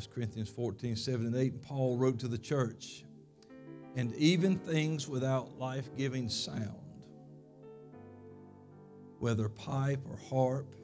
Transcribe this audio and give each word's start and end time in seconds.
1 0.00 0.08
Corinthians 0.14 0.48
14, 0.48 0.96
7 0.96 1.26
and 1.26 1.36
8. 1.36 1.52
And 1.52 1.62
Paul 1.62 1.98
wrote 1.98 2.18
to 2.20 2.28
the 2.28 2.38
church, 2.38 3.04
and 3.96 4.14
even 4.14 4.56
things 4.56 5.06
without 5.06 5.58
life 5.58 5.94
giving 5.94 6.30
sound, 6.30 7.04
whether 9.18 9.50
pipe 9.50 10.00
or 10.08 10.16
harp, 10.30 10.74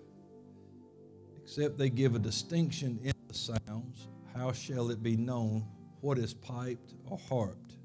except 1.42 1.79
they 1.79 1.88
give 1.88 2.14
a 2.14 2.18
distinction 2.18 3.00
in 3.02 3.14
the 3.26 3.32
sounds, 3.32 4.08
how 4.34 4.52
shall 4.52 4.90
it 4.90 5.02
be 5.02 5.17
known 5.17 5.67
what 6.03 6.19
is 6.19 6.35
piped 6.35 6.92
or 7.06 7.19
harped? 7.26 7.78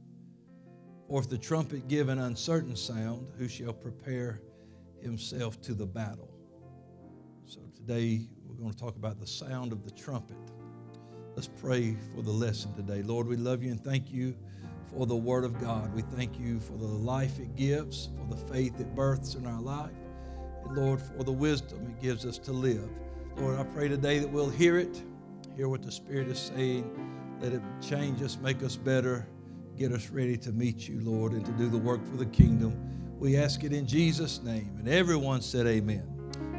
Or 1.08 1.22
if 1.22 1.30
the 1.30 1.38
trumpet 1.38 1.88
give 1.88 2.10
an 2.10 2.20
uncertain 2.20 2.76
sound, 2.76 3.26
who 3.38 3.48
shall 3.48 3.72
prepare 3.72 4.42
himself 5.02 5.62
to 5.62 5.74
the 5.74 5.86
battle? 5.86 6.34
So 7.46 7.62
today 7.74 8.28
we're 8.46 8.56
going 8.56 8.74
to 8.74 8.78
talk 8.78 8.98
about 8.98 9.18
the 9.18 9.28
sound 9.28 9.72
of 9.72 9.86
the 9.86 9.92
trumpet. 9.92 10.36
Let's 11.36 11.50
pray 11.62 11.96
for 12.14 12.22
the 12.22 12.32
lesson 12.32 12.74
today. 12.74 13.04
Lord, 13.04 13.26
we 13.26 13.38
love 13.38 13.64
you 13.64 13.72
and 13.72 13.82
thank 13.82 14.12
you 14.12 14.36
for 14.92 15.06
the 15.06 15.16
Word 15.16 15.46
of 15.46 15.60
God. 15.62 15.94
We 15.96 16.02
thank 16.02 16.38
you 16.38 16.60
for 16.60 16.74
the 16.74 16.86
life 16.86 17.40
it 17.40 17.56
gives, 17.56 18.10
for 18.18 18.36
the 18.36 18.54
faith 18.54 18.80
it 18.82 18.94
births 18.94 19.36
in 19.36 19.48
our 19.48 19.62
life, 19.62 19.96
and 20.66 20.78
Lord, 20.78 21.02
for 21.02 21.24
the 21.24 21.32
wisdom 21.32 21.88
it 21.88 22.02
gives 22.02 22.26
us 22.26 22.38
to 22.40 22.52
live. 22.52 22.90
Lord, 23.38 23.58
I 23.58 23.64
pray 23.64 23.88
today 23.88 24.20
that 24.20 24.30
we'll 24.30 24.50
hear 24.50 24.78
it, 24.78 25.02
hear 25.56 25.70
what 25.70 25.84
the 25.84 25.92
Spirit 25.92 26.28
is 26.28 26.38
saying. 26.38 27.38
Let 27.40 27.54
it 27.54 27.62
change 27.82 28.22
us, 28.22 28.38
make 28.38 28.62
us 28.62 28.76
better, 28.76 29.26
get 29.78 29.94
us 29.94 30.10
ready 30.10 30.36
to 30.38 30.52
meet 30.52 30.90
you, 30.90 31.00
Lord, 31.00 31.32
and 31.32 31.46
to 31.46 31.52
do 31.54 31.70
the 31.70 31.78
work 31.78 32.06
for 32.12 32.18
the 32.18 32.26
kingdom. 32.26 32.76
We 33.20 33.38
ask 33.38 33.64
it 33.64 33.72
in 33.72 33.88
Jesus' 33.88 34.44
name. 34.44 34.76
And 34.80 34.90
everyone 34.90 35.42
said, 35.42 35.66
Amen. 35.66 36.04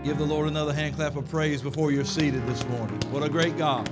Give 0.02 0.16
the 0.16 0.24
Lord 0.24 0.48
another 0.48 0.72
hand 0.72 0.96
clap 0.96 1.14
of 1.16 1.28
praise 1.28 1.60
before 1.60 1.92
you're 1.92 2.04
seated 2.04 2.44
this 2.46 2.66
morning. 2.68 2.98
What 3.10 3.22
a 3.22 3.28
great 3.28 3.56
God. 3.58 3.88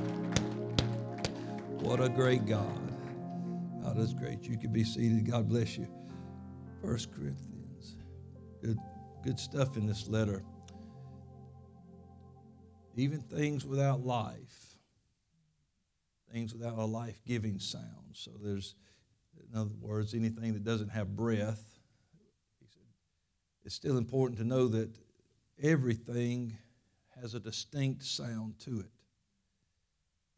What 1.80 1.98
a 1.98 2.10
great 2.10 2.44
God. 2.44 2.92
God 3.82 3.98
is 3.98 4.12
great. 4.12 4.42
You 4.42 4.58
can 4.58 4.70
be 4.70 4.84
seated. 4.84 5.30
God 5.30 5.48
bless 5.48 5.78
you. 5.78 5.88
First 6.82 7.10
Corinthians. 7.10 7.96
Good, 8.62 8.76
good 9.24 9.40
stuff 9.40 9.78
in 9.78 9.86
this 9.86 10.06
letter. 10.06 10.44
Even 12.96 13.20
things 13.20 13.64
without 13.64 14.04
life, 14.04 14.76
things 16.30 16.52
without 16.52 16.76
a 16.76 16.84
life 16.84 17.18
giving 17.26 17.58
sound. 17.58 18.12
So 18.12 18.32
there's, 18.42 18.74
in 19.50 19.58
other 19.58 19.70
words, 19.80 20.12
anything 20.12 20.52
that 20.52 20.64
doesn't 20.64 20.90
have 20.90 21.16
breath. 21.16 21.64
He 22.60 22.66
said, 22.66 22.82
it's 23.64 23.74
still 23.74 23.96
important 23.96 24.38
to 24.40 24.44
know 24.44 24.68
that 24.68 24.90
everything 25.62 26.58
has 27.20 27.32
a 27.32 27.40
distinct 27.40 28.04
sound 28.04 28.58
to 28.60 28.80
it. 28.80 28.90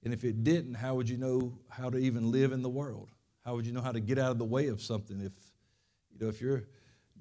And 0.05 0.12
if 0.12 0.25
it 0.25 0.42
didn't, 0.42 0.75
how 0.75 0.95
would 0.97 1.08
you 1.08 1.17
know 1.17 1.58
how 1.69 1.91
to 1.91 1.98
even 1.98 2.31
live 2.31 2.53
in 2.53 2.62
the 2.62 2.69
world? 2.69 3.11
How 3.45 3.55
would 3.55 3.67
you 3.67 3.72
know 3.72 3.81
how 3.81 3.92
to 3.92 4.00
get 4.00 4.19
out 4.19 4.33
of 4.33 4.39
the 4.39 4.45
way 4.45 4.69
of 4.69 4.81
something 4.81 5.20
if 5.20 5.33
you 6.12 6.19
know 6.20 6.28
if 6.28 6.41
you're 6.41 6.64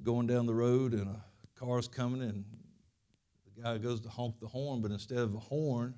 going 0.04 0.28
down 0.28 0.46
the 0.46 0.54
road 0.54 0.94
and 0.94 1.08
a 1.08 1.24
car's 1.56 1.88
coming 1.88 2.22
and 2.22 2.44
the 3.56 3.62
guy 3.62 3.78
goes 3.78 4.02
to 4.02 4.10
honk 4.10 4.40
the 4.40 4.48
horn, 4.48 4.82
but 4.82 4.92
instead 4.92 5.20
of 5.20 5.36
a 5.36 5.40
horn, 5.40 5.94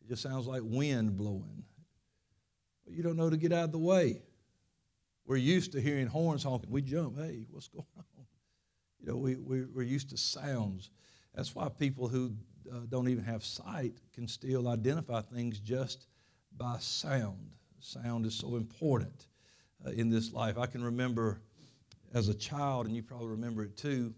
it 0.00 0.08
just 0.08 0.22
sounds 0.22 0.46
like 0.46 0.62
wind 0.64 1.16
blowing. 1.16 1.64
But 2.84 2.94
you 2.94 3.02
don't 3.02 3.16
know 3.16 3.30
to 3.30 3.36
get 3.36 3.52
out 3.52 3.64
of 3.64 3.72
the 3.72 3.78
way. 3.78 4.22
We're 5.24 5.36
used 5.36 5.72
to 5.72 5.80
hearing 5.80 6.08
horns 6.08 6.42
honking. 6.42 6.70
We 6.70 6.82
jump, 6.82 7.16
hey, 7.16 7.46
what's 7.50 7.68
going 7.68 7.86
on? 7.96 8.04
You 9.00 9.12
know, 9.12 9.16
we, 9.16 9.36
we, 9.36 9.64
we're 9.64 9.82
used 9.82 10.10
to 10.10 10.16
sounds. 10.16 10.90
That's 11.34 11.54
why 11.54 11.68
people 11.68 12.08
who 12.08 12.34
uh, 12.70 12.80
don't 12.88 13.08
even 13.08 13.24
have 13.24 13.44
sight 13.44 13.94
can 14.14 14.28
still 14.28 14.68
identify 14.68 15.20
things 15.20 15.58
just 15.58 16.06
by 16.56 16.76
sound. 16.78 17.54
Sound 17.80 18.26
is 18.26 18.34
so 18.34 18.56
important 18.56 19.26
uh, 19.86 19.90
in 19.90 20.10
this 20.10 20.32
life. 20.32 20.58
I 20.58 20.66
can 20.66 20.82
remember 20.82 21.40
as 22.14 22.28
a 22.28 22.34
child, 22.34 22.86
and 22.86 22.94
you 22.94 23.02
probably 23.02 23.28
remember 23.28 23.64
it 23.64 23.76
too, 23.76 24.14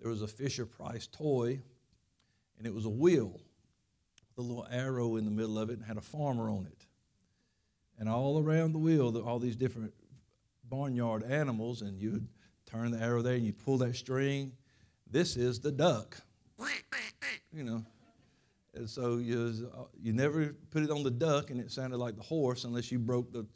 there 0.00 0.10
was 0.10 0.22
a 0.22 0.28
Fisher 0.28 0.64
Price 0.64 1.06
toy, 1.06 1.60
and 2.56 2.66
it 2.66 2.74
was 2.74 2.84
a 2.84 2.90
wheel 2.90 3.40
with 4.36 4.38
a 4.38 4.42
little 4.42 4.66
arrow 4.70 5.16
in 5.16 5.24
the 5.24 5.30
middle 5.30 5.58
of 5.58 5.70
it 5.70 5.78
and 5.78 5.84
had 5.84 5.96
a 5.96 6.02
farmer 6.02 6.48
on 6.48 6.66
it. 6.66 6.86
And 7.98 8.08
all 8.08 8.42
around 8.42 8.72
the 8.72 8.78
wheel, 8.78 9.16
all 9.26 9.38
these 9.38 9.56
different 9.56 9.92
barnyard 10.68 11.24
animals, 11.24 11.82
and 11.82 11.98
you 11.98 12.12
would 12.12 12.28
turn 12.66 12.90
the 12.92 12.98
arrow 12.98 13.22
there 13.22 13.34
and 13.34 13.44
you 13.44 13.52
pull 13.52 13.78
that 13.78 13.96
string. 13.96 14.52
This 15.10 15.36
is 15.36 15.60
the 15.60 15.72
duck 15.72 16.20
you 17.52 17.64
know. 17.64 17.84
And 18.74 18.88
so 18.88 19.16
you, 19.16 19.70
you 20.00 20.12
never 20.12 20.54
put 20.70 20.82
it 20.82 20.90
on 20.90 21.02
the 21.02 21.10
duck 21.10 21.50
and 21.50 21.60
it 21.60 21.70
sounded 21.70 21.96
like 21.96 22.16
the 22.16 22.22
horse 22.22 22.64
unless 22.64 22.92
you 22.92 22.98
broke 22.98 23.32
the 23.32 23.46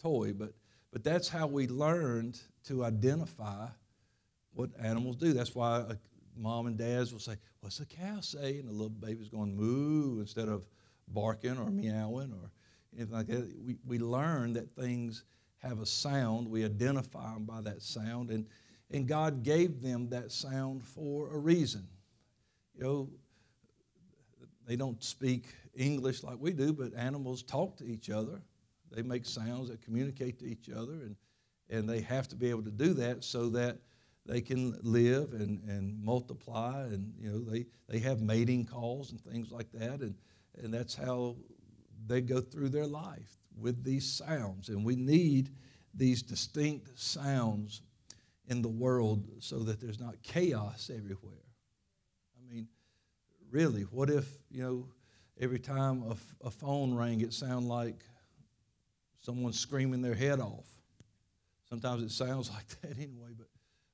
toy. 0.00 0.32
But, 0.32 0.52
but 0.92 1.02
that's 1.02 1.28
how 1.28 1.46
we 1.46 1.66
learned 1.66 2.40
to 2.64 2.84
identify 2.84 3.66
what 4.52 4.70
animals 4.78 5.16
do. 5.16 5.32
That's 5.32 5.54
why 5.54 5.78
uh, 5.78 5.94
mom 6.36 6.66
and 6.66 6.76
dads 6.76 7.12
will 7.12 7.20
say, 7.20 7.36
What's 7.60 7.78
the 7.78 7.86
cow 7.86 8.20
say? 8.20 8.58
And 8.58 8.68
the 8.68 8.72
little 8.72 8.88
baby's 8.88 9.28
going 9.28 9.54
moo 9.54 10.20
instead 10.20 10.48
of 10.48 10.64
barking 11.08 11.58
or 11.58 11.70
meowing 11.70 12.32
or 12.32 12.50
anything 12.96 13.14
like 13.14 13.26
that. 13.26 13.52
We, 13.64 13.76
we 13.86 13.98
learn 13.98 14.52
that 14.54 14.74
things 14.74 15.24
have 15.58 15.80
a 15.80 15.86
sound. 15.86 16.48
We 16.48 16.64
identify 16.64 17.34
them 17.34 17.44
by 17.44 17.60
that 17.62 17.82
sound. 17.82 18.30
And, 18.30 18.46
and 18.90 19.06
God 19.06 19.42
gave 19.42 19.82
them 19.82 20.08
that 20.10 20.32
sound 20.32 20.84
for 20.84 21.34
a 21.34 21.38
reason. 21.38 21.86
You 22.74 22.84
know, 22.84 23.10
they 24.70 24.76
don't 24.76 25.02
speak 25.02 25.46
English 25.74 26.22
like 26.22 26.36
we 26.38 26.52
do, 26.52 26.72
but 26.72 26.94
animals 26.94 27.42
talk 27.42 27.76
to 27.78 27.84
each 27.84 28.08
other. 28.08 28.40
They 28.92 29.02
make 29.02 29.26
sounds 29.26 29.68
that 29.68 29.82
communicate 29.82 30.38
to 30.38 30.46
each 30.46 30.70
other, 30.70 30.92
and, 30.92 31.16
and 31.70 31.88
they 31.88 32.00
have 32.02 32.28
to 32.28 32.36
be 32.36 32.50
able 32.50 32.62
to 32.62 32.70
do 32.70 32.94
that 32.94 33.24
so 33.24 33.48
that 33.48 33.78
they 34.26 34.40
can 34.40 34.78
live 34.84 35.32
and, 35.32 35.60
and 35.68 36.00
multiply. 36.00 36.84
And, 36.84 37.12
you 37.18 37.32
know, 37.32 37.40
they, 37.40 37.66
they 37.88 37.98
have 37.98 38.20
mating 38.20 38.64
calls 38.64 39.10
and 39.10 39.20
things 39.20 39.50
like 39.50 39.72
that. 39.72 40.02
And, 40.02 40.14
and 40.62 40.72
that's 40.72 40.94
how 40.94 41.34
they 42.06 42.20
go 42.20 42.40
through 42.40 42.68
their 42.68 42.86
life 42.86 43.38
with 43.58 43.82
these 43.82 44.08
sounds. 44.08 44.68
And 44.68 44.84
we 44.84 44.94
need 44.94 45.50
these 45.94 46.22
distinct 46.22 46.96
sounds 46.96 47.82
in 48.46 48.62
the 48.62 48.68
world 48.68 49.26
so 49.40 49.64
that 49.64 49.80
there's 49.80 49.98
not 49.98 50.22
chaos 50.22 50.92
everywhere 50.96 51.49
really, 53.50 53.82
what 53.82 54.10
if, 54.10 54.26
you 54.50 54.62
know, 54.62 54.86
every 55.40 55.58
time 55.58 56.02
a, 56.08 56.46
a 56.46 56.50
phone 56.50 56.94
rang, 56.94 57.20
it 57.20 57.32
sounded 57.32 57.68
like 57.68 58.04
someone 59.22 59.52
screaming 59.52 60.02
their 60.02 60.14
head 60.14 60.40
off? 60.40 60.66
Sometimes 61.68 62.02
it 62.02 62.10
sounds 62.10 62.50
like 62.54 62.68
that 62.80 62.96
anyway, 62.96 63.30
but, 63.36 63.46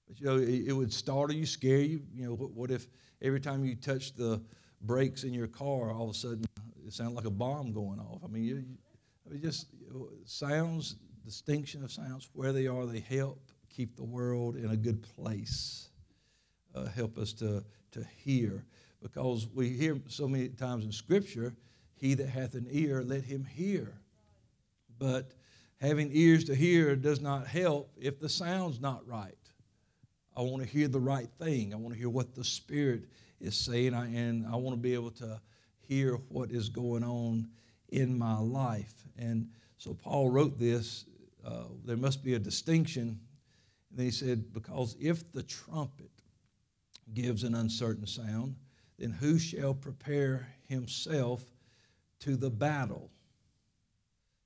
but 0.08 0.20
you 0.20 0.26
know, 0.26 0.36
it, 0.36 0.68
it 0.68 0.72
would 0.72 0.92
startle 0.92 1.36
you, 1.36 1.46
scare 1.46 1.78
you. 1.78 2.02
You 2.14 2.26
know, 2.26 2.34
what, 2.34 2.50
what 2.52 2.70
if 2.70 2.86
every 3.22 3.40
time 3.40 3.64
you 3.64 3.74
touch 3.74 4.14
the 4.14 4.40
brakes 4.82 5.24
in 5.24 5.32
your 5.32 5.48
car, 5.48 5.92
all 5.92 6.04
of 6.04 6.10
a 6.10 6.14
sudden 6.14 6.44
it 6.86 6.92
sounded 6.92 7.14
like 7.14 7.26
a 7.26 7.30
bomb 7.30 7.72
going 7.72 7.98
off? 7.98 8.22
I 8.24 8.28
mean, 8.28 8.44
you, 8.44 8.64
I 9.26 9.32
mean 9.32 9.42
just 9.42 9.66
you 9.72 10.10
sounds, 10.24 10.96
distinction 11.24 11.82
of 11.82 11.90
sounds, 11.90 12.28
where 12.32 12.52
they 12.52 12.66
are, 12.66 12.86
they 12.86 13.00
help 13.00 13.50
keep 13.68 13.96
the 13.96 14.04
world 14.04 14.56
in 14.56 14.70
a 14.70 14.76
good 14.76 15.02
place. 15.02 15.88
Uh, 16.74 16.86
help 16.86 17.16
us 17.16 17.32
to 17.32 17.64
to 17.92 18.04
hear 18.18 18.62
because 19.02 19.46
we 19.54 19.68
hear 19.68 20.00
so 20.08 20.26
many 20.26 20.48
times 20.48 20.84
in 20.84 20.92
Scripture, 20.92 21.54
he 21.94 22.14
that 22.14 22.28
hath 22.28 22.54
an 22.54 22.66
ear, 22.70 23.02
let 23.02 23.22
him 23.22 23.44
hear. 23.44 23.92
But 24.98 25.32
having 25.80 26.10
ears 26.12 26.44
to 26.44 26.54
hear 26.54 26.96
does 26.96 27.20
not 27.20 27.46
help 27.46 27.92
if 28.00 28.18
the 28.18 28.28
sound's 28.28 28.80
not 28.80 29.06
right. 29.06 29.34
I 30.36 30.42
want 30.42 30.62
to 30.62 30.68
hear 30.68 30.88
the 30.88 31.00
right 31.00 31.28
thing. 31.38 31.72
I 31.72 31.76
want 31.76 31.94
to 31.94 31.98
hear 31.98 32.10
what 32.10 32.34
the 32.34 32.44
Spirit 32.44 33.04
is 33.40 33.56
saying, 33.56 33.94
and 33.94 34.46
I 34.46 34.56
want 34.56 34.76
to 34.76 34.80
be 34.80 34.94
able 34.94 35.10
to 35.12 35.40
hear 35.80 36.16
what 36.28 36.50
is 36.50 36.68
going 36.68 37.04
on 37.04 37.48
in 37.88 38.18
my 38.18 38.38
life. 38.38 38.94
And 39.16 39.48
so 39.78 39.94
Paul 39.94 40.30
wrote 40.30 40.58
this. 40.58 41.06
Uh, 41.44 41.64
there 41.84 41.96
must 41.96 42.24
be 42.24 42.34
a 42.34 42.38
distinction. 42.38 43.20
And 43.90 43.98
then 43.98 44.06
he 44.06 44.12
said, 44.12 44.52
because 44.52 44.96
if 45.00 45.32
the 45.32 45.42
trumpet 45.42 46.10
gives 47.14 47.44
an 47.44 47.54
uncertain 47.54 48.06
sound, 48.06 48.56
then 48.98 49.10
who 49.10 49.38
shall 49.38 49.74
prepare 49.74 50.48
himself 50.68 51.44
to 52.20 52.36
the 52.36 52.50
battle? 52.50 53.10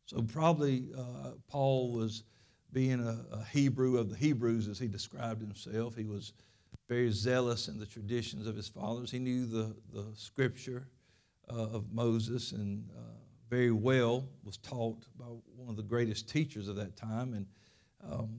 So, 0.06 0.23
probably 0.23 0.88
uh, 0.97 1.32
Paul 1.49 1.93
was 1.93 2.25
being 2.73 3.00
a, 3.00 3.25
a, 3.32 3.44
Hebrew 3.44 3.97
of 3.97 4.11
the 4.11 4.17
Hebrews, 4.17 4.69
as 4.69 4.79
he 4.79 4.88
described 4.88 5.41
himself. 5.41 5.97
He 5.97 6.05
was 6.05 6.32
very 6.88 7.11
zealous 7.11 7.69
in 7.69 7.79
the 7.79 7.87
traditions 7.87 8.47
of 8.47 8.56
his 8.56 8.69
fathers. 8.69 9.11
He 9.11 9.19
knew 9.19 9.47
the, 9.47 9.75
the 9.93 10.06
scripture 10.14 10.88
uh, 11.49 11.69
of 11.69 11.93
Moses 11.93 12.52
and 12.52 12.88
uh, 12.97 13.00
very 13.49 13.73
well 13.73 14.29
was 14.44 14.56
taught 14.58 15.05
by 15.19 15.25
one 15.56 15.69
of 15.69 15.76
the 15.76 15.82
greatest 15.82 16.29
teachers 16.29 16.69
of 16.69 16.76
that 16.76 16.97
time, 16.97 17.35
and 17.35 17.47
um, 18.08 18.38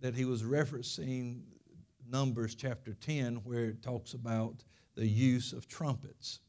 that 0.00 0.14
he 0.14 0.24
was 0.24 0.44
referencing 0.44 1.40
Numbers 2.08 2.54
chapter 2.54 2.94
10, 2.94 3.36
where 3.44 3.66
it 3.66 3.82
talks 3.82 4.14
about 4.14 4.64
the 5.00 5.08
use 5.08 5.54
of 5.54 5.66
trumpets. 5.66 6.40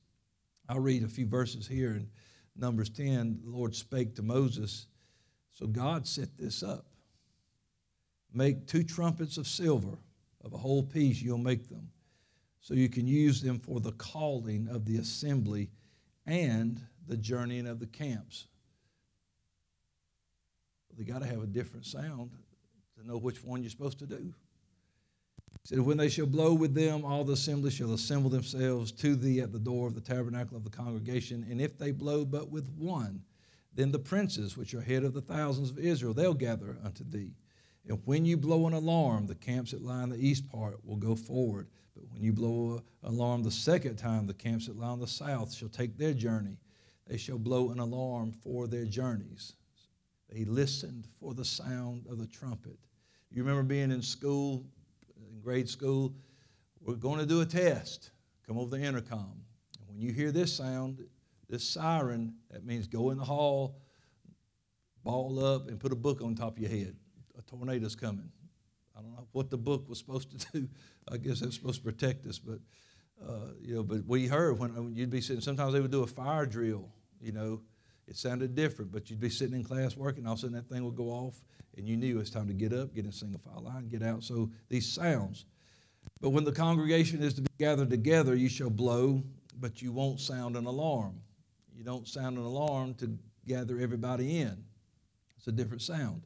I'll 0.67 0.81
read 0.81 1.03
a 1.03 1.07
few 1.07 1.25
verses 1.25 1.65
here 1.65 1.91
in 1.91 2.09
Numbers 2.57 2.89
10, 2.89 3.39
the 3.45 3.49
Lord 3.49 3.73
spake 3.73 4.13
to 4.15 4.21
Moses. 4.21 4.87
So 5.53 5.67
God 5.67 6.05
set 6.05 6.37
this 6.37 6.61
up. 6.61 6.85
Make 8.33 8.67
two 8.67 8.83
trumpets 8.83 9.37
of 9.37 9.47
silver, 9.47 9.97
of 10.43 10.51
a 10.51 10.57
whole 10.57 10.83
piece, 10.83 11.21
you'll 11.21 11.37
make 11.37 11.69
them. 11.69 11.91
So 12.59 12.73
you 12.73 12.89
can 12.89 13.07
use 13.07 13.41
them 13.41 13.57
for 13.57 13.79
the 13.79 13.93
calling 13.93 14.67
of 14.69 14.83
the 14.83 14.97
assembly 14.97 15.69
and 16.25 16.85
the 17.07 17.15
journeying 17.15 17.67
of 17.67 17.79
the 17.79 17.87
camps. 17.87 18.47
They 20.97 21.05
got 21.05 21.21
to 21.21 21.27
have 21.27 21.41
a 21.41 21.47
different 21.47 21.85
sound 21.85 22.31
to 22.99 23.07
know 23.07 23.17
which 23.17 23.45
one 23.45 23.63
you're 23.63 23.69
supposed 23.69 23.99
to 23.99 24.05
do. 24.05 24.33
Said, 25.63 25.79
When 25.79 25.97
they 25.97 26.09
shall 26.09 26.25
blow 26.25 26.53
with 26.53 26.73
them, 26.73 27.05
all 27.05 27.23
the 27.23 27.33
assembly 27.33 27.71
shall 27.71 27.93
assemble 27.93 28.29
themselves 28.29 28.91
to 28.93 29.15
thee 29.15 29.41
at 29.41 29.51
the 29.51 29.59
door 29.59 29.87
of 29.87 29.95
the 29.95 30.01
tabernacle 30.01 30.57
of 30.57 30.63
the 30.63 30.69
congregation. 30.69 31.45
And 31.49 31.61
if 31.61 31.77
they 31.77 31.91
blow 31.91 32.25
but 32.25 32.49
with 32.49 32.67
one, 32.77 33.23
then 33.73 33.91
the 33.91 33.99
princes, 33.99 34.57
which 34.57 34.73
are 34.73 34.81
head 34.81 35.03
of 35.03 35.13
the 35.13 35.21
thousands 35.21 35.69
of 35.69 35.79
Israel, 35.79 36.13
they'll 36.13 36.33
gather 36.33 36.77
unto 36.83 37.03
thee. 37.03 37.33
And 37.87 38.01
when 38.05 38.25
you 38.25 38.37
blow 38.37 38.67
an 38.67 38.73
alarm, 38.73 39.27
the 39.27 39.35
camps 39.35 39.71
that 39.71 39.83
lie 39.83 40.03
in 40.03 40.09
the 40.09 40.17
east 40.17 40.49
part 40.49 40.83
will 40.85 40.97
go 40.97 41.15
forward. 41.15 41.67
But 41.95 42.09
when 42.11 42.21
you 42.21 42.33
blow 42.33 42.83
an 43.03 43.13
alarm 43.13 43.43
the 43.43 43.51
second 43.51 43.97
time, 43.97 44.27
the 44.27 44.33
camps 44.33 44.67
that 44.67 44.77
lie 44.77 44.87
on 44.87 44.99
the 44.99 45.07
south 45.07 45.53
shall 45.53 45.69
take 45.69 45.97
their 45.97 46.13
journey. 46.13 46.57
They 47.07 47.17
shall 47.17 47.37
blow 47.37 47.71
an 47.71 47.79
alarm 47.79 48.31
for 48.31 48.67
their 48.67 48.85
journeys. 48.85 49.53
They 50.29 50.45
listened 50.45 51.07
for 51.19 51.33
the 51.33 51.45
sound 51.45 52.05
of 52.09 52.19
the 52.19 52.27
trumpet. 52.27 52.77
You 53.31 53.43
remember 53.43 53.63
being 53.63 53.91
in 53.91 54.01
school, 54.01 54.65
grade 55.41 55.69
school? 55.69 56.13
We're 56.79 56.95
going 56.95 57.19
to 57.19 57.25
do 57.25 57.41
a 57.41 57.45
test. 57.45 58.11
Come 58.47 58.57
over 58.57 58.75
the 58.75 58.83
intercom. 58.83 59.43
And 59.79 59.87
when 59.87 59.99
you 59.99 60.11
hear 60.11 60.31
this 60.31 60.55
sound, 60.55 61.03
this 61.49 61.67
siren, 61.67 62.35
that 62.49 62.65
means 62.65 62.87
go 62.87 63.11
in 63.11 63.17
the 63.17 63.23
hall, 63.23 63.81
ball 65.03 65.43
up, 65.43 65.67
and 65.67 65.79
put 65.79 65.91
a 65.91 65.95
book 65.95 66.21
on 66.21 66.35
top 66.35 66.57
of 66.57 66.59
your 66.59 66.71
head. 66.71 66.95
A 67.37 67.41
tornado's 67.41 67.95
coming. 67.95 68.29
I 68.95 69.01
don't 69.01 69.13
know 69.13 69.27
what 69.31 69.49
the 69.49 69.57
book 69.57 69.87
was 69.89 69.99
supposed 69.99 70.37
to 70.37 70.51
do. 70.51 70.67
I 71.11 71.17
guess 71.17 71.41
it's 71.41 71.55
supposed 71.55 71.83
to 71.83 71.91
protect 71.91 72.25
us, 72.25 72.39
but 72.39 72.59
uh, 73.25 73.53
you 73.61 73.75
know. 73.75 73.83
But 73.83 74.05
we 74.05 74.27
heard 74.27 74.59
when 74.59 74.95
you'd 74.95 75.09
be 75.09 75.21
sitting. 75.21 75.41
Sometimes 75.41 75.73
they 75.73 75.79
would 75.79 75.91
do 75.91 76.03
a 76.03 76.07
fire 76.07 76.45
drill. 76.45 76.89
You 77.19 77.31
know, 77.31 77.61
it 78.11 78.17
sounded 78.17 78.55
different, 78.55 78.91
but 78.91 79.09
you'd 79.09 79.21
be 79.21 79.29
sitting 79.29 79.55
in 79.55 79.63
class 79.63 79.95
working. 79.95 80.27
All 80.27 80.33
of 80.33 80.39
a 80.39 80.41
sudden, 80.41 80.55
that 80.57 80.67
thing 80.67 80.83
would 80.83 80.97
go 80.97 81.05
off, 81.05 81.41
and 81.77 81.87
you 81.87 81.95
knew 81.95 82.17
it 82.17 82.19
was 82.19 82.29
time 82.29 82.45
to 82.49 82.53
get 82.53 82.73
up, 82.73 82.93
get 82.93 83.05
in 83.05 83.11
single 83.13 83.39
file 83.39 83.63
line, 83.63 83.87
get 83.87 84.03
out. 84.03 84.21
So 84.21 84.51
these 84.67 84.85
sounds. 84.85 85.45
But 86.19 86.31
when 86.31 86.43
the 86.43 86.51
congregation 86.51 87.23
is 87.23 87.33
to 87.35 87.41
be 87.41 87.49
gathered 87.57 87.89
together, 87.89 88.35
you 88.35 88.49
shall 88.49 88.69
blow, 88.69 89.23
but 89.61 89.81
you 89.81 89.93
won't 89.93 90.19
sound 90.19 90.57
an 90.57 90.65
alarm. 90.65 91.21
You 91.73 91.85
don't 91.85 92.05
sound 92.05 92.37
an 92.37 92.43
alarm 92.43 92.95
to 92.95 93.17
gather 93.47 93.79
everybody 93.79 94.41
in. 94.41 94.61
It's 95.37 95.47
a 95.47 95.53
different 95.53 95.81
sound. 95.81 96.21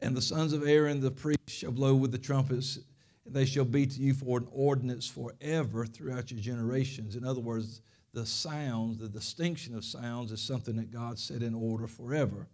And 0.00 0.16
the 0.16 0.22
sons 0.22 0.54
of 0.54 0.66
Aaron, 0.66 1.00
the 1.00 1.10
priests, 1.10 1.52
shall 1.52 1.72
blow 1.72 1.94
with 1.94 2.12
the 2.12 2.18
trumpets, 2.18 2.78
and 3.26 3.34
they 3.34 3.44
shall 3.44 3.66
be 3.66 3.86
to 3.86 4.00
you 4.00 4.14
for 4.14 4.38
an 4.38 4.48
ordinance 4.50 5.06
forever 5.06 5.84
throughout 5.84 6.30
your 6.30 6.40
generations. 6.40 7.14
In 7.14 7.26
other 7.26 7.40
words, 7.40 7.82
the 8.14 8.24
sounds, 8.24 8.98
the 8.98 9.08
distinction 9.08 9.74
of 9.74 9.84
sounds, 9.84 10.32
is 10.32 10.40
something 10.40 10.76
that 10.76 10.92
God 10.92 11.18
set 11.18 11.42
in 11.42 11.54
order 11.54 11.86
forever. 11.86 12.46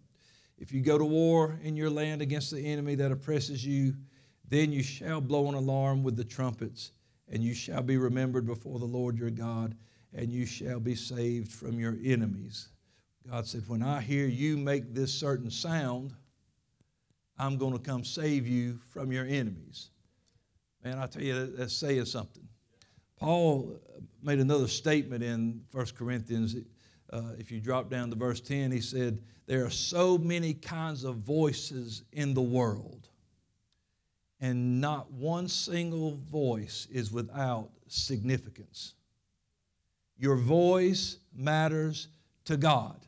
If 0.57 0.71
you 0.71 0.81
go 0.81 0.97
to 0.97 1.05
war 1.05 1.59
in 1.63 1.75
your 1.75 1.89
land 1.89 2.21
against 2.21 2.51
the 2.51 2.59
enemy 2.59 2.95
that 2.95 3.11
oppresses 3.11 3.65
you, 3.65 3.95
then 4.49 4.71
you 4.71 4.83
shall 4.83 5.21
blow 5.21 5.47
an 5.47 5.55
alarm 5.55 6.03
with 6.03 6.17
the 6.17 6.23
trumpets, 6.23 6.91
and 7.29 7.43
you 7.43 7.53
shall 7.53 7.81
be 7.81 7.97
remembered 7.97 8.45
before 8.45 8.79
the 8.79 8.85
Lord 8.85 9.17
your 9.17 9.29
God, 9.29 9.75
and 10.13 10.31
you 10.31 10.45
shall 10.45 10.79
be 10.79 10.95
saved 10.95 11.51
from 11.51 11.79
your 11.79 11.97
enemies. 12.03 12.69
God 13.29 13.47
said, 13.47 13.63
When 13.67 13.81
I 13.81 14.01
hear 14.01 14.27
you 14.27 14.57
make 14.57 14.93
this 14.93 15.13
certain 15.13 15.49
sound, 15.49 16.11
I'm 17.37 17.57
going 17.57 17.73
to 17.73 17.79
come 17.79 18.03
save 18.03 18.45
you 18.47 18.79
from 18.89 19.11
your 19.11 19.25
enemies. 19.25 19.89
Man, 20.83 20.97
I 20.97 21.07
tell 21.07 21.23
you, 21.23 21.47
that's 21.47 21.73
saying 21.73 22.05
something. 22.05 22.47
Paul 23.21 23.79
made 24.23 24.39
another 24.39 24.67
statement 24.67 25.23
in 25.23 25.61
1 25.73 25.85
Corinthians. 25.95 26.55
Uh, 27.13 27.21
if 27.37 27.51
you 27.51 27.59
drop 27.61 27.87
down 27.87 28.09
to 28.09 28.15
verse 28.15 28.41
10, 28.41 28.71
he 28.71 28.81
said, 28.81 29.21
There 29.45 29.63
are 29.63 29.69
so 29.69 30.17
many 30.17 30.55
kinds 30.55 31.03
of 31.03 31.17
voices 31.17 32.01
in 32.11 32.33
the 32.33 32.41
world, 32.41 33.09
and 34.39 34.81
not 34.81 35.11
one 35.11 35.47
single 35.47 36.17
voice 36.31 36.87
is 36.91 37.11
without 37.11 37.69
significance. 37.87 38.95
Your 40.17 40.35
voice 40.35 41.17
matters 41.31 42.07
to 42.45 42.57
God. 42.57 43.05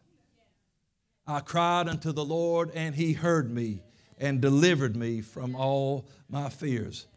I 1.26 1.40
cried 1.40 1.88
unto 1.88 2.12
the 2.12 2.26
Lord, 2.26 2.70
and 2.76 2.94
he 2.94 3.14
heard 3.14 3.50
me 3.50 3.82
and 4.20 4.40
delivered 4.40 4.96
me 4.96 5.22
from 5.22 5.56
all 5.56 6.08
my 6.30 6.50
fears. 6.50 7.08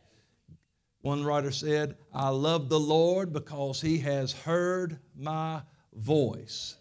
One 1.06 1.22
writer 1.22 1.52
said, 1.52 1.94
I 2.12 2.30
love 2.30 2.68
the 2.68 2.80
Lord 2.80 3.32
because 3.32 3.80
he 3.80 3.96
has 3.98 4.32
heard 4.32 4.98
my 5.16 5.62
voice. 5.94 6.78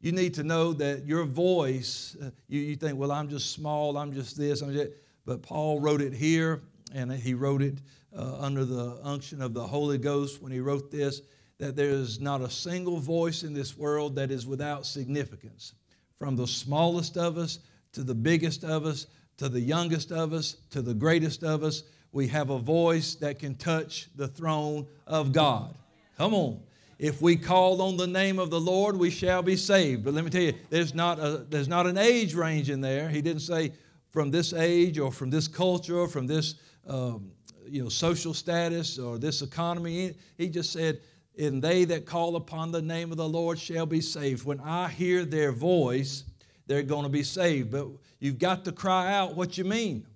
You 0.00 0.12
need 0.12 0.34
to 0.34 0.44
know 0.44 0.72
that 0.74 1.04
your 1.04 1.24
voice, 1.24 2.16
uh, 2.22 2.30
you, 2.46 2.60
you 2.60 2.76
think, 2.76 2.96
well, 2.96 3.10
I'm 3.10 3.28
just 3.28 3.50
small, 3.50 3.98
I'm 3.98 4.12
just 4.12 4.38
this, 4.38 4.60
I'm 4.60 4.72
just, 4.72 4.92
but 5.24 5.42
Paul 5.42 5.80
wrote 5.80 6.00
it 6.00 6.12
here, 6.12 6.62
and 6.94 7.12
he 7.12 7.34
wrote 7.34 7.60
it 7.60 7.78
uh, 8.16 8.36
under 8.38 8.64
the 8.64 9.00
unction 9.02 9.42
of 9.42 9.52
the 9.52 9.66
Holy 9.66 9.98
Ghost 9.98 10.40
when 10.40 10.52
he 10.52 10.60
wrote 10.60 10.92
this 10.92 11.22
that 11.58 11.74
there 11.74 11.90
is 11.90 12.20
not 12.20 12.42
a 12.42 12.48
single 12.48 13.00
voice 13.00 13.42
in 13.42 13.52
this 13.52 13.76
world 13.76 14.14
that 14.14 14.30
is 14.30 14.46
without 14.46 14.86
significance. 14.86 15.72
From 16.20 16.36
the 16.36 16.46
smallest 16.46 17.16
of 17.16 17.36
us 17.36 17.58
to 17.94 18.04
the 18.04 18.14
biggest 18.14 18.62
of 18.62 18.86
us, 18.86 19.08
to 19.38 19.48
the 19.48 19.60
youngest 19.60 20.12
of 20.12 20.32
us, 20.32 20.58
to 20.70 20.82
the 20.82 20.94
greatest 20.94 21.42
of 21.42 21.64
us, 21.64 21.82
we 22.16 22.28
have 22.28 22.48
a 22.48 22.58
voice 22.58 23.14
that 23.16 23.38
can 23.38 23.54
touch 23.56 24.08
the 24.16 24.26
throne 24.26 24.86
of 25.06 25.32
God. 25.32 25.74
Come 26.16 26.32
on. 26.32 26.62
If 26.98 27.20
we 27.20 27.36
call 27.36 27.82
on 27.82 27.98
the 27.98 28.06
name 28.06 28.38
of 28.38 28.48
the 28.48 28.58
Lord, 28.58 28.96
we 28.96 29.10
shall 29.10 29.42
be 29.42 29.54
saved. 29.54 30.02
But 30.02 30.14
let 30.14 30.24
me 30.24 30.30
tell 30.30 30.40
you, 30.40 30.54
there's 30.70 30.94
not, 30.94 31.18
a, 31.18 31.44
there's 31.50 31.68
not 31.68 31.86
an 31.86 31.98
age 31.98 32.32
range 32.34 32.70
in 32.70 32.80
there. 32.80 33.10
He 33.10 33.20
didn't 33.20 33.42
say 33.42 33.72
from 34.08 34.30
this 34.30 34.54
age 34.54 34.98
or 34.98 35.12
from 35.12 35.28
this 35.28 35.46
culture 35.46 35.98
or 35.98 36.08
from 36.08 36.26
this 36.26 36.54
um, 36.86 37.32
you 37.68 37.82
know, 37.82 37.90
social 37.90 38.32
status 38.32 38.98
or 38.98 39.18
this 39.18 39.42
economy. 39.42 40.14
He 40.38 40.48
just 40.48 40.72
said, 40.72 41.00
and 41.38 41.60
they 41.60 41.84
that 41.84 42.06
call 42.06 42.36
upon 42.36 42.72
the 42.72 42.80
name 42.80 43.10
of 43.10 43.18
the 43.18 43.28
Lord 43.28 43.58
shall 43.58 43.84
be 43.84 44.00
saved. 44.00 44.46
When 44.46 44.60
I 44.60 44.88
hear 44.88 45.26
their 45.26 45.52
voice, 45.52 46.24
they're 46.66 46.82
going 46.82 47.02
to 47.02 47.10
be 47.10 47.22
saved. 47.22 47.72
But 47.72 47.88
you've 48.20 48.38
got 48.38 48.64
to 48.64 48.72
cry 48.72 49.12
out 49.12 49.36
what 49.36 49.58
you 49.58 49.64
mean. 49.64 50.06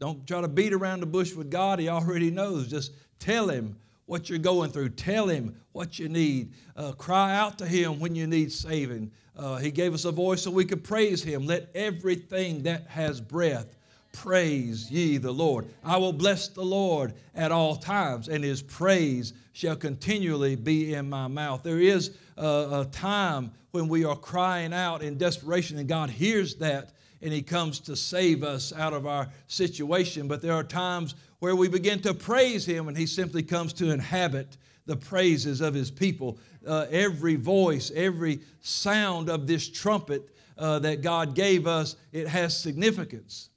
Don't 0.00 0.26
try 0.26 0.40
to 0.40 0.48
beat 0.48 0.72
around 0.72 1.00
the 1.00 1.06
bush 1.06 1.34
with 1.34 1.50
God. 1.50 1.78
He 1.78 1.88
already 1.88 2.30
knows. 2.30 2.68
Just 2.68 2.92
tell 3.18 3.48
Him 3.48 3.76
what 4.06 4.28
you're 4.28 4.38
going 4.38 4.70
through. 4.70 4.88
Tell 4.88 5.28
Him 5.28 5.54
what 5.72 5.98
you 5.98 6.08
need. 6.08 6.52
Uh, 6.74 6.92
cry 6.92 7.36
out 7.36 7.58
to 7.58 7.66
Him 7.66 8.00
when 8.00 8.14
you 8.14 8.26
need 8.26 8.50
saving. 8.50 9.12
Uh, 9.36 9.56
he 9.56 9.70
gave 9.70 9.94
us 9.94 10.06
a 10.06 10.10
voice 10.10 10.42
so 10.42 10.50
we 10.50 10.64
could 10.64 10.82
praise 10.82 11.22
Him. 11.22 11.46
Let 11.46 11.70
everything 11.74 12.62
that 12.62 12.86
has 12.88 13.20
breath 13.20 13.76
praise 14.12 14.90
ye 14.90 15.18
the 15.18 15.30
Lord. 15.30 15.66
I 15.84 15.98
will 15.98 16.14
bless 16.14 16.48
the 16.48 16.64
Lord 16.64 17.12
at 17.34 17.52
all 17.52 17.76
times, 17.76 18.28
and 18.28 18.42
His 18.42 18.62
praise 18.62 19.34
shall 19.52 19.76
continually 19.76 20.56
be 20.56 20.94
in 20.94 21.10
my 21.10 21.28
mouth. 21.28 21.62
There 21.62 21.78
is 21.78 22.16
a, 22.38 22.42
a 22.80 22.88
time 22.90 23.52
when 23.72 23.86
we 23.86 24.04
are 24.06 24.16
crying 24.16 24.72
out 24.72 25.02
in 25.02 25.18
desperation, 25.18 25.78
and 25.78 25.88
God 25.88 26.08
hears 26.08 26.56
that 26.56 26.92
and 27.22 27.32
He 27.32 27.42
comes 27.42 27.80
to 27.80 27.96
save 27.96 28.42
us 28.42 28.72
out 28.72 28.92
of 28.92 29.06
our 29.06 29.28
situation. 29.46 30.28
But 30.28 30.42
there 30.42 30.54
are 30.54 30.64
times 30.64 31.14
where 31.38 31.56
we 31.56 31.68
begin 31.68 32.00
to 32.02 32.14
praise 32.14 32.64
Him, 32.64 32.88
and 32.88 32.96
He 32.96 33.06
simply 33.06 33.42
comes 33.42 33.72
to 33.74 33.90
inhabit 33.90 34.56
the 34.86 34.96
praises 34.96 35.60
of 35.60 35.74
His 35.74 35.90
people. 35.90 36.38
Uh, 36.66 36.86
every 36.90 37.36
voice, 37.36 37.90
every 37.94 38.40
sound 38.60 39.28
of 39.28 39.46
this 39.46 39.68
trumpet 39.68 40.28
uh, 40.58 40.78
that 40.80 41.02
God 41.02 41.34
gave 41.34 41.66
us, 41.66 41.96
it 42.12 42.28
has 42.28 42.58
significance. 42.58 43.48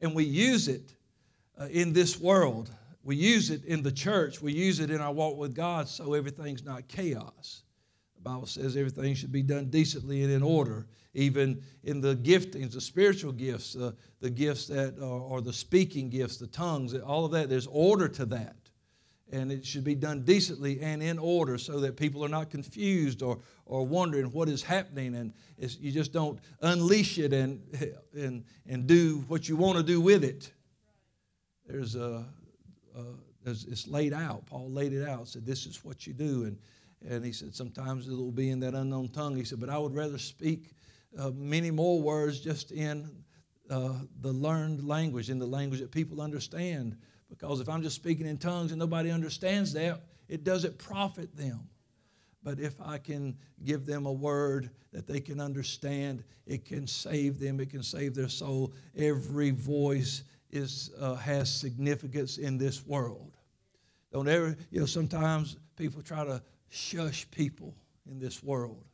And 0.00 0.14
we 0.14 0.24
use 0.24 0.68
it 0.68 0.94
uh, 1.60 1.66
in 1.66 1.92
this 1.92 2.20
world. 2.20 2.70
We 3.04 3.16
use 3.16 3.50
it 3.50 3.64
in 3.64 3.82
the 3.82 3.92
church. 3.92 4.42
We 4.42 4.52
use 4.52 4.80
it 4.80 4.90
in 4.90 5.00
our 5.00 5.12
walk 5.12 5.36
with 5.36 5.54
God 5.54 5.88
so 5.88 6.14
everything's 6.14 6.64
not 6.64 6.88
chaos. 6.88 7.62
The 8.16 8.22
Bible 8.22 8.46
says 8.46 8.76
everything 8.76 9.14
should 9.14 9.30
be 9.30 9.42
done 9.42 9.66
decently 9.66 10.24
and 10.24 10.32
in 10.32 10.42
order, 10.42 10.86
even 11.16 11.62
in 11.82 12.02
the 12.02 12.14
giftings, 12.14 12.72
the 12.72 12.80
spiritual 12.80 13.32
gifts, 13.32 13.74
uh, 13.74 13.92
the 14.20 14.28
gifts 14.28 14.66
that 14.66 14.98
are, 15.00 15.36
are 15.36 15.40
the 15.40 15.52
speaking 15.52 16.10
gifts, 16.10 16.36
the 16.36 16.46
tongues, 16.46 16.94
all 16.94 17.24
of 17.24 17.32
that. 17.32 17.48
There's 17.48 17.66
order 17.68 18.06
to 18.06 18.26
that. 18.26 18.56
And 19.32 19.50
it 19.50 19.64
should 19.64 19.82
be 19.82 19.94
done 19.94 20.22
decently 20.22 20.80
and 20.80 21.02
in 21.02 21.18
order 21.18 21.58
so 21.58 21.80
that 21.80 21.96
people 21.96 22.24
are 22.24 22.28
not 22.28 22.50
confused 22.50 23.22
or, 23.22 23.40
or 23.64 23.84
wondering 23.84 24.26
what 24.26 24.48
is 24.48 24.62
happening. 24.62 25.16
And 25.16 25.32
you 25.56 25.90
just 25.90 26.12
don't 26.12 26.38
unleash 26.60 27.18
it 27.18 27.32
and, 27.32 27.62
and, 28.14 28.44
and 28.68 28.86
do 28.86 29.24
what 29.26 29.48
you 29.48 29.56
want 29.56 29.78
to 29.78 29.82
do 29.82 30.00
with 30.00 30.22
it. 30.22 30.52
There's 31.66 31.96
a, 31.96 32.24
a 32.94 33.02
it's 33.46 33.88
laid 33.88 34.12
out. 34.12 34.44
Paul 34.46 34.70
laid 34.70 34.92
it 34.92 35.08
out, 35.08 35.28
said, 35.28 35.46
This 35.46 35.66
is 35.66 35.82
what 35.82 36.06
you 36.06 36.12
do. 36.12 36.44
And 36.44 36.58
And 37.08 37.24
he 37.24 37.32
said, 37.32 37.54
sometimes 37.54 38.08
it 38.08 38.14
will 38.14 38.32
be 38.32 38.50
in 38.50 38.60
that 38.60 38.74
unknown 38.74 39.08
tongue. 39.08 39.36
He 39.36 39.44
said, 39.44 39.60
but 39.60 39.68
I 39.68 39.78
would 39.78 39.94
rather 39.94 40.18
speak 40.18 40.72
uh, 41.18 41.30
many 41.34 41.70
more 41.70 42.00
words 42.00 42.40
just 42.40 42.72
in 42.72 43.10
uh, 43.70 43.94
the 44.20 44.32
learned 44.32 44.86
language, 44.86 45.30
in 45.30 45.38
the 45.38 45.46
language 45.46 45.80
that 45.80 45.90
people 45.90 46.20
understand. 46.20 46.96
Because 47.28 47.60
if 47.60 47.68
I'm 47.68 47.82
just 47.82 47.96
speaking 47.96 48.26
in 48.26 48.38
tongues 48.38 48.70
and 48.70 48.78
nobody 48.78 49.10
understands 49.10 49.72
that, 49.72 50.02
it 50.28 50.44
doesn't 50.44 50.78
profit 50.78 51.36
them. 51.36 51.68
But 52.42 52.60
if 52.60 52.80
I 52.80 52.98
can 52.98 53.36
give 53.64 53.86
them 53.86 54.06
a 54.06 54.12
word 54.12 54.70
that 54.92 55.08
they 55.08 55.20
can 55.20 55.40
understand, 55.40 56.22
it 56.46 56.64
can 56.64 56.86
save 56.86 57.40
them, 57.40 57.58
it 57.58 57.70
can 57.70 57.82
save 57.82 58.14
their 58.14 58.28
soul. 58.28 58.72
Every 58.96 59.50
voice 59.50 60.22
is, 60.50 60.92
uh, 61.00 61.16
has 61.16 61.52
significance 61.52 62.38
in 62.38 62.56
this 62.56 62.86
world. 62.86 63.32
Don't 64.12 64.28
ever, 64.28 64.56
you 64.70 64.80
know, 64.80 64.86
sometimes 64.86 65.56
people 65.76 66.02
try 66.02 66.24
to 66.24 66.40
shush 66.68 67.28
people 67.30 67.74
in 68.08 68.20
this 68.20 68.42
world. 68.42 68.84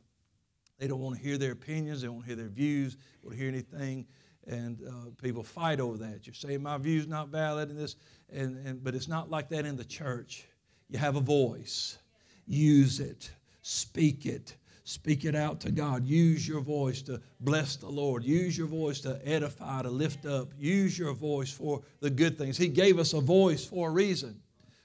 They 0.83 0.89
don't 0.89 0.99
want 0.99 1.15
to 1.15 1.23
hear 1.23 1.37
their 1.37 1.53
opinions, 1.53 2.01
they 2.01 2.07
don't 2.09 2.25
hear 2.25 2.35
their 2.35 2.49
views, 2.49 2.97
They 2.97 3.29
don't 3.29 3.37
hear 3.37 3.47
anything. 3.47 4.05
And 4.45 4.81
uh, 4.85 5.11
people 5.21 5.41
fight 5.41 5.79
over 5.79 5.95
that. 5.99 6.27
You're 6.27 6.33
saying 6.33 6.61
my 6.61 6.77
view's 6.77 7.07
not 7.07 7.29
valid 7.29 7.69
in 7.69 7.77
this, 7.77 7.95
and, 8.29 8.57
and, 8.67 8.83
but 8.83 8.93
it's 8.93 9.07
not 9.07 9.31
like 9.31 9.47
that 9.47 9.65
in 9.65 9.77
the 9.77 9.85
church. 9.85 10.43
You 10.89 10.99
have 10.99 11.15
a 11.15 11.21
voice, 11.21 11.99
use 12.45 12.99
it, 12.99 13.31
speak 13.61 14.25
it, 14.25 14.57
speak 14.83 15.23
it 15.23 15.35
out 15.35 15.61
to 15.61 15.71
God. 15.71 16.05
Use 16.05 16.45
your 16.45 16.59
voice 16.59 17.01
to 17.03 17.21
bless 17.39 17.77
the 17.77 17.87
Lord. 17.87 18.25
Use 18.25 18.57
your 18.57 18.67
voice 18.67 18.99
to 19.01 19.21
edify, 19.25 19.83
to 19.83 19.89
lift 19.89 20.25
up. 20.25 20.51
Use 20.59 20.99
your 20.99 21.13
voice 21.13 21.49
for 21.53 21.81
the 22.01 22.09
good 22.09 22.37
things. 22.37 22.57
He 22.57 22.67
gave 22.67 22.99
us 22.99 23.13
a 23.13 23.21
voice 23.21 23.65
for 23.65 23.87
a 23.87 23.91
reason 23.93 24.37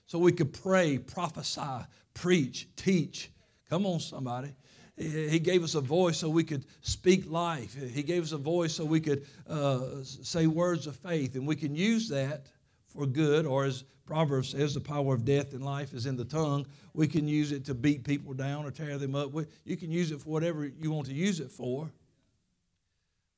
so 0.07 0.21
we 0.21 0.31
could 0.31 0.52
pray, 0.52 0.97
prophesy, 0.97 1.85
preach, 2.14 2.69
teach. 2.76 3.33
Come 3.69 3.85
on, 3.85 3.99
somebody. 3.99 4.55
He 4.99 5.38
gave 5.38 5.62
us 5.62 5.76
a 5.76 5.81
voice 5.81 6.19
so 6.19 6.28
we 6.28 6.43
could 6.43 6.64
speak 6.81 7.31
life. 7.31 7.76
He 7.95 8.02
gave 8.02 8.25
us 8.25 8.33
a 8.33 8.38
voice 8.38 8.75
so 8.75 8.85
we 8.85 9.00
could 9.00 9.26
uh, 9.49 10.02
say 10.02 10.47
words 10.49 10.87
of 10.88 10.97
faith, 10.97 11.37
and 11.37 11.47
we 11.47 11.55
can 11.55 11.75
use 11.76 12.09
that 12.09 12.47
for 12.88 13.07
good, 13.07 13.47
or 13.47 13.64
as 13.64 13.85
Proverbs 14.07 14.49
says, 14.49 14.75
the 14.75 14.81
power 14.81 15.14
of 15.14 15.25
death 15.25 15.52
and 15.52 15.64
life 15.64 15.93
is 15.93 16.07
in 16.07 16.17
the 16.17 16.25
tongue. 16.25 16.67
We 16.95 17.07
can 17.07 17.28
use 17.28 17.52
it 17.52 17.67
to 17.67 17.75
beat 17.75 18.05
people 18.05 18.33
down 18.33 18.64
or 18.64 18.71
tear 18.71 18.99
them 18.99 19.14
up. 19.14 19.33
You 19.64 19.76
can 19.76 19.93
use 19.93 20.11
it 20.11 20.21
for 20.23 20.31
whatever 20.31 20.64
you 20.64 20.90
want 20.90 21.07
to 21.09 21.14
use 21.14 21.40
it 21.40 21.50
for. 21.50 21.93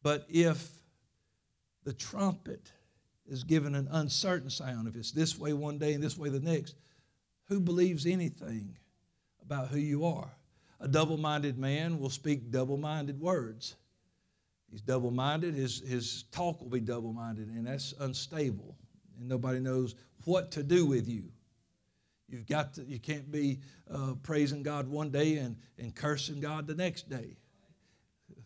But 0.03 0.27
if 0.29 0.71
the 1.85 1.93
trumpet 1.93 2.71
is 3.27 3.45
given 3.45 3.75
an 3.75 3.89
uncertain 3.91 4.49
sound, 4.49 4.89
if 4.89 4.97
it's 4.97 5.11
this 5.11 5.39
way 5.39 5.53
one 5.53 5.79
day 5.79 5.93
and 5.93 6.03
this 6.03 6.17
way 6.17 6.29
the 6.29 6.41
next, 6.41 6.77
who 7.49 7.61
believes 7.61 8.07
anything 8.07 8.77
about 9.43 9.69
who 9.69 9.79
you 9.79 10.07
are? 10.07 10.31
A 10.81 10.89
double 10.89 11.17
minded 11.17 11.59
man 11.59 11.99
will 11.99 12.11
speak 12.11 12.51
double 12.51 12.77
minded 12.77 13.21
words. 13.21 13.77
He's 14.71 14.81
double 14.81 15.11
minded, 15.11 15.55
his, 15.55 15.81
his 15.81 16.25
talk 16.31 16.61
will 16.61 16.69
be 16.69 16.81
double 16.81 17.13
minded, 17.13 17.49
and 17.49 17.67
that's 17.67 17.93
unstable 17.99 18.77
and 19.21 19.29
nobody 19.29 19.61
knows 19.61 19.95
what 20.25 20.51
to 20.53 20.63
do 20.63 20.87
with 20.87 21.09
you. 21.09 21.25
You've 22.29 22.47
got 22.47 22.75
to, 22.75 22.85
you 22.85 22.99
can't 22.99 23.31
be 23.31 23.61
uh, 23.91 24.15
praising 24.23 24.63
God 24.63 24.89
one 24.89 25.11
day 25.11 25.39
and, 25.39 25.57
and 25.79 25.95
cursing 25.95 26.41
God 26.41 26.67
the 26.67 26.75
next 26.75 27.09
day. 27.09 27.37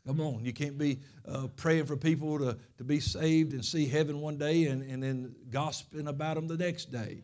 Come 0.06 0.20
on, 0.20 0.44
you 0.44 0.52
can't 0.52 0.76
be 0.76 1.00
uh, 1.26 1.46
praying 1.56 1.86
for 1.86 1.96
people 1.96 2.38
to, 2.38 2.58
to 2.76 2.84
be 2.84 3.00
saved 3.00 3.52
and 3.52 3.64
see 3.64 3.86
heaven 3.86 4.20
one 4.20 4.36
day 4.36 4.66
and, 4.66 4.82
and 4.82 5.02
then 5.02 5.34
gossiping 5.50 6.08
about 6.08 6.34
them 6.34 6.46
the 6.46 6.56
next 6.56 6.90
day. 6.90 7.22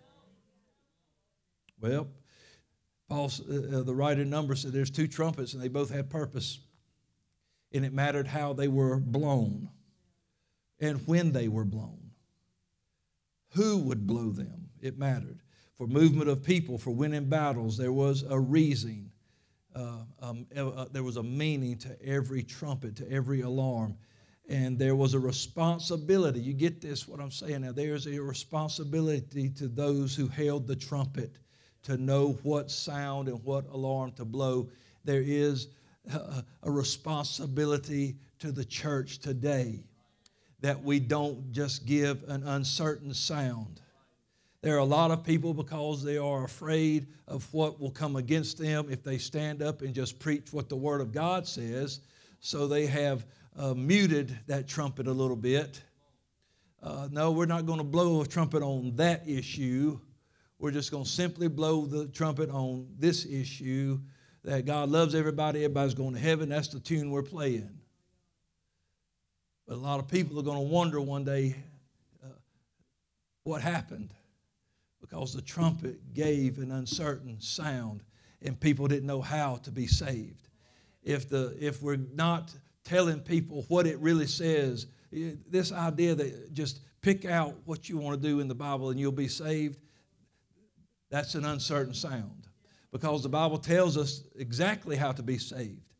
Well, 1.78 2.08
Paul, 3.10 3.30
uh, 3.50 3.78
uh 3.78 3.82
the 3.82 3.94
writer 3.94 4.22
in 4.22 4.30
Numbers 4.30 4.62
said 4.62 4.72
there's 4.72 4.90
two 4.90 5.06
trumpets 5.06 5.52
and 5.52 5.62
they 5.62 5.68
both 5.68 5.90
had 5.90 6.08
purpose. 6.08 6.60
And 7.72 7.84
it 7.84 7.92
mattered 7.92 8.26
how 8.26 8.54
they 8.54 8.68
were 8.68 8.96
blown 8.98 9.68
and 10.80 11.06
when 11.06 11.30
they 11.32 11.48
were 11.48 11.64
blown 11.64 12.00
who 13.50 13.78
would 13.78 14.06
blow 14.06 14.30
them. 14.30 14.68
It 14.80 14.98
mattered. 14.98 15.40
For 15.76 15.86
movement 15.86 16.28
of 16.28 16.42
people, 16.42 16.78
for 16.78 16.90
winning 16.90 17.28
battles, 17.28 17.76
there 17.76 17.92
was 17.92 18.24
a 18.28 18.38
reason. 18.38 19.10
Uh, 19.74 20.04
um, 20.20 20.46
uh, 20.56 20.86
there 20.92 21.02
was 21.02 21.16
a 21.16 21.22
meaning 21.22 21.78
to 21.78 22.02
every 22.04 22.42
trumpet, 22.42 22.96
to 22.96 23.10
every 23.10 23.40
alarm. 23.40 23.96
And 24.48 24.78
there 24.78 24.96
was 24.96 25.14
a 25.14 25.18
responsibility. 25.18 26.40
You 26.40 26.52
get 26.52 26.80
this, 26.80 27.06
what 27.06 27.20
I'm 27.20 27.30
saying 27.30 27.62
now. 27.62 27.72
There's 27.72 28.06
a 28.06 28.18
responsibility 28.18 29.48
to 29.50 29.68
those 29.68 30.14
who 30.14 30.26
held 30.28 30.66
the 30.66 30.76
trumpet 30.76 31.36
to 31.84 31.96
know 31.96 32.38
what 32.42 32.70
sound 32.70 33.28
and 33.28 33.42
what 33.44 33.66
alarm 33.70 34.12
to 34.12 34.24
blow. 34.24 34.68
There 35.04 35.22
is 35.24 35.68
a, 36.12 36.44
a 36.62 36.70
responsibility 36.70 38.16
to 38.40 38.52
the 38.52 38.64
church 38.64 39.18
today 39.18 39.84
that 40.60 40.82
we 40.82 41.00
don't 41.00 41.52
just 41.52 41.86
give 41.86 42.22
an 42.28 42.42
uncertain 42.46 43.14
sound. 43.14 43.80
There 44.62 44.74
are 44.74 44.80
a 44.80 44.84
lot 44.84 45.10
of 45.10 45.24
people 45.24 45.54
because 45.54 46.04
they 46.04 46.18
are 46.18 46.44
afraid 46.44 47.06
of 47.26 47.48
what 47.54 47.80
will 47.80 47.90
come 47.90 48.16
against 48.16 48.58
them 48.58 48.88
if 48.90 49.02
they 49.02 49.16
stand 49.16 49.62
up 49.62 49.80
and 49.80 49.94
just 49.94 50.18
preach 50.18 50.52
what 50.52 50.68
the 50.68 50.76
Word 50.76 51.00
of 51.00 51.12
God 51.12 51.46
says. 51.46 52.00
So 52.40 52.66
they 52.66 52.86
have 52.86 53.24
uh, 53.56 53.72
muted 53.72 54.38
that 54.48 54.68
trumpet 54.68 55.06
a 55.06 55.12
little 55.12 55.36
bit. 55.36 55.80
Uh, 56.82 57.08
no, 57.10 57.30
we're 57.30 57.46
not 57.46 57.64
going 57.64 57.78
to 57.78 57.84
blow 57.84 58.20
a 58.20 58.26
trumpet 58.26 58.62
on 58.62 58.96
that 58.96 59.26
issue. 59.26 59.98
We're 60.60 60.72
just 60.72 60.90
going 60.90 61.04
to 61.04 61.10
simply 61.10 61.48
blow 61.48 61.86
the 61.86 62.06
trumpet 62.06 62.50
on 62.50 62.86
this 62.98 63.24
issue 63.24 63.98
that 64.44 64.66
God 64.66 64.90
loves 64.90 65.14
everybody, 65.14 65.64
everybody's 65.64 65.94
going 65.94 66.12
to 66.12 66.20
heaven. 66.20 66.50
That's 66.50 66.68
the 66.68 66.80
tune 66.80 67.10
we're 67.10 67.22
playing. 67.22 67.70
But 69.66 69.76
a 69.76 69.80
lot 69.80 70.00
of 70.00 70.08
people 70.08 70.38
are 70.38 70.42
going 70.42 70.58
to 70.58 70.62
wonder 70.62 71.00
one 71.00 71.24
day 71.24 71.56
uh, 72.22 72.28
what 73.44 73.62
happened 73.62 74.12
because 75.00 75.32
the 75.32 75.40
trumpet 75.40 76.12
gave 76.12 76.58
an 76.58 76.72
uncertain 76.72 77.40
sound 77.40 78.02
and 78.42 78.60
people 78.60 78.86
didn't 78.86 79.06
know 79.06 79.22
how 79.22 79.56
to 79.62 79.70
be 79.70 79.86
saved. 79.86 80.48
If, 81.02 81.30
the, 81.30 81.56
if 81.58 81.80
we're 81.82 81.96
not 82.14 82.52
telling 82.84 83.20
people 83.20 83.64
what 83.68 83.86
it 83.86 83.98
really 83.98 84.26
says, 84.26 84.88
this 85.10 85.72
idea 85.72 86.14
that 86.16 86.52
just 86.52 86.80
pick 87.00 87.24
out 87.24 87.54
what 87.64 87.88
you 87.88 87.96
want 87.96 88.20
to 88.20 88.28
do 88.28 88.40
in 88.40 88.48
the 88.48 88.54
Bible 88.54 88.90
and 88.90 89.00
you'll 89.00 89.10
be 89.10 89.28
saved, 89.28 89.78
that's 91.10 91.34
an 91.34 91.44
uncertain 91.44 91.94
sound 91.94 92.46
because 92.92 93.22
the 93.22 93.28
Bible 93.28 93.58
tells 93.58 93.96
us 93.96 94.22
exactly 94.36 94.96
how 94.96 95.12
to 95.12 95.22
be 95.22 95.38
saved 95.38 95.94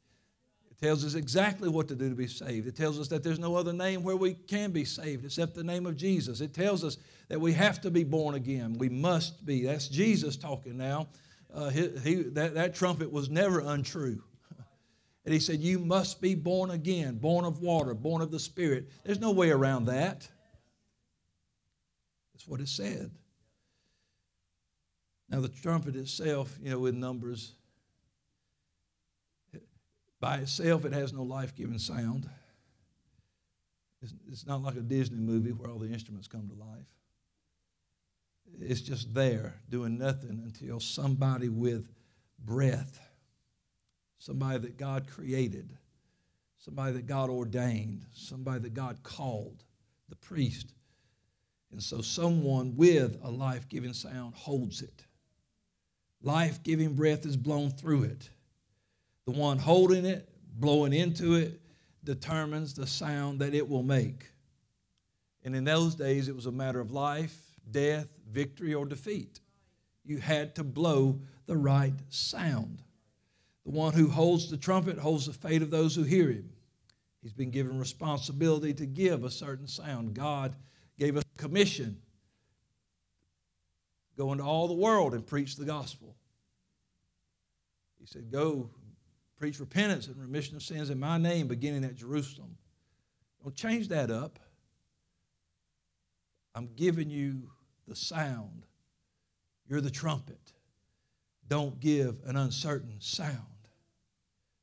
It 0.71 0.79
tells 0.79 1.05
us 1.05 1.15
exactly 1.15 1.69
what 1.69 1.89
to 1.89 1.95
do 1.95 2.09
to 2.09 2.15
be 2.15 2.27
saved. 2.27 2.67
It 2.67 2.77
tells 2.77 2.99
us 2.99 3.09
that 3.09 3.23
there's 3.23 3.39
no 3.39 3.57
other 3.57 3.73
name 3.73 4.03
where 4.03 4.17
we 4.17 4.35
can 4.35 4.71
be 4.71 4.85
saved 4.85 5.25
except 5.25 5.55
the 5.55 5.65
name 5.65 5.87
of 5.87 5.97
Jesus. 5.97 6.41
It 6.41 6.55
tells 6.55 6.85
us 6.85 6.97
that 7.29 7.41
we 7.41 7.53
have 7.53 7.81
to 7.83 7.91
be 7.91 8.05
born 8.05 8.35
again. 8.35 8.75
We 8.79 8.89
must 8.89 9.45
be. 9.45 9.65
That's 9.65 9.89
Jesus 9.89 10.37
talking 10.37 10.77
now. 10.77 11.09
Uh, 11.53 11.69
he, 11.71 11.89
he, 12.03 12.15
that, 12.23 12.55
that 12.55 12.75
trumpet 12.75 13.11
was 13.11 13.29
never 13.31 13.61
untrue. 13.61 14.23
And 15.27 15.35
he 15.35 15.41
said, 15.41 15.61
You 15.61 15.79
must 15.79 16.23
be 16.23 16.35
born 16.35 16.71
again, 16.71 17.19
born 17.19 17.45
of 17.45 17.61
water, 17.61 17.93
born 17.93 18.23
of 18.23 18.31
the 18.31 18.39
Spirit. 18.39 18.89
There's 19.05 19.21
no 19.21 19.33
way 19.33 19.51
around 19.51 19.85
that. 19.85 20.27
That's 22.33 22.49
what 22.49 22.61
it 22.61 22.69
said. 22.69 23.11
Now, 25.31 25.41
the 25.41 25.49
trumpet 25.49 25.95
itself, 25.95 26.59
you 26.61 26.71
know, 26.71 26.87
in 26.87 26.99
Numbers 26.99 27.55
by 30.21 30.37
itself, 30.37 30.85
it 30.85 30.93
has 30.93 31.13
no 31.13 31.23
life 31.23 31.55
giving 31.57 31.79
sound. 31.79 32.29
It's, 34.03 34.13
it's 34.31 34.47
not 34.47 34.63
like 34.63 34.77
a 34.77 34.81
Disney 34.81 35.19
movie 35.19 35.53
where 35.53 35.71
all 35.71 35.79
the 35.79 35.91
instruments 35.91 36.29
come 36.29 36.49
to 36.49 36.55
life. 36.55 36.95
It's 38.61 38.83
just 38.83 39.15
there 39.15 39.55
doing 39.71 39.97
nothing 39.97 40.43
until 40.45 40.81
somebody 40.81 41.49
with 41.49 41.89
breath, 42.39 43.01
somebody 44.19 44.59
that 44.59 44.77
God 44.77 45.07
created, 45.09 45.71
somebody 46.59 46.93
that 46.95 47.07
God 47.07 47.31
ordained, 47.31 48.05
somebody 48.13 48.61
that 48.61 48.75
God 48.75 49.03
called, 49.03 49.65
the 50.09 50.17
priest. 50.17 50.75
And 51.73 51.83
so 51.83 52.03
someone 52.03 52.77
with 52.77 53.19
a 53.23 53.31
life 53.31 53.69
giving 53.69 53.95
sound 53.95 54.35
holds 54.35 54.83
it. 54.83 55.05
Life 56.23 56.63
giving 56.63 56.95
breath 56.95 57.25
is 57.25 57.37
blown 57.37 57.71
through 57.71 58.05
it. 58.05 58.29
The 59.27 59.33
one 59.33 59.59
holding 59.59 60.05
it, 60.05 60.29
blowing 60.55 60.93
into 60.93 61.35
it, 61.35 61.61
determines 62.05 62.75
the 62.75 62.87
sound 62.87 63.41
that 63.41 63.55
it 63.55 63.69
will 63.69 63.83
make. 63.83 64.27
And 65.45 65.57
in 65.57 65.65
those 65.65 65.95
days, 65.95 66.29
it 66.29 66.37
was 66.37 66.47
a 66.47 66.53
matter 66.53 66.81
of 66.81 66.91
life, 66.91 67.39
death, 67.71 68.09
victory, 68.31 68.75
or 68.75 68.85
defeat. 68.85 69.41
You 70.05 70.19
had 70.19 70.55
to 70.57 70.65
blow 70.65 71.21
the 71.47 71.57
right 71.57 71.95
sound. 72.09 72.83
The 73.65 73.71
one 73.71 73.93
who 73.93 74.09
holds 74.09 74.51
the 74.51 74.57
trumpet 74.57 74.99
holds 74.99 75.27
the 75.27 75.33
fate 75.33 75.63
of 75.63 75.71
those 75.71 75.95
who 75.95 76.03
hear 76.03 76.29
him. 76.31 76.51
He's 77.23 77.33
been 77.33 77.51
given 77.51 77.79
responsibility 77.79 78.73
to 78.75 78.87
give 78.87 79.25
a 79.25 79.31
certain 79.31 79.69
sound. 79.69 80.15
God 80.15 80.57
gave 80.99 81.17
us 81.17 81.25
commission 81.37 82.01
go 84.21 84.33
into 84.33 84.45
all 84.45 84.69
the 84.69 84.75
world 84.75 85.15
and 85.15 85.27
preach 85.27 85.57
the 85.57 85.65
gospel. 85.65 86.15
He 87.99 88.07
said, 88.07 88.31
Go 88.31 88.69
preach 89.39 89.59
repentance 89.59 90.09
and 90.09 90.17
remission 90.17 90.57
of 90.57 90.63
sins 90.63 90.91
in 90.91 91.01
my 91.01 91.17
name, 91.17 91.49
beginning 91.49 91.85
at 91.85 91.97
Jerusalem. 91.97 92.59
Don't 93.43 93.55
change 93.55 93.89
that 93.89 94.11
up. 94.11 94.39
I'm 96.55 96.69
giving 96.77 97.09
you 97.09 97.51
the 97.89 97.97
sound. 97.97 98.67
You're 99.67 99.81
the 99.81 99.91
trumpet. 99.91 100.53
Don't 101.49 101.81
give 101.81 102.19
an 102.27 102.37
uncertain 102.37 102.97
sound. 102.99 103.39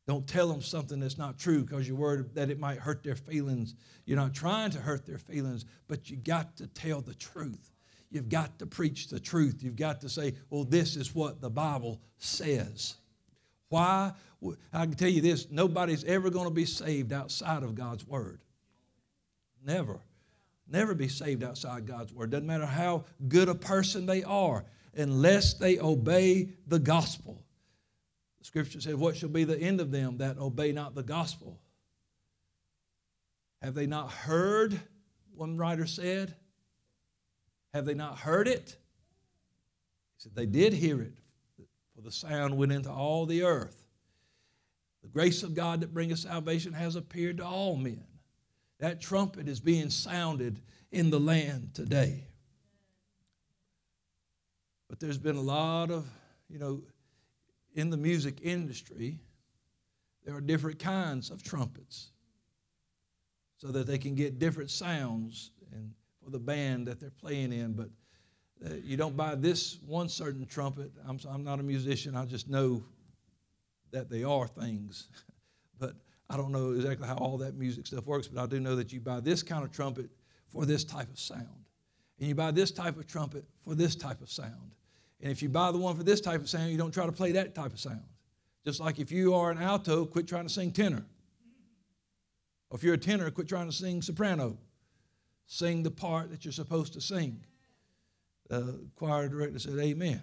Don't 0.06 0.28
tell 0.28 0.48
them 0.48 0.62
something 0.62 1.00
that's 1.00 1.18
not 1.18 1.40
true 1.40 1.64
because 1.64 1.88
you're 1.88 1.98
worried 1.98 2.36
that 2.36 2.52
it 2.52 2.60
might 2.60 2.78
hurt 2.78 3.04
their 3.04 3.16
feelings. 3.16 3.74
You're 4.06 4.18
not 4.18 4.36
trying 4.36 4.70
to 4.72 4.80
hurt 4.80 5.08
their 5.08 5.18
feelings, 5.18 5.66
but 5.88 6.12
you 6.12 6.16
got 6.16 6.58
to 6.58 6.68
tell 6.68 7.02
the 7.02 7.16
truth. 7.16 7.72
You've 8.10 8.30
got 8.30 8.60
to 8.60 8.66
preach 8.66 9.10
the 9.10 9.20
truth. 9.20 9.62
You've 9.62 9.76
got 9.76 10.02
to 10.02 10.10
say, 10.10 10.36
well, 10.50 10.64
this 10.64 10.96
is 10.96 11.14
what 11.14 11.42
the 11.42 11.50
Bible 11.50 12.02
says. 12.18 12.96
Why? 13.70 14.14
I 14.72 14.86
can 14.86 14.94
tell 14.94 15.10
you 15.10 15.22
this 15.22 15.48
nobody's 15.52 16.04
ever 16.06 16.30
going 16.30 16.48
to 16.48 16.54
be 16.54 16.66
saved 16.66 17.12
outside 17.12 17.64
of 17.64 17.76
God's 17.76 18.06
Word. 18.08 18.40
Never. 19.66 20.00
Never 20.70 20.96
be 20.96 21.08
saved 21.08 21.44
outside 21.44 21.86
God's 21.86 22.14
Word. 22.14 22.30
Doesn't 22.30 22.48
matter 22.48 22.66
how 22.66 23.06
good 23.28 23.50
a 23.50 23.56
person 23.56 24.06
they 24.06 24.24
are, 24.24 24.66
unless 24.96 25.54
they 25.56 25.80
obey 25.80 26.50
the 26.68 26.80
gospel. 26.80 27.44
The 28.40 28.46
scripture 28.46 28.80
says, 28.80 28.96
What 28.96 29.18
shall 29.18 29.30
be 29.30 29.44
the 29.44 29.60
end 29.60 29.82
of 29.82 29.92
them 29.92 30.18
that 30.18 30.38
obey 30.38 30.72
not 30.72 30.96
the 30.96 31.04
gospel? 31.04 31.60
Have 33.62 33.74
they 33.74 33.88
not 33.88 34.12
heard? 34.12 34.80
One 35.34 35.58
writer 35.58 35.86
said. 35.86 36.36
Have 37.74 37.86
they 37.86 37.94
not 37.94 38.20
heard 38.20 38.48
it? 38.48 38.76
He 40.16 40.24
said, 40.24 40.36
They 40.36 40.46
did 40.46 40.74
hear 40.74 41.02
it 41.02 41.18
for 41.96 42.02
the 42.02 42.12
sound 42.12 42.56
went 42.56 42.72
into 42.72 42.92
all 42.92 43.26
the 43.26 43.44
earth. 43.44 43.84
The 45.02 45.10
grace 45.10 45.42
of 45.42 45.56
God 45.56 45.82
that 45.82 45.94
bringeth 45.94 46.20
salvation 46.20 46.74
has 46.74 46.96
appeared 46.96 47.38
to 47.38 47.46
all 47.46 47.76
men. 47.76 48.06
That 48.80 49.02
trumpet 49.02 49.48
is 49.48 49.60
being 49.60 49.90
sounded 49.90 50.62
in 50.92 51.10
the 51.10 51.20
land 51.20 51.72
today. 51.74 52.26
But 54.88 55.00
there's 55.00 55.18
been 55.18 55.38
a 55.38 55.42
lot 55.42 55.90
of, 55.90 56.06
you 56.50 56.60
know, 56.60 56.84
in 57.74 57.90
the 57.90 57.98
music 57.98 58.42
industry, 58.44 59.18
there 60.24 60.36
are 60.36 60.42
different 60.42 60.80
kinds 60.80 61.30
of 61.30 61.42
trumpets 61.42 62.10
so 63.58 63.70
that 63.70 63.88
they 63.88 63.98
can 63.98 64.14
get 64.14 64.40
different 64.40 64.70
sounds 64.70 65.52
and 65.72 65.94
for 66.28 66.32
the 66.32 66.40
band 66.40 66.86
that 66.86 67.00
they're 67.00 67.10
playing 67.10 67.54
in. 67.54 67.72
But 67.72 67.88
uh, 68.66 68.74
you 68.84 68.98
don't 68.98 69.16
buy 69.16 69.36
this 69.36 69.78
one 69.88 70.10
certain 70.10 70.46
trumpet. 70.46 70.92
I'm, 71.08 71.18
I'm 71.30 71.42
not 71.42 71.62
a 71.62 71.64
musician. 71.64 72.18
I 72.18 72.26
just 72.26 72.50
know 72.50 72.84
that 73.92 74.10
they 74.10 74.26
are 74.26 74.46
things. 74.46 75.08
but 75.80 75.94
I 76.30 76.36
don't 76.36 76.52
know 76.52 76.72
exactly 76.72 77.08
how 77.08 77.16
all 77.16 77.38
that 77.38 77.56
music 77.56 77.88
stuff 77.88 78.06
works, 78.06 78.28
but 78.28 78.44
I 78.44 78.46
do 78.46 78.60
know 78.60 78.76
that 78.76 78.92
you 78.92 79.00
buy 79.00 79.22
this 79.22 79.42
kind 79.42 79.64
of 79.64 79.72
trumpet 79.72 80.10
for 80.50 80.66
this 80.66 80.84
type 80.84 81.10
of 81.10 81.18
sound. 81.18 81.48
And 82.20 82.28
you 82.28 82.36
buy 82.36 82.52
this 82.52 82.72
type 82.72 82.98
of 82.98 83.08
trumpet 83.08 83.46
for 83.64 83.74
this 83.74 83.96
type 83.96 84.22
of 84.22 84.30
sound. 84.30 84.74
And 85.22 85.32
if 85.32 85.42
you 85.42 85.48
buy 85.48 85.72
the 85.72 85.78
one 85.78 85.96
for 85.96 86.04
this 86.04 86.20
type 86.20 86.42
of 86.42 86.50
sound, 86.50 86.72
you 86.72 86.78
don't 86.78 86.94
try 86.94 87.06
to 87.06 87.12
play 87.14 87.32
that 87.32 87.56
type 87.56 87.72
of 87.72 87.80
sound. 87.80 88.04
Just 88.66 88.82
like 88.82 89.00
if 89.00 89.14
you 89.14 89.34
are 89.34 89.50
an 89.50 89.60
alto, 89.60 90.04
quit 90.06 90.28
trying 90.28 90.44
to 90.44 90.54
sing 90.54 90.74
tenor. 90.74 91.06
Or 92.70 92.76
if 92.76 92.84
you're 92.84 92.96
a 92.96 92.98
tenor, 92.98 93.32
quit 93.32 93.48
trying 93.48 93.68
to 93.68 93.72
sing 93.72 94.02
soprano. 94.02 94.58
Sing 95.48 95.82
the 95.82 95.92
part 95.92 96.30
that 96.30 96.46
you're 96.46 96.52
supposed 96.52 96.94
to 96.94 97.02
sing 97.02 97.42
the 98.50 98.80
choir 98.96 99.28
director 99.28 99.60
said, 99.60 99.80
Amen. 99.80 100.22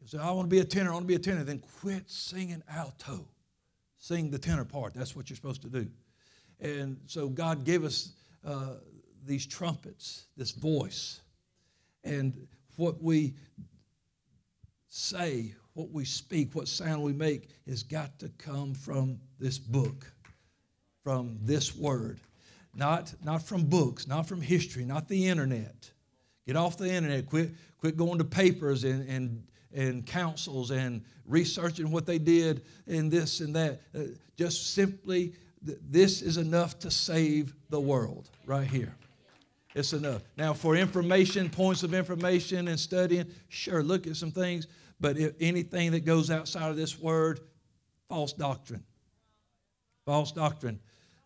He 0.00 0.08
said, 0.08 0.20
I 0.20 0.30
want 0.32 0.50
to 0.50 0.54
be 0.54 0.60
a 0.60 0.64
tenor, 0.64 0.90
I 0.90 0.94
want 0.94 1.04
to 1.04 1.08
be 1.08 1.14
a 1.14 1.18
tenor. 1.18 1.44
Then 1.44 1.62
quit 1.80 2.10
singing 2.10 2.62
alto. 2.68 3.26
Sing 3.96 4.30
the 4.30 4.38
tenor 4.38 4.64
part. 4.64 4.92
That's 4.92 5.16
what 5.16 5.30
you're 5.30 5.36
supposed 5.36 5.62
to 5.62 5.68
do. 5.68 5.88
And 6.60 6.98
so 7.06 7.28
God 7.28 7.64
gave 7.64 7.84
us 7.84 8.12
uh, 8.44 8.74
these 9.24 9.46
trumpets, 9.46 10.26
this 10.36 10.50
voice. 10.50 11.20
And 12.02 12.46
what 12.76 13.02
we 13.02 13.34
say, 14.88 15.54
what 15.72 15.90
we 15.90 16.04
speak, 16.04 16.54
what 16.54 16.68
sound 16.68 17.02
we 17.02 17.14
make 17.14 17.48
has 17.66 17.82
got 17.82 18.18
to 18.18 18.28
come 18.36 18.74
from 18.74 19.18
this 19.40 19.58
book, 19.58 20.12
from 21.04 21.38
this 21.42 21.76
word. 21.76 22.18
Not, 22.74 23.14
not 23.22 23.42
from 23.42 23.64
books, 23.64 24.08
not 24.08 24.26
from 24.26 24.40
history, 24.40 24.84
not 24.84 25.06
the 25.06 25.28
internet. 25.28 25.90
Get 26.46 26.56
off 26.56 26.76
the 26.76 26.90
internet. 26.90 27.26
Quit, 27.26 27.50
quit 27.78 27.96
going 27.96 28.18
to 28.18 28.24
papers 28.24 28.82
and, 28.82 29.08
and, 29.08 29.44
and 29.72 30.04
councils 30.04 30.72
and 30.72 31.02
researching 31.26 31.90
what 31.90 32.06
they 32.06 32.18
did 32.18 32.62
and 32.88 33.10
this 33.10 33.40
and 33.40 33.54
that. 33.54 33.80
Uh, 33.94 34.00
just 34.36 34.74
simply, 34.74 35.34
this 35.62 36.20
is 36.20 36.36
enough 36.36 36.78
to 36.80 36.90
save 36.90 37.54
the 37.68 37.80
world 37.80 38.28
right 38.44 38.66
here. 38.66 38.96
It's 39.74 39.92
enough. 39.92 40.22
Now, 40.36 40.52
for 40.52 40.76
information, 40.76 41.50
points 41.50 41.82
of 41.82 41.94
information 41.94 42.68
and 42.68 42.78
studying, 42.78 43.26
sure, 43.48 43.82
look 43.82 44.06
at 44.06 44.16
some 44.16 44.30
things, 44.30 44.66
but 45.00 45.16
anything 45.40 45.92
that 45.92 46.04
goes 46.04 46.30
outside 46.30 46.70
of 46.70 46.76
this 46.76 46.98
word, 46.98 47.40
false 48.08 48.32
doctrine. 48.32 48.84
False 50.06 50.32
doctrine 50.32 50.80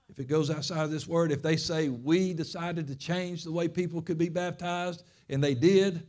if 0.09 0.19
it 0.19 0.27
goes 0.27 0.51
outside 0.51 0.85
of 0.85 0.91
this 0.91 1.07
word, 1.07 1.33
if 1.33 1.43
they 1.43 1.57
say 1.57 1.89
we 1.89 2.33
decided 2.33 2.87
to 2.89 2.97
change 2.97 3.45
the 3.45 3.53
way 3.53 3.69
people 3.69 4.01
could 4.01 4.19
be 4.19 4.29
baptized, 4.29 5.03
and 5.29 5.43
they 5.43 5.55
did, 5.55 6.03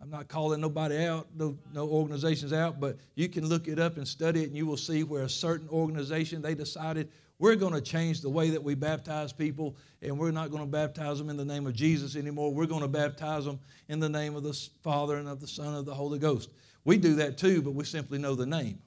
I'm 0.00 0.10
not 0.10 0.28
calling 0.28 0.60
nobody 0.60 1.04
out, 1.04 1.28
no, 1.34 1.58
no 1.72 1.88
organizations 1.88 2.52
out, 2.52 2.78
but 2.78 2.98
you 3.14 3.28
can 3.28 3.46
look 3.48 3.66
it 3.66 3.78
up 3.78 3.96
and 3.96 4.06
study 4.06 4.42
it, 4.42 4.48
and 4.48 4.56
you 4.56 4.66
will 4.66 4.76
see 4.76 5.02
where 5.04 5.22
a 5.22 5.28
certain 5.28 5.68
organization 5.68 6.42
they 6.42 6.54
decided 6.54 7.08
we're 7.38 7.56
going 7.56 7.74
to 7.74 7.80
change 7.80 8.22
the 8.22 8.30
way 8.30 8.50
that 8.50 8.62
we 8.62 8.74
baptize 8.74 9.32
people, 9.32 9.76
and 10.00 10.18
we're 10.18 10.30
not 10.30 10.50
going 10.50 10.62
to 10.62 10.70
baptize 10.70 11.18
them 11.18 11.28
in 11.28 11.36
the 11.36 11.44
name 11.44 11.66
of 11.66 11.74
Jesus 11.74 12.16
anymore. 12.16 12.52
We're 12.52 12.66
going 12.66 12.82
to 12.82 12.88
baptize 12.88 13.44
them 13.44 13.58
in 13.88 14.00
the 14.00 14.08
name 14.08 14.36
of 14.36 14.42
the 14.42 14.54
Father 14.82 15.16
and 15.16 15.28
of 15.28 15.40
the 15.40 15.46
Son 15.46 15.68
and 15.68 15.76
of 15.76 15.84
the 15.84 15.94
Holy 15.94 16.18
Ghost. 16.18 16.50
We 16.84 16.96
do 16.96 17.14
that 17.16 17.36
too, 17.36 17.60
but 17.60 17.72
we 17.72 17.84
simply 17.84 18.18
know 18.18 18.34
the 18.34 18.46
name, 18.46 18.78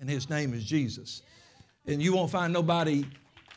and 0.00 0.08
His 0.08 0.28
name 0.28 0.54
is 0.54 0.64
Jesus. 0.64 1.22
And 1.86 2.02
you 2.02 2.14
won't 2.14 2.30
find 2.30 2.52
nobody 2.52 3.04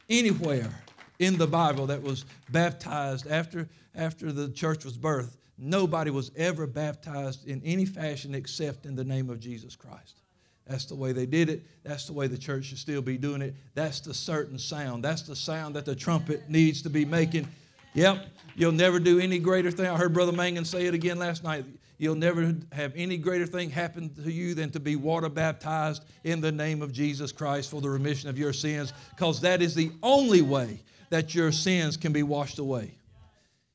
anywhere 0.09 0.71
in 1.19 1.37
the 1.37 1.47
Bible 1.47 1.85
that 1.87 2.01
was 2.01 2.25
baptized 2.51 3.27
after, 3.27 3.67
after 3.95 4.31
the 4.31 4.49
church 4.49 4.85
was 4.85 4.97
birthed. 4.97 5.37
Nobody 5.57 6.11
was 6.11 6.31
ever 6.35 6.65
baptized 6.65 7.47
in 7.47 7.61
any 7.63 7.85
fashion 7.85 8.33
except 8.33 8.85
in 8.85 8.95
the 8.95 9.03
name 9.03 9.29
of 9.29 9.39
Jesus 9.39 9.75
Christ. 9.75 10.21
That's 10.65 10.85
the 10.85 10.95
way 10.95 11.11
they 11.11 11.25
did 11.25 11.49
it. 11.49 11.63
That's 11.83 12.05
the 12.05 12.13
way 12.13 12.27
the 12.27 12.37
church 12.37 12.65
should 12.65 12.77
still 12.77 13.01
be 13.01 13.17
doing 13.17 13.41
it. 13.41 13.53
That's 13.75 13.99
the 13.99 14.13
certain 14.13 14.57
sound. 14.57 15.03
That's 15.03 15.23
the 15.23 15.35
sound 15.35 15.75
that 15.75 15.85
the 15.85 15.95
trumpet 15.95 16.49
needs 16.49 16.81
to 16.83 16.89
be 16.89 17.05
making. 17.05 17.47
Yep, 17.93 18.27
you'll 18.55 18.71
never 18.71 18.99
do 18.99 19.19
any 19.19 19.39
greater 19.39 19.69
thing. 19.69 19.87
I 19.87 19.97
heard 19.97 20.13
Brother 20.13 20.31
Mangan 20.31 20.65
say 20.65 20.85
it 20.85 20.93
again 20.93 21.19
last 21.19 21.43
night. 21.43 21.65
You'll 22.03 22.15
never 22.15 22.53
have 22.73 22.91
any 22.97 23.15
greater 23.15 23.45
thing 23.45 23.69
happen 23.69 24.13
to 24.15 24.29
you 24.29 24.55
than 24.55 24.71
to 24.71 24.81
be 24.81 24.97
water 24.97 25.29
baptized 25.29 26.03
in 26.25 26.41
the 26.41 26.51
name 26.51 26.81
of 26.81 26.91
Jesus 26.91 27.31
Christ 27.31 27.71
for 27.71 27.79
the 27.79 27.89
remission 27.89 28.27
of 28.29 28.37
your 28.37 28.51
sins, 28.51 28.91
because 29.11 29.39
that 29.39 29.61
is 29.61 29.73
the 29.73 29.89
only 30.03 30.41
way 30.41 30.83
that 31.11 31.33
your 31.33 31.53
sins 31.53 31.95
can 31.95 32.11
be 32.11 32.21
washed 32.21 32.59
away. 32.59 32.97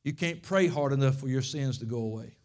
You 0.05 0.13
can't 0.13 0.43
pray 0.43 0.67
hard 0.67 0.93
enough 0.93 1.19
for 1.19 1.29
your 1.29 1.41
sins 1.41 1.79
to 1.79 1.87
go 1.87 2.01
away. 2.01 2.37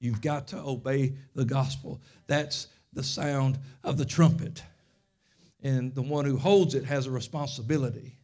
You've 0.00 0.20
got 0.20 0.48
to 0.48 0.58
obey 0.58 1.14
the 1.34 1.46
gospel. 1.46 2.02
That's 2.26 2.66
the 2.92 3.04
sound 3.04 3.58
of 3.82 3.96
the 3.96 4.04
trumpet. 4.04 4.62
And 5.62 5.94
the 5.94 6.02
one 6.02 6.26
who 6.26 6.36
holds 6.36 6.74
it 6.74 6.84
has 6.84 7.06
a 7.06 7.10
responsibility. 7.10 8.15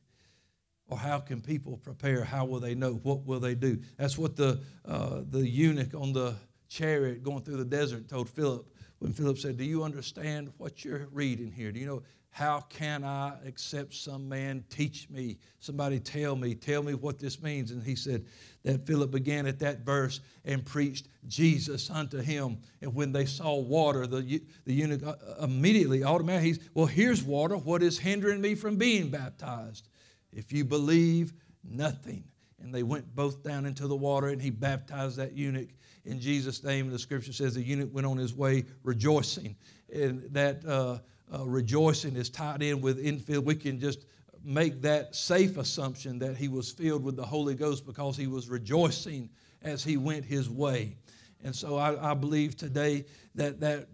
Or 0.88 0.98
how 0.98 1.18
can 1.18 1.40
people 1.40 1.78
prepare? 1.78 2.24
How 2.24 2.44
will 2.44 2.60
they 2.60 2.74
know? 2.74 2.94
What 3.02 3.24
will 3.24 3.40
they 3.40 3.54
do? 3.54 3.80
That's 3.96 4.18
what 4.18 4.36
the, 4.36 4.60
uh, 4.84 5.22
the 5.30 5.46
eunuch 5.46 5.94
on 5.94 6.12
the 6.12 6.34
chariot 6.68 7.22
going 7.22 7.42
through 7.42 7.58
the 7.58 7.64
desert 7.64 8.08
told 8.08 8.28
Philip 8.28 8.66
when 8.98 9.12
Philip 9.12 9.38
said, 9.38 9.56
Do 9.56 9.64
you 9.64 9.82
understand 9.82 10.52
what 10.58 10.84
you're 10.84 11.08
reading 11.12 11.50
here? 11.50 11.72
Do 11.72 11.80
you 11.80 11.86
know 11.86 12.02
how 12.34 12.60
can 12.60 13.04
I 13.04 13.34
accept 13.44 13.92
some 13.94 14.26
man 14.26 14.64
teach 14.70 15.10
me? 15.10 15.36
Somebody 15.60 16.00
tell 16.00 16.34
me, 16.34 16.54
tell 16.54 16.82
me 16.82 16.94
what 16.94 17.18
this 17.18 17.42
means. 17.42 17.72
And 17.72 17.82
he 17.82 17.94
said 17.94 18.24
that 18.64 18.86
Philip 18.86 19.10
began 19.10 19.46
at 19.46 19.58
that 19.58 19.80
verse 19.80 20.20
and 20.46 20.64
preached 20.64 21.08
Jesus 21.28 21.90
unto 21.90 22.18
him. 22.18 22.56
And 22.80 22.94
when 22.94 23.12
they 23.12 23.26
saw 23.26 23.56
water, 23.56 24.06
the, 24.06 24.40
the 24.64 24.72
eunuch 24.72 25.02
uh, 25.02 25.16
immediately, 25.42 26.04
automatically, 26.04 26.58
well, 26.72 26.86
here's 26.86 27.22
water. 27.22 27.58
What 27.58 27.82
is 27.82 27.98
hindering 27.98 28.40
me 28.40 28.54
from 28.54 28.76
being 28.76 29.10
baptized? 29.10 29.88
If 30.32 30.52
you 30.52 30.64
believe, 30.64 31.32
nothing. 31.64 32.24
And 32.60 32.72
they 32.72 32.82
went 32.82 33.14
both 33.14 33.42
down 33.42 33.66
into 33.66 33.86
the 33.86 33.96
water, 33.96 34.28
and 34.28 34.40
he 34.40 34.50
baptized 34.50 35.16
that 35.16 35.32
eunuch 35.32 35.68
in 36.04 36.20
Jesus' 36.20 36.62
name. 36.62 36.90
The 36.90 36.98
scripture 36.98 37.32
says 37.32 37.54
the 37.54 37.62
eunuch 37.62 37.92
went 37.92 38.06
on 38.06 38.16
his 38.16 38.34
way 38.34 38.64
rejoicing. 38.82 39.56
And 39.92 40.22
that 40.32 40.64
uh, 40.64 40.98
uh, 41.32 41.44
rejoicing 41.44 42.16
is 42.16 42.30
tied 42.30 42.62
in 42.62 42.80
with 42.80 43.04
infill. 43.04 43.44
We 43.44 43.54
can 43.54 43.80
just 43.80 44.06
make 44.44 44.82
that 44.82 45.14
safe 45.14 45.56
assumption 45.56 46.18
that 46.20 46.36
he 46.36 46.48
was 46.48 46.70
filled 46.70 47.04
with 47.04 47.16
the 47.16 47.24
Holy 47.24 47.54
Ghost 47.54 47.86
because 47.86 48.16
he 48.16 48.26
was 48.26 48.48
rejoicing 48.48 49.30
as 49.62 49.84
he 49.84 49.96
went 49.96 50.24
his 50.24 50.50
way. 50.50 50.96
And 51.44 51.54
so 51.54 51.76
I, 51.76 52.10
I 52.12 52.14
believe 52.14 52.56
today 52.56 53.04
that, 53.34 53.60
that 53.60 53.88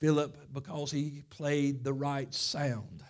Philip, 0.00 0.36
because 0.52 0.90
he 0.90 1.22
played 1.30 1.84
the 1.84 1.92
right 1.92 2.32
sound, 2.32 3.02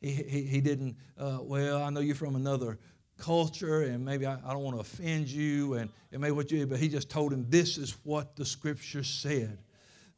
he, 0.00 0.10
he, 0.10 0.42
he 0.42 0.60
didn't, 0.60 0.96
uh, 1.18 1.38
well, 1.42 1.82
I 1.82 1.90
know 1.90 2.00
you're 2.00 2.14
from 2.14 2.36
another 2.36 2.78
culture 3.18 3.82
and 3.82 4.04
maybe 4.04 4.26
I, 4.26 4.34
I 4.44 4.52
don't 4.52 4.62
want 4.62 4.76
to 4.76 4.80
offend 4.80 5.28
you 5.28 5.74
and, 5.74 5.90
and 6.12 6.20
maybe 6.20 6.32
what 6.32 6.50
you, 6.50 6.66
but 6.66 6.78
he 6.78 6.88
just 6.88 7.10
told 7.10 7.32
him, 7.32 7.46
this 7.48 7.76
is 7.76 7.96
what 8.04 8.36
the 8.36 8.44
scripture 8.44 9.04
said 9.04 9.58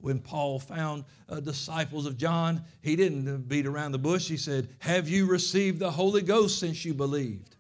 when 0.03 0.19
Paul 0.19 0.59
found 0.59 1.05
uh, 1.29 1.41
disciples 1.41 2.07
of 2.07 2.19
John, 2.19 2.63
he 2.83 2.97
didn't 2.97 3.49
beat 3.49 3.67
around 3.67 3.93
the 3.93 3.99
bush. 3.99 4.29
He 4.29 4.37
said, 4.37 4.69
Have 4.81 5.09
you 5.09 5.27
received 5.27 5.79
the 5.79 5.93
Holy 5.93 6.23
Ghost 6.23 6.59
since 6.59 6.85
you 6.85 6.93
believed? 6.93 7.55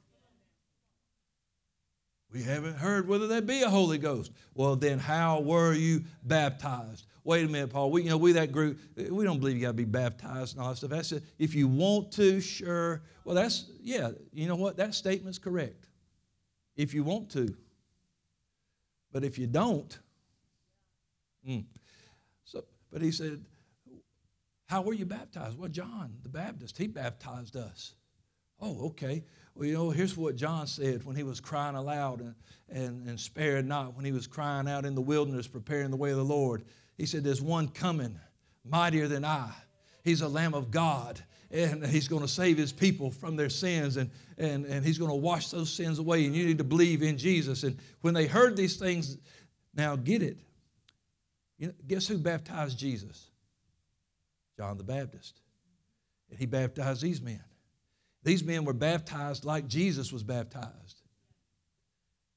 We 2.33 2.43
haven't 2.43 2.79
heard 2.79 3.07
whether 3.07 3.29
there 3.29 3.43
be 3.43 3.63
a 3.63 3.71
Holy 3.71 3.99
Ghost. 3.99 4.33
Well, 4.55 4.75
then 4.75 4.99
how 4.99 5.41
were 5.41 5.73
you 5.73 6.03
baptized? 6.25 7.07
Wait 7.25 7.45
a 7.45 7.49
minute, 7.49 7.71
Paul. 7.71 7.91
We, 7.91 8.03
you 8.03 8.11
know, 8.11 8.17
we 8.17 8.33
that 8.33 8.51
group, 8.51 8.81
we 8.97 9.25
don't 9.25 9.39
believe 9.39 9.57
you 9.57 9.63
got 9.63 9.69
to 9.69 9.75
be 9.75 9.85
baptized 9.85 10.57
and 10.57 10.63
all 10.63 10.71
that 10.71 10.77
stuff. 10.77 10.91
That's 10.91 11.13
it. 11.13 11.23
If 11.39 11.55
you 11.55 11.69
want 11.69 12.11
to, 12.13 12.41
sure. 12.41 13.03
Well, 13.25 13.37
that's, 13.37 13.71
yeah, 13.81 14.11
you 14.33 14.49
know 14.49 14.57
what? 14.57 14.77
That 14.77 14.95
statement's 14.95 15.39
correct. 15.39 15.89
If 16.77 16.95
you 16.95 17.05
want 17.05 17.31
to. 17.31 17.55
But 19.13 19.25
if 19.25 19.39
you 19.39 19.47
don't, 19.47 19.99
mm, 21.47 21.65
but 22.93 23.01
he 23.01 23.11
said, 23.11 23.43
How 24.67 24.83
were 24.83 24.93
you 24.93 25.07
baptized? 25.07 25.59
Well, 25.59 25.71
John 25.71 26.13
the 26.23 26.29
Baptist, 26.29 26.77
he 26.77 26.87
baptized 26.87 27.57
us. 27.57 27.95
Oh, 28.61 28.87
okay. 28.89 29.25
Well, 29.55 29.67
you 29.67 29.75
know, 29.75 29.91
here's 29.91 30.17
what 30.17 30.37
John 30.37 30.67
said 30.67 31.05
when 31.05 31.17
he 31.17 31.25
was 31.25 31.41
crying 31.41 31.75
aloud 31.75 32.21
and, 32.21 32.35
and, 32.69 33.09
and 33.09 33.19
spared 33.19 33.67
not, 33.67 33.97
when 33.97 34.05
he 34.05 34.13
was 34.13 34.27
crying 34.27 34.69
out 34.69 34.85
in 34.85 34.95
the 34.95 35.01
wilderness, 35.01 35.49
preparing 35.49 35.91
the 35.91 35.97
way 35.97 36.11
of 36.11 36.17
the 36.17 36.25
Lord. 36.25 36.65
He 37.03 37.07
said, 37.07 37.25
There's 37.25 37.43
one 37.43 37.67
coming, 37.67 38.17
mightier 38.65 39.09
than 39.09 39.25
I. 39.25 39.51
He's 40.05 40.21
a 40.21 40.29
Lamb 40.29 40.55
of 40.55 40.71
God, 40.71 41.21
and 41.51 41.85
he's 41.85 42.07
going 42.07 42.23
to 42.23 42.29
save 42.29 42.57
his 42.57 42.73
people 42.73 43.11
from 43.11 43.35
their 43.35 43.49
sins, 43.49 43.97
and, 43.97 44.09
and, 44.39 44.65
and 44.67 44.87
he's 44.87 44.99
going 44.99 45.11
to 45.11 45.17
wash 45.17 45.49
those 45.49 45.69
sins 45.69 45.99
away. 45.99 46.25
And 46.27 46.37
you 46.37 46.47
need 46.47 46.59
to 46.59 46.65
believe 46.65 47.03
in 47.03 47.19
Jesus. 47.19 47.65
And 47.65 47.77
when 48.03 48.15
they 48.15 48.27
heard 48.27 48.57
these 48.57 48.77
things, 48.77 49.17
now 49.75 49.97
get 49.97 50.23
it. 50.23 50.37
You 51.59 51.67
know, 51.67 51.73
guess 51.89 52.07
who 52.07 52.19
baptized 52.19 52.79
Jesus? 52.79 53.27
John 54.57 54.79
the 54.79 54.85
Baptist. 54.85 55.41
And 56.31 56.39
he 56.39 56.47
baptized 56.47 57.03
these 57.03 57.21
men. 57.21 57.43
These 58.23 58.45
men 58.45 58.65
were 58.65 58.75
baptized 58.75 59.45
like 59.45 59.67
Jesus 59.67 60.13
was 60.13 60.23
baptized. 60.23 61.03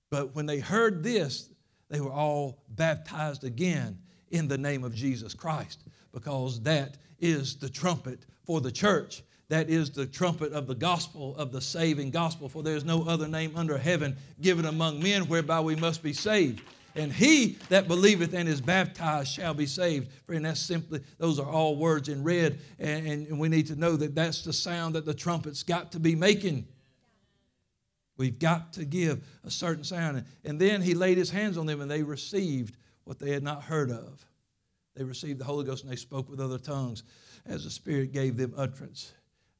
But 0.09 0.33
when 0.33 0.47
they 0.47 0.57
heard 0.57 1.03
this, 1.03 1.51
they 1.87 2.01
were 2.01 2.11
all 2.11 2.63
baptized 2.67 3.43
again 3.43 3.99
in 4.35 4.47
the 4.47 4.57
name 4.57 4.83
of 4.83 4.93
Jesus 4.93 5.33
Christ 5.33 5.83
because 6.11 6.61
that 6.61 6.97
is 7.19 7.55
the 7.55 7.69
trumpet 7.69 8.19
for 8.43 8.61
the 8.61 8.71
church. 8.71 9.23
That 9.49 9.69
is 9.69 9.91
the 9.91 10.05
trumpet 10.05 10.53
of 10.53 10.65
the 10.65 10.75
gospel, 10.75 11.35
of 11.37 11.51
the 11.51 11.61
saving 11.61 12.11
gospel. 12.11 12.49
For 12.49 12.63
there 12.63 12.75
is 12.75 12.83
no 12.83 13.03
other 13.03 13.27
name 13.27 13.53
under 13.55 13.77
heaven 13.77 14.15
given 14.41 14.65
among 14.65 15.01
men 15.01 15.23
whereby 15.27 15.59
we 15.59 15.75
must 15.75 16.01
be 16.01 16.13
saved 16.13 16.61
and 16.95 17.11
he 17.11 17.57
that 17.69 17.87
believeth 17.87 18.33
and 18.33 18.47
is 18.47 18.61
baptized 18.61 19.31
shall 19.33 19.53
be 19.53 19.65
saved. 19.65 20.09
Friend, 20.25 20.45
that's 20.45 20.61
simply, 20.61 21.01
those 21.17 21.39
are 21.39 21.49
all 21.49 21.75
words 21.75 22.07
in 22.07 22.23
red, 22.23 22.59
and, 22.79 23.27
and 23.27 23.37
we 23.37 23.49
need 23.49 23.67
to 23.67 23.75
know 23.75 23.97
that 23.97 24.15
that's 24.15 24.43
the 24.43 24.53
sound 24.53 24.95
that 24.95 25.05
the 25.05 25.13
trumpet's 25.13 25.61
got 25.61 25.91
to 25.91 25.99
be 25.99 26.15
making. 26.15 26.65
We've 28.17 28.39
got 28.39 28.71
to 28.73 28.85
give 28.85 29.21
a 29.43 29.51
certain 29.51 29.83
sound. 29.83 30.23
And 30.45 30.59
then 30.59 30.81
he 30.81 30.93
laid 30.93 31.17
his 31.17 31.29
hands 31.29 31.57
on 31.57 31.65
them, 31.65 31.81
and 31.81 31.91
they 31.91 32.01
received 32.01 32.77
what 33.05 33.19
they 33.19 33.31
had 33.31 33.43
not 33.43 33.63
heard 33.63 33.89
of. 33.89 34.25
They 34.95 35.03
received 35.03 35.39
the 35.39 35.45
Holy 35.45 35.65
Ghost, 35.65 35.83
and 35.83 35.91
they 35.91 35.97
spoke 35.97 36.29
with 36.29 36.39
other 36.39 36.57
tongues 36.57 37.03
as 37.45 37.63
the 37.63 37.69
Spirit 37.69 38.11
gave 38.11 38.37
them 38.37 38.53
utterance. 38.57 39.13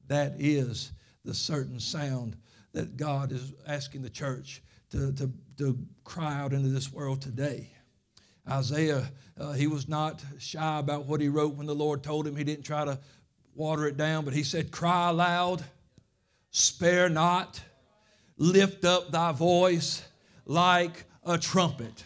That 0.08 0.34
is 0.38 0.92
the 1.24 1.34
certain 1.34 1.80
sound 1.80 2.36
that 2.72 2.96
God 2.96 3.32
is 3.32 3.52
asking 3.66 4.02
the 4.02 4.10
church 4.10 4.62
to, 4.90 5.12
to, 5.12 5.30
to 5.58 5.78
cry 6.04 6.34
out 6.34 6.52
into 6.52 6.68
this 6.68 6.92
world 6.92 7.20
today. 7.20 7.70
Isaiah, 8.48 9.10
uh, 9.38 9.52
he 9.52 9.66
was 9.66 9.88
not 9.88 10.22
shy 10.38 10.78
about 10.78 11.06
what 11.06 11.20
he 11.20 11.28
wrote 11.28 11.54
when 11.54 11.66
the 11.66 11.74
Lord 11.74 12.02
told 12.02 12.26
him. 12.26 12.36
He 12.36 12.44
didn't 12.44 12.64
try 12.64 12.84
to 12.84 12.98
water 13.54 13.86
it 13.86 13.96
down, 13.96 14.24
but 14.24 14.34
he 14.34 14.44
said, 14.44 14.70
Cry 14.70 15.08
aloud, 15.08 15.64
spare 16.50 17.08
not, 17.08 17.60
lift 18.36 18.84
up 18.84 19.10
thy 19.10 19.32
voice 19.32 20.06
like 20.44 21.04
a 21.24 21.36
trumpet. 21.36 22.04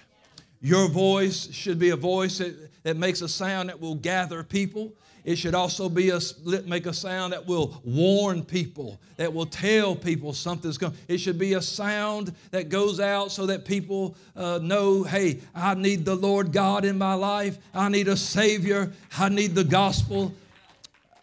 Your 0.60 0.88
voice 0.88 1.52
should 1.52 1.78
be 1.78 1.90
a 1.90 1.96
voice 1.96 2.38
that, 2.38 2.54
that 2.82 2.96
makes 2.96 3.22
a 3.22 3.28
sound 3.28 3.68
that 3.68 3.80
will 3.80 3.94
gather 3.94 4.42
people. 4.42 4.92
It 5.24 5.36
should 5.36 5.54
also 5.54 5.88
be 5.88 6.10
a 6.10 6.20
make 6.64 6.86
a 6.86 6.94
sound 6.94 7.32
that 7.34 7.46
will 7.46 7.80
warn 7.84 8.42
people, 8.42 8.98
that 9.16 9.32
will 9.32 9.46
tell 9.46 9.94
people 9.94 10.32
something's 10.32 10.78
coming. 10.78 10.96
It 11.08 11.18
should 11.18 11.38
be 11.38 11.54
a 11.54 11.62
sound 11.62 12.34
that 12.52 12.68
goes 12.68 13.00
out 13.00 13.30
so 13.30 13.46
that 13.46 13.64
people 13.64 14.16
uh, 14.34 14.60
know, 14.62 15.02
hey, 15.02 15.40
I 15.54 15.74
need 15.74 16.04
the 16.04 16.14
Lord 16.14 16.52
God 16.52 16.84
in 16.84 16.96
my 16.96 17.14
life. 17.14 17.58
I 17.74 17.90
need 17.90 18.08
a 18.08 18.16
Savior. 18.16 18.92
I 19.18 19.28
need 19.28 19.54
the 19.54 19.64
gospel. 19.64 20.34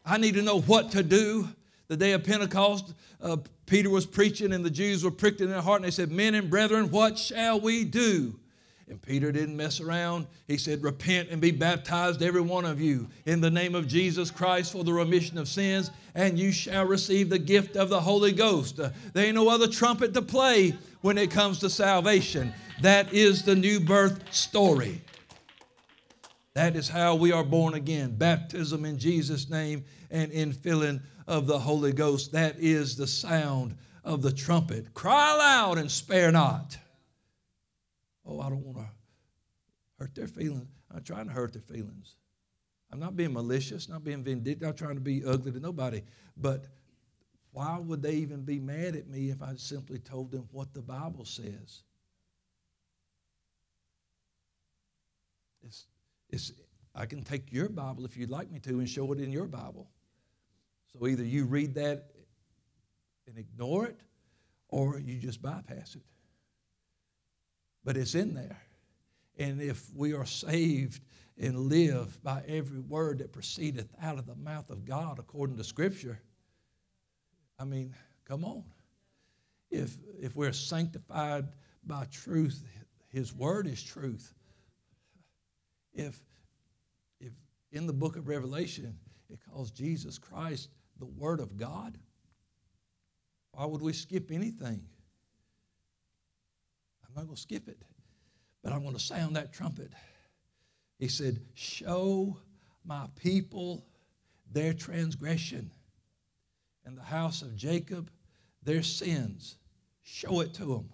I 0.05 0.17
need 0.17 0.35
to 0.35 0.41
know 0.41 0.61
what 0.61 0.91
to 0.91 1.01
do. 1.01 1.49
The 1.87 1.97
day 1.97 2.11
of 2.11 2.23
Pentecost, 2.23 2.93
uh, 3.21 3.37
Peter 3.65 3.89
was 3.89 4.05
preaching, 4.05 4.53
and 4.53 4.63
the 4.63 4.69
Jews 4.69 5.03
were 5.03 5.11
pricked 5.11 5.41
in 5.41 5.49
their 5.49 5.61
heart, 5.61 5.77
and 5.77 5.85
they 5.85 5.91
said, 5.91 6.11
Men 6.11 6.35
and 6.35 6.49
brethren, 6.49 6.91
what 6.91 7.17
shall 7.17 7.59
we 7.59 7.83
do? 7.83 8.35
And 8.89 9.01
Peter 9.01 9.33
didn't 9.33 9.57
mess 9.57 9.81
around. 9.81 10.27
He 10.47 10.57
said, 10.57 10.81
Repent 10.81 11.27
and 11.29 11.41
be 11.41 11.51
baptized, 11.51 12.21
every 12.21 12.41
one 12.41 12.63
of 12.63 12.79
you, 12.79 13.07
in 13.25 13.41
the 13.41 13.51
name 13.51 13.75
of 13.75 13.87
Jesus 13.87 14.31
Christ 14.31 14.71
for 14.71 14.85
the 14.85 14.93
remission 14.93 15.37
of 15.37 15.49
sins, 15.49 15.91
and 16.15 16.39
you 16.39 16.53
shall 16.53 16.85
receive 16.85 17.29
the 17.29 17.39
gift 17.39 17.75
of 17.75 17.89
the 17.89 17.99
Holy 17.99 18.31
Ghost. 18.31 18.79
Uh, 18.79 18.91
there 19.13 19.25
ain't 19.25 19.35
no 19.35 19.49
other 19.49 19.67
trumpet 19.67 20.13
to 20.13 20.21
play 20.21 20.73
when 21.01 21.17
it 21.17 21.31
comes 21.31 21.59
to 21.59 21.69
salvation. 21.69 22.53
That 22.81 23.13
is 23.13 23.43
the 23.43 23.55
new 23.55 23.81
birth 23.81 24.33
story. 24.33 25.01
That 26.53 26.77
is 26.77 26.87
how 26.87 27.15
we 27.15 27.33
are 27.33 27.43
born 27.43 27.73
again 27.73 28.15
baptism 28.15 28.85
in 28.85 28.97
Jesus' 28.97 29.49
name 29.49 29.83
and 30.09 30.31
in 30.31 30.53
filling 30.53 31.01
of 31.27 31.45
the 31.45 31.59
Holy 31.59 31.91
Ghost. 31.91 32.31
That 32.31 32.55
is 32.57 32.95
the 32.95 33.05
sound 33.05 33.75
of 34.05 34.21
the 34.21 34.31
trumpet. 34.31 34.93
Cry 34.93 35.35
aloud 35.35 35.77
and 35.77 35.91
spare 35.91 36.31
not 36.31 36.77
oh, 38.27 38.39
I 38.39 38.49
don't 38.49 38.65
want 38.65 38.77
to 38.77 38.87
hurt 39.99 40.13
their 40.15 40.27
feelings. 40.27 40.67
I'm 40.93 41.03
trying 41.03 41.27
to 41.27 41.33
hurt 41.33 41.53
their 41.53 41.61
feelings. 41.61 42.15
I'm 42.91 42.99
not 42.99 43.15
being 43.15 43.33
malicious, 43.33 43.89
not 43.89 44.03
being 44.03 44.23
vindictive, 44.23 44.61
not 44.61 44.77
trying 44.77 44.95
to 44.95 45.01
be 45.01 45.23
ugly 45.25 45.51
to 45.51 45.59
nobody. 45.59 46.03
But 46.35 46.65
why 47.51 47.79
would 47.79 48.01
they 48.01 48.13
even 48.13 48.43
be 48.43 48.59
mad 48.59 48.95
at 48.95 49.07
me 49.07 49.29
if 49.29 49.41
I 49.41 49.55
simply 49.55 49.99
told 49.99 50.31
them 50.31 50.47
what 50.51 50.73
the 50.73 50.81
Bible 50.81 51.25
says? 51.25 51.83
It's, 55.63 55.85
it's, 56.29 56.51
I 56.95 57.05
can 57.05 57.23
take 57.23 57.51
your 57.51 57.67
Bible 57.67 58.05
if 58.05 58.15
you'd 58.15 58.29
like 58.29 58.51
me 58.51 58.59
to 58.59 58.79
and 58.79 58.87
show 58.87 59.11
it 59.11 59.19
in 59.19 59.31
your 59.31 59.47
Bible. 59.47 59.89
So 60.93 61.07
either 61.07 61.23
you 61.23 61.45
read 61.45 61.75
that 61.75 62.11
and 63.27 63.37
ignore 63.37 63.87
it, 63.87 63.99
or 64.69 64.99
you 64.99 65.15
just 65.15 65.41
bypass 65.41 65.95
it 65.95 66.01
but 67.87 67.95
it's 67.95 68.15
in 68.15 68.33
there. 68.33 68.61
And 69.37 69.61
if 69.61 69.89
we 69.95 70.11
are 70.11 70.25
saved 70.25 71.01
and 71.37 71.57
live 71.57 72.21
by 72.21 72.43
every 72.45 72.81
word 72.81 73.19
that 73.19 73.31
proceedeth 73.31 73.87
out 74.01 74.19
of 74.19 74.25
the 74.25 74.35
mouth 74.35 74.69
of 74.69 74.83
God 74.83 75.19
according 75.19 75.55
to 75.55 75.63
Scripture, 75.63 76.19
I 77.57 77.63
mean, 77.63 77.95
come 78.25 78.43
on. 78.43 78.65
If, 79.71 79.95
if 80.19 80.35
we're 80.35 80.51
sanctified 80.51 81.45
by 81.85 82.07
truth, 82.11 82.61
His 83.07 83.33
Word 83.33 83.67
is 83.67 83.81
truth. 83.81 84.33
If, 85.93 86.19
if 87.21 87.31
in 87.71 87.87
the 87.87 87.93
book 87.93 88.17
of 88.17 88.27
Revelation 88.27 88.97
it 89.29 89.39
calls 89.49 89.71
Jesus 89.71 90.17
Christ 90.17 90.67
the 90.99 91.05
Word 91.05 91.39
of 91.39 91.55
God, 91.55 91.97
why 93.53 93.63
would 93.63 93.81
we 93.81 93.93
skip 93.93 94.29
anything? 94.29 94.83
Not 97.17 97.25
going 97.25 97.35
to 97.35 97.41
skip 97.41 97.67
it, 97.67 97.81
but 98.63 98.71
I'm 98.71 98.83
going 98.83 98.93
to 98.93 98.99
sound 98.99 99.35
that 99.35 99.51
trumpet. 99.51 99.91
He 100.99 101.07
said, 101.07 101.41
Show 101.55 102.37
my 102.85 103.07
people 103.15 103.85
their 104.51 104.73
transgression 104.73 105.71
and 106.85 106.95
the 106.95 107.03
house 107.03 107.41
of 107.41 107.55
Jacob 107.55 108.11
their 108.63 108.83
sins. 108.83 109.57
Show 110.03 110.41
it 110.41 110.53
to 110.55 110.65
them. 110.65 110.89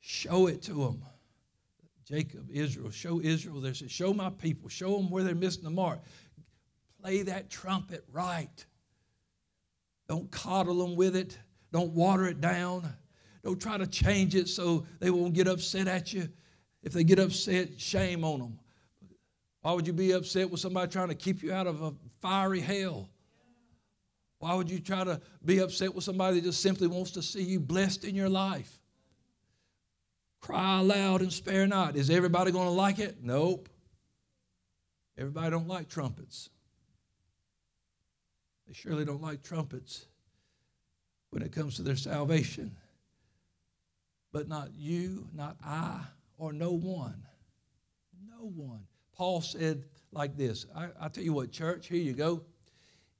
Show 0.00 0.46
it 0.46 0.62
to 0.62 0.74
them. 0.74 1.04
Jacob, 2.08 2.48
Israel, 2.50 2.90
show 2.90 3.20
Israel 3.20 3.60
their 3.60 3.74
sins. 3.74 3.92
Show 3.92 4.14
my 4.14 4.30
people. 4.30 4.68
Show 4.68 4.96
them 4.96 5.10
where 5.10 5.24
they're 5.24 5.34
missing 5.34 5.64
the 5.64 5.70
mark. 5.70 6.00
Play 7.02 7.22
that 7.22 7.50
trumpet 7.50 8.04
right. 8.12 8.64
Don't 10.08 10.30
coddle 10.30 10.78
them 10.78 10.96
with 10.96 11.16
it. 11.16 11.38
Don't 11.70 11.92
water 11.92 12.26
it 12.26 12.40
down. 12.40 12.94
Don't 13.44 13.60
try 13.60 13.76
to 13.76 13.86
change 13.86 14.34
it 14.34 14.48
so 14.48 14.86
they 15.00 15.10
won't 15.10 15.34
get 15.34 15.46
upset 15.46 15.86
at 15.86 16.14
you. 16.14 16.28
If 16.82 16.92
they 16.92 17.04
get 17.04 17.18
upset, 17.18 17.78
shame 17.78 18.24
on 18.24 18.40
them. 18.40 18.58
Why 19.60 19.72
would 19.72 19.86
you 19.86 19.92
be 19.92 20.12
upset 20.12 20.50
with 20.50 20.60
somebody 20.60 20.90
trying 20.90 21.08
to 21.08 21.14
keep 21.14 21.42
you 21.42 21.52
out 21.52 21.66
of 21.66 21.82
a 21.82 21.92
fiery 22.20 22.60
hell? 22.60 23.08
Why 24.38 24.54
would 24.54 24.70
you 24.70 24.78
try 24.78 25.04
to 25.04 25.20
be 25.44 25.58
upset 25.58 25.94
with 25.94 26.04
somebody 26.04 26.40
that 26.40 26.46
just 26.46 26.62
simply 26.62 26.86
wants 26.86 27.12
to 27.12 27.22
see 27.22 27.42
you 27.42 27.60
blessed 27.60 28.04
in 28.04 28.14
your 28.14 28.28
life? 28.28 28.78
Cry 30.40 30.80
loud 30.80 31.22
and 31.22 31.32
spare 31.32 31.66
not. 31.66 31.96
Is 31.96 32.10
everybody 32.10 32.50
going 32.50 32.66
to 32.66 32.70
like 32.70 32.98
it? 32.98 33.18
Nope. 33.22 33.68
Everybody 35.16 35.50
don't 35.50 35.68
like 35.68 35.88
trumpets. 35.88 36.50
They 38.66 38.74
surely 38.74 39.04
don't 39.04 39.22
like 39.22 39.42
trumpets 39.42 40.06
when 41.30 41.42
it 41.42 41.52
comes 41.52 41.76
to 41.76 41.82
their 41.82 41.96
salvation. 41.96 42.74
But 44.34 44.48
not 44.48 44.70
you, 44.74 45.28
not 45.32 45.56
I, 45.64 46.00
or 46.38 46.52
no 46.52 46.72
one. 46.72 47.22
No 48.28 48.48
one. 48.48 48.80
Paul 49.16 49.40
said 49.40 49.84
like 50.10 50.36
this 50.36 50.66
I, 50.74 50.88
I 51.00 51.08
tell 51.08 51.22
you 51.22 51.32
what, 51.32 51.52
church, 51.52 51.86
here 51.86 52.02
you 52.02 52.14
go. 52.14 52.42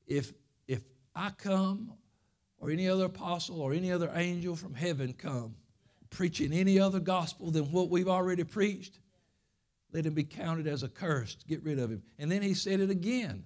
If, 0.08 0.32
if 0.66 0.82
I 1.14 1.30
come, 1.30 1.92
or 2.58 2.68
any 2.72 2.88
other 2.88 3.04
apostle, 3.04 3.60
or 3.60 3.72
any 3.72 3.92
other 3.92 4.10
angel 4.12 4.56
from 4.56 4.74
heaven 4.74 5.12
come, 5.12 5.54
preaching 6.10 6.52
any 6.52 6.80
other 6.80 6.98
gospel 6.98 7.52
than 7.52 7.70
what 7.70 7.90
we've 7.90 8.08
already 8.08 8.42
preached, 8.42 8.98
let 9.92 10.04
him 10.04 10.14
be 10.14 10.24
counted 10.24 10.66
as 10.66 10.82
accursed. 10.82 11.46
Get 11.46 11.62
rid 11.62 11.78
of 11.78 11.90
him. 11.90 12.02
And 12.18 12.28
then 12.28 12.42
he 12.42 12.54
said 12.54 12.80
it 12.80 12.90
again. 12.90 13.44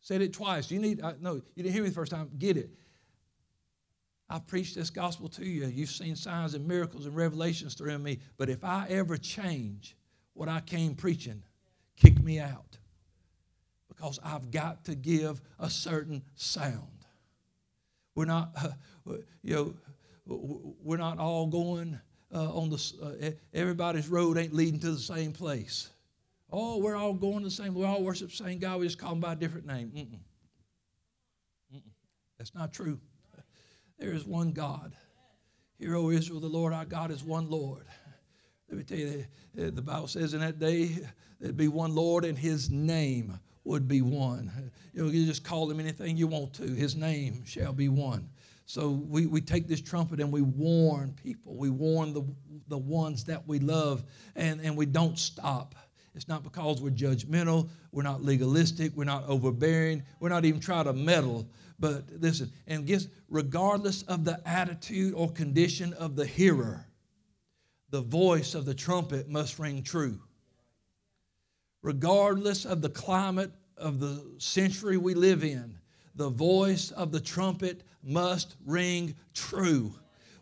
Said 0.00 0.22
it 0.22 0.32
twice. 0.32 0.72
You 0.72 0.80
need, 0.80 1.02
I, 1.02 1.14
no, 1.20 1.34
you 1.34 1.62
didn't 1.62 1.72
hear 1.72 1.84
me 1.84 1.90
the 1.90 1.94
first 1.94 2.10
time. 2.10 2.30
Get 2.36 2.56
it. 2.56 2.70
I 4.30 4.38
preached 4.38 4.74
this 4.74 4.90
gospel 4.90 5.28
to 5.30 5.44
you. 5.44 5.66
You've 5.66 5.88
seen 5.88 6.14
signs 6.14 6.54
and 6.54 6.66
miracles 6.66 7.06
and 7.06 7.16
revelations 7.16 7.74
through 7.74 7.98
me. 7.98 8.18
But 8.36 8.50
if 8.50 8.62
I 8.62 8.86
ever 8.90 9.16
change 9.16 9.96
what 10.34 10.48
I 10.48 10.60
came 10.60 10.94
preaching, 10.94 11.42
kick 11.96 12.22
me 12.22 12.38
out. 12.38 12.78
Because 13.88 14.20
I've 14.22 14.50
got 14.50 14.84
to 14.84 14.94
give 14.94 15.40
a 15.58 15.70
certain 15.70 16.22
sound. 16.36 17.06
We're 18.14 18.26
not, 18.26 18.50
uh, 18.56 19.12
you 19.42 19.54
know, 19.54 19.74
we're 20.82 20.98
not 20.98 21.18
all 21.18 21.46
going 21.46 21.98
uh, 22.34 22.52
on 22.52 22.68
the, 22.68 22.92
uh, 23.02 23.30
everybody's 23.54 24.08
road 24.08 24.36
ain't 24.36 24.52
leading 24.52 24.78
to 24.80 24.90
the 24.90 24.98
same 24.98 25.32
place. 25.32 25.88
Oh, 26.50 26.78
we're 26.78 26.96
all 26.96 27.14
going 27.14 27.42
the 27.42 27.50
same, 27.50 27.74
we 27.74 27.84
all 27.84 28.02
worship 28.02 28.30
the 28.30 28.36
same 28.36 28.58
God, 28.58 28.80
we 28.80 28.86
just 28.86 28.98
call 28.98 29.12
him 29.12 29.20
by 29.20 29.32
a 29.32 29.36
different 29.36 29.66
name. 29.66 29.90
Mm-mm. 29.94 30.18
Mm-mm. 31.74 31.82
That's 32.38 32.54
not 32.54 32.72
true. 32.72 33.00
There 33.98 34.12
is 34.12 34.24
one 34.24 34.52
God. 34.52 34.94
Hear, 35.78 35.96
O 35.96 36.10
Israel, 36.10 36.40
the 36.40 36.48
Lord 36.48 36.72
our 36.72 36.84
God 36.84 37.10
is 37.10 37.22
one 37.22 37.50
Lord. 37.50 37.84
Let 38.68 38.78
me 38.78 38.84
tell 38.84 38.98
you, 38.98 39.24
the, 39.54 39.82
Bible 39.82 40.08
says 40.08 40.34
in 40.34 40.40
that 40.40 40.58
day 40.58 40.98
there'd 41.40 41.56
be 41.56 41.68
one 41.68 41.94
Lord 41.94 42.24
and 42.24 42.36
his 42.36 42.70
name 42.70 43.38
would 43.64 43.88
be 43.88 44.02
one. 44.02 44.70
You, 44.92 45.04
know, 45.04 45.10
you 45.10 45.26
just 45.26 45.44
call 45.44 45.70
him 45.70 45.80
anything 45.80 46.16
you 46.16 46.26
want 46.26 46.54
to. 46.54 46.64
His 46.64 46.96
name 46.96 47.44
shall 47.44 47.72
be 47.72 47.88
one. 47.88 48.28
So 48.66 48.90
we, 48.90 49.26
we 49.26 49.40
take 49.40 49.66
this 49.66 49.80
trumpet 49.80 50.20
and 50.20 50.30
we 50.30 50.42
warn 50.42 51.14
people. 51.14 51.56
We 51.56 51.70
warn 51.70 52.12
the, 52.12 52.22
the 52.68 52.76
ones 52.76 53.24
that 53.24 53.48
we 53.48 53.58
love, 53.58 54.04
and, 54.36 54.60
and 54.60 54.76
we 54.76 54.84
don't 54.84 55.18
stop. 55.18 55.74
It's 56.18 56.26
not 56.26 56.42
because 56.42 56.82
we're 56.82 56.90
judgmental, 56.90 57.68
we're 57.92 58.02
not 58.02 58.24
legalistic, 58.24 58.90
we're 58.96 59.04
not 59.04 59.22
overbearing, 59.28 60.02
we're 60.18 60.30
not 60.30 60.44
even 60.44 60.58
trying 60.58 60.86
to 60.86 60.92
meddle. 60.92 61.46
But 61.78 62.06
listen, 62.18 62.50
and 62.66 62.84
guess, 62.84 63.06
regardless 63.28 64.02
of 64.02 64.24
the 64.24 64.40
attitude 64.44 65.14
or 65.14 65.30
condition 65.30 65.92
of 65.92 66.16
the 66.16 66.26
hearer, 66.26 66.84
the 67.90 68.00
voice 68.00 68.56
of 68.56 68.64
the 68.64 68.74
trumpet 68.74 69.28
must 69.28 69.60
ring 69.60 69.84
true. 69.84 70.18
Regardless 71.82 72.64
of 72.64 72.82
the 72.82 72.90
climate 72.90 73.52
of 73.76 74.00
the 74.00 74.20
century 74.38 74.96
we 74.96 75.14
live 75.14 75.44
in, 75.44 75.78
the 76.16 76.30
voice 76.30 76.90
of 76.90 77.12
the 77.12 77.20
trumpet 77.20 77.84
must 78.02 78.56
ring 78.66 79.14
true. 79.34 79.94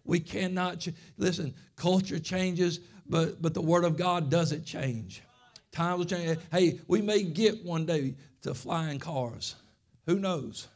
We 0.04 0.20
cannot, 0.20 0.80
ch- 0.80 0.94
listen, 1.18 1.52
culture 1.76 2.18
changes, 2.18 2.80
but, 3.06 3.42
but 3.42 3.52
the 3.52 3.60
Word 3.60 3.84
of 3.84 3.98
God 3.98 4.30
doesn't 4.30 4.64
change. 4.64 5.20
Times 5.76 5.98
will 5.98 6.06
change. 6.06 6.38
Hey, 6.50 6.80
we 6.88 7.02
may 7.02 7.22
get 7.22 7.62
one 7.62 7.84
day 7.84 8.14
to 8.40 8.54
flying 8.54 8.98
cars. 8.98 9.56
Who 10.06 10.18
knows? 10.18 10.68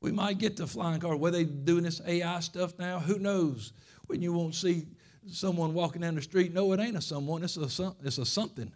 We 0.00 0.10
might 0.10 0.38
get 0.38 0.56
to 0.56 0.66
flying 0.66 1.00
cars. 1.00 1.18
Where 1.18 1.30
they 1.30 1.44
doing 1.44 1.84
this 1.84 2.00
AI 2.06 2.40
stuff 2.40 2.78
now? 2.78 2.98
Who 2.98 3.18
knows? 3.18 3.74
When 4.06 4.22
you 4.22 4.32
won't 4.32 4.54
see 4.54 4.86
someone 5.30 5.74
walking 5.74 6.00
down 6.00 6.14
the 6.14 6.22
street, 6.22 6.54
no, 6.54 6.72
it 6.72 6.80
ain't 6.80 6.96
a 6.96 7.02
someone. 7.02 7.44
It's 7.44 7.58
a 7.58 7.94
it's 8.02 8.16
a 8.16 8.24
something. 8.24 8.72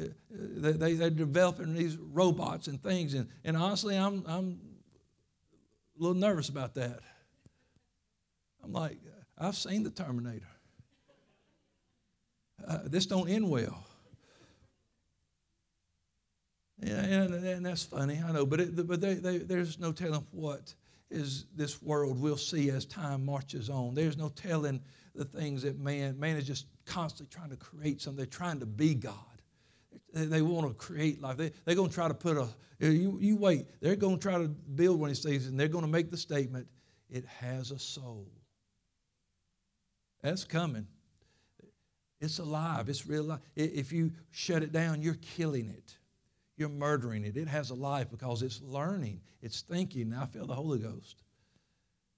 Uh, 0.00 0.04
they, 0.30 0.72
they, 0.72 0.94
they're 0.94 1.10
developing 1.10 1.74
these 1.74 1.96
robots 1.96 2.68
and 2.68 2.80
things, 2.80 3.14
and, 3.14 3.28
and 3.42 3.56
honestly, 3.56 3.96
I'm 3.96 4.22
I'm 4.28 4.60
a 5.98 6.02
little 6.02 6.14
nervous 6.14 6.50
about 6.50 6.74
that. 6.76 7.00
I'm 8.62 8.72
like, 8.72 8.98
I've 9.36 9.56
seen 9.56 9.82
the 9.82 9.90
Terminator. 9.90 10.46
Uh, 12.64 12.78
this 12.84 13.06
don't 13.06 13.28
end 13.28 13.50
well. 13.50 13.87
Yeah, 16.80 17.02
and, 17.02 17.34
and 17.34 17.66
that's 17.66 17.84
funny, 17.84 18.20
I 18.24 18.30
know, 18.30 18.46
but, 18.46 18.60
it, 18.60 18.86
but 18.86 19.00
they, 19.00 19.14
they, 19.14 19.38
there's 19.38 19.80
no 19.80 19.90
telling 19.90 20.24
what 20.30 20.74
is 21.10 21.46
this 21.56 21.82
world 21.82 22.20
we'll 22.20 22.36
see 22.36 22.70
as 22.70 22.84
time 22.84 23.24
marches 23.24 23.68
on. 23.68 23.94
There's 23.94 24.16
no 24.16 24.28
telling 24.28 24.80
the 25.14 25.24
things 25.24 25.62
that 25.62 25.80
man, 25.80 26.18
man 26.20 26.36
is 26.36 26.46
just 26.46 26.66
constantly 26.86 27.34
trying 27.34 27.50
to 27.50 27.56
create 27.56 28.00
something. 28.00 28.16
They're 28.16 28.26
trying 28.26 28.60
to 28.60 28.66
be 28.66 28.94
God. 28.94 29.14
They, 30.12 30.26
they 30.26 30.42
want 30.42 30.68
to 30.68 30.74
create 30.74 31.20
life. 31.20 31.36
They, 31.36 31.50
they're 31.64 31.74
going 31.74 31.88
to 31.88 31.94
try 31.94 32.06
to 32.06 32.14
put 32.14 32.36
a, 32.36 32.48
you, 32.78 33.18
you 33.20 33.36
wait, 33.36 33.66
they're 33.80 33.96
going 33.96 34.16
to 34.16 34.22
try 34.22 34.38
to 34.38 34.48
build 34.48 35.00
one 35.00 35.10
of 35.10 35.16
these 35.16 35.24
things 35.24 35.46
and 35.46 35.58
they're 35.58 35.66
going 35.66 35.84
to 35.84 35.90
make 35.90 36.10
the 36.10 36.16
statement, 36.16 36.68
it 37.10 37.24
has 37.40 37.72
a 37.72 37.78
soul. 37.78 38.28
That's 40.22 40.44
coming. 40.44 40.86
It's 42.20 42.38
alive. 42.38 42.88
It's 42.88 43.06
real 43.06 43.24
life. 43.24 43.40
If 43.56 43.92
you 43.92 44.12
shut 44.30 44.62
it 44.62 44.72
down, 44.72 45.02
you're 45.02 45.14
killing 45.14 45.68
it 45.70 45.96
you're 46.58 46.68
murdering 46.68 47.24
it. 47.24 47.36
It 47.36 47.48
has 47.48 47.70
a 47.70 47.74
life 47.74 48.10
because 48.10 48.42
it's 48.42 48.60
learning, 48.62 49.20
it's 49.42 49.62
thinking. 49.62 50.12
I 50.14 50.26
feel 50.26 50.46
the 50.46 50.54
Holy 50.54 50.78
Ghost. 50.78 51.22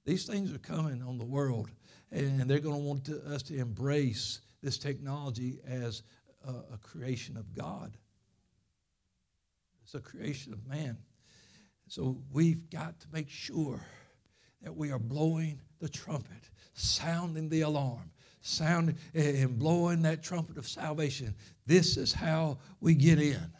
These 0.04 0.26
things 0.26 0.52
are 0.52 0.58
coming 0.58 1.02
on 1.02 1.18
the 1.18 1.24
world, 1.24 1.70
and 2.10 2.40
they're 2.48 2.58
going 2.58 2.76
to 2.76 2.82
want 2.82 3.04
to, 3.04 3.20
us 3.32 3.42
to 3.44 3.58
embrace 3.58 4.40
this 4.62 4.78
technology 4.78 5.60
as 5.68 6.02
a, 6.46 6.74
a 6.74 6.78
creation 6.78 7.36
of 7.36 7.54
God. 7.54 7.96
It's 9.82 9.94
a 9.94 10.00
creation 10.00 10.52
of 10.52 10.66
man. 10.66 10.96
So 11.88 12.18
we've 12.32 12.70
got 12.70 13.00
to 13.00 13.06
make 13.12 13.28
sure 13.28 13.80
that 14.62 14.74
we 14.74 14.92
are 14.92 14.98
blowing 14.98 15.60
the 15.80 15.88
trumpet, 15.88 16.50
sounding 16.74 17.48
the 17.48 17.62
alarm, 17.62 18.10
sounding 18.40 18.96
and 19.14 19.58
blowing 19.58 20.02
that 20.02 20.22
trumpet 20.22 20.56
of 20.56 20.68
salvation. 20.68 21.34
This 21.66 21.96
is 21.96 22.12
how 22.12 22.58
we 22.80 22.94
get 22.94 23.20
in. 23.20 23.52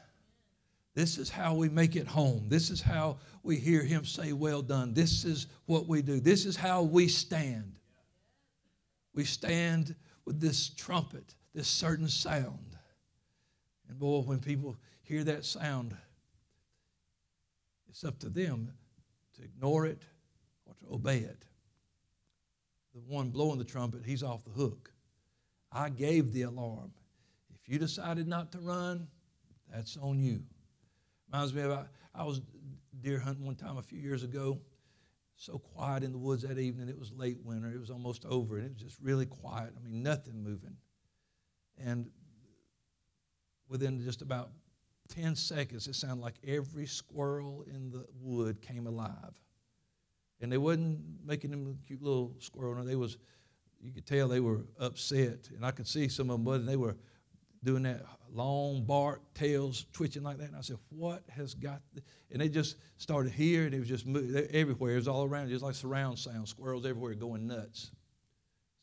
This 0.95 1.19
is 1.19 1.31
how 1.31 1.55
we 1.55 1.69
make 1.69 1.95
it 1.95 2.07
home. 2.07 2.47
This 2.49 2.71
is 2.71 2.81
how 2.81 3.19
we 3.43 3.57
hear 3.57 3.83
him 3.83 4.05
say, 4.05 4.33
Well 4.33 4.63
done. 4.63 4.93
This 4.93 5.25
is 5.25 5.47
what 5.67 5.87
we 5.87 6.03
do. 6.03 6.21
This 6.21 6.47
is 6.47 6.57
how 6.57 6.83
we 6.83 7.09
stand. 7.09 7.79
We 9.15 9.25
stand 9.25 9.95
with 10.25 10.41
this 10.41 10.69
trumpet, 10.71 11.35
this 11.55 11.69
certain 11.69 12.09
sound. 12.09 12.77
And 13.89 13.99
boy, 13.99 14.21
when 14.21 14.39
people 14.39 14.77
hear 15.03 15.25
that 15.25 15.45
sound, 15.45 15.97
it's 17.89 18.05
up 18.05 18.19
to 18.21 18.29
them 18.29 18.73
to 19.37 19.43
ignore 19.43 19.87
it 19.87 20.03
or 20.67 20.75
to 20.75 20.95
obey 20.95 21.19
it. 21.19 21.45
The 22.95 23.01
one 23.01 23.31
blowing 23.31 23.59
the 23.59 23.65
trumpet, 23.65 24.03
he's 24.05 24.23
off 24.23 24.45
the 24.45 24.51
hook. 24.51 24.93
I 25.73 25.89
gave 25.89 26.33
the 26.33 26.43
alarm. 26.43 26.93
If 27.55 27.69
you 27.69 27.79
decided 27.79 28.27
not 28.27 28.51
to 28.53 28.59
run, 28.59 29.07
that's 29.73 29.97
on 29.97 30.21
you. 30.21 30.43
Reminds 31.33 31.55
me 31.55 31.63
of 31.63 31.87
I 32.15 32.25
was 32.25 32.41
deer 33.01 33.19
hunting 33.19 33.47
one 33.47 33.55
time 33.55 33.79
a 33.79 33.83
few 33.83 33.99
years 33.99 34.23
ago. 34.23 34.61
So 35.37 35.59
quiet 35.59 36.03
in 36.03 36.13
the 36.13 36.19
woods 36.19 36.43
that 36.43 36.59
evening. 36.59 36.89
It 36.89 36.99
was 36.99 37.13
late 37.13 37.39
winter. 37.43 37.71
It 37.71 37.81
was 37.81 37.91
almost 37.91 38.27
over, 38.27 38.57
and 38.57 38.67
it 38.67 38.73
was 38.75 38.83
just 38.83 38.99
really 39.01 39.25
quiet. 39.25 39.73
I 39.75 39.83
mean, 39.83 40.03
nothing 40.03 40.43
moving. 40.43 40.77
And 41.79 42.11
within 43.69 44.03
just 44.03 44.21
about 44.21 44.51
10 45.09 45.35
seconds, 45.37 45.87
it 45.87 45.95
sounded 45.95 46.23
like 46.23 46.35
every 46.47 46.87
squirrel 46.87 47.65
in 47.67 47.91
the 47.91 48.05
wood 48.21 48.61
came 48.61 48.87
alive. 48.87 49.33
And 50.43 50.53
they 50.53 50.59
wasn't 50.59 51.01
making 51.25 51.53
them 51.53 51.79
cute 51.87 52.03
little 52.03 52.35
squirrel. 52.39 52.75
No, 52.75 52.85
they 52.85 52.97
was, 52.97 53.17
you 53.81 53.93
could 53.93 54.07
tell 54.07 54.29
they 54.29 54.41
were 54.41 54.67
upset. 54.79 55.49
And 55.55 55.65
I 55.65 55.71
could 55.71 55.89
see 55.89 56.09
some 56.09 56.29
of 56.29 56.37
them, 56.37 56.45
but 56.45 56.67
they 56.67 56.77
were 56.77 56.97
doing 57.63 57.83
that 57.83 58.03
long 58.33 58.85
bark, 58.85 59.21
tails 59.35 59.87
twitching 59.93 60.23
like 60.23 60.39
that. 60.39 60.49
And 60.49 60.57
I 60.57 60.61
said, 60.61 60.79
What 60.91 61.23
has 61.29 61.55
got. 61.55 61.81
And 62.31 62.41
they 62.41 62.49
just 62.49 62.77
started 62.97 63.33
here, 63.33 63.65
and 63.65 63.75
it 63.75 63.79
was 63.79 63.89
just 63.89 64.07
everywhere. 64.53 64.93
It 64.93 64.97
was 64.97 65.09
all 65.09 65.25
around, 65.25 65.49
just 65.49 65.65
like 65.65 65.75
surround 65.75 66.19
sound, 66.19 66.49
squirrels 66.49 66.87
everywhere 66.87 67.15
going 67.15 67.47
nuts. 67.47 67.91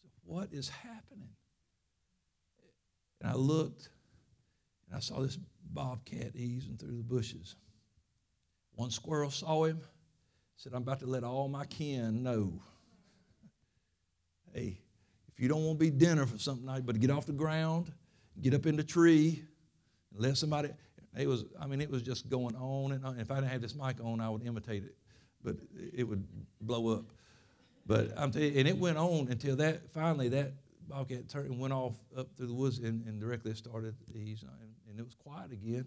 Said, 0.02 0.12
What 0.24 0.50
is 0.52 0.70
happening? 0.70 1.30
And 3.22 3.32
I 3.32 3.36
looked, 3.36 3.90
and 4.88 4.98
I 4.98 5.00
saw 5.00 5.22
this 5.22 5.38
bobcat 5.64 6.36
easing 6.36 6.78
through 6.78 6.98
the 6.98 7.04
bushes. 7.04 7.56
One 8.76 8.92
squirrel 8.92 9.32
saw 9.32 9.64
him, 9.64 9.82
said, 10.56 10.74
I'm 10.74 10.84
about 10.84 11.00
to 11.00 11.08
let 11.08 11.24
all 11.24 11.48
my 11.48 11.66
kin 11.66 12.22
know. 12.22 12.62
Hey, 14.54 14.80
if 15.34 15.40
you 15.40 15.48
don't 15.48 15.64
want 15.64 15.80
to 15.80 15.86
be 15.86 15.92
dinner 15.92 16.26
for 16.26 16.38
something 16.38 16.84
but 16.86 17.00
get 17.00 17.10
off 17.10 17.26
the 17.26 17.34
ground, 17.34 17.92
get 18.42 18.54
up 18.54 18.66
in 18.66 18.76
the 18.76 18.84
tree, 18.84 19.44
and 20.14 20.22
let 20.22 20.38
somebody. 20.38 20.70
It 21.18 21.28
was, 21.28 21.46
I 21.60 21.66
mean, 21.66 21.82
it 21.82 21.90
was 21.90 22.02
just 22.02 22.30
going 22.30 22.56
on 22.56 22.92
and 22.92 23.04
on. 23.04 23.20
If 23.20 23.32
I 23.32 23.36
didn't 23.36 23.50
have 23.50 23.62
this 23.62 23.76
mic 23.76 23.98
on, 24.04 24.22
I 24.22 24.30
would 24.30 24.46
imitate 24.46 24.84
it, 24.84 24.96
but 25.44 25.56
it 25.94 26.04
would 26.04 26.26
blow 26.62 26.96
up. 26.96 27.06
But 27.86 28.12
I'm 28.18 28.32
telling 28.32 28.54
you, 28.54 28.60
and 28.60 28.68
it 28.68 28.78
went 28.78 28.98
on 28.98 29.28
until 29.30 29.56
that 29.58 29.92
finally 29.92 30.30
that 30.30 30.54
bobcat 30.88 31.30
turned 31.30 31.50
and 31.50 31.60
went 31.60 31.74
off 31.74 31.96
up 32.16 32.28
through 32.36 32.48
the 32.48 32.54
woods 32.54 32.80
and, 32.80 33.06
and 33.08 33.20
directly 33.20 33.54
started 33.56 33.96
ease, 34.14 34.44
and, 34.44 34.72
and 34.90 35.00
it 35.00 35.04
was 35.04 35.16
quiet 35.16 35.52
again. 35.52 35.86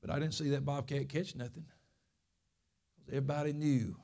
But 0.00 0.10
I 0.10 0.18
didn't 0.18 0.34
see 0.34 0.50
that 0.50 0.64
bobcat 0.64 1.08
catch 1.08 1.34
nothing. 1.34 1.64
Everybody 3.08 3.52
knew 3.52 3.96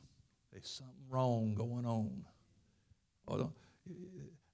there's 0.52 0.68
something 0.68 0.94
wrong 1.08 1.54
going 1.54 1.86
on. 1.86 2.24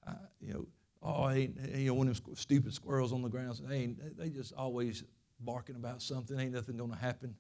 I, 0.07 0.13
you 0.41 0.53
know, 0.53 0.67
oh, 1.03 1.31
ain't, 1.31 1.57
you 1.75 1.87
know, 1.87 1.95
one 1.95 2.09
of 2.09 2.25
them 2.25 2.35
stupid 2.35 2.75
squirrels 2.75 3.13
on 3.13 3.23
the 3.23 3.29
ground. 3.29 3.61
They, 3.67 3.77
ain't, 3.77 4.19
they 4.19 4.29
just 4.31 4.53
always 4.53 5.05
barking 5.41 5.77
about 5.77 6.03
something. 6.03 6.39
Ain't 6.39 6.53
nothing 6.53 6.77
going 6.77 6.91
to 6.91 6.97
happen. 6.97 7.35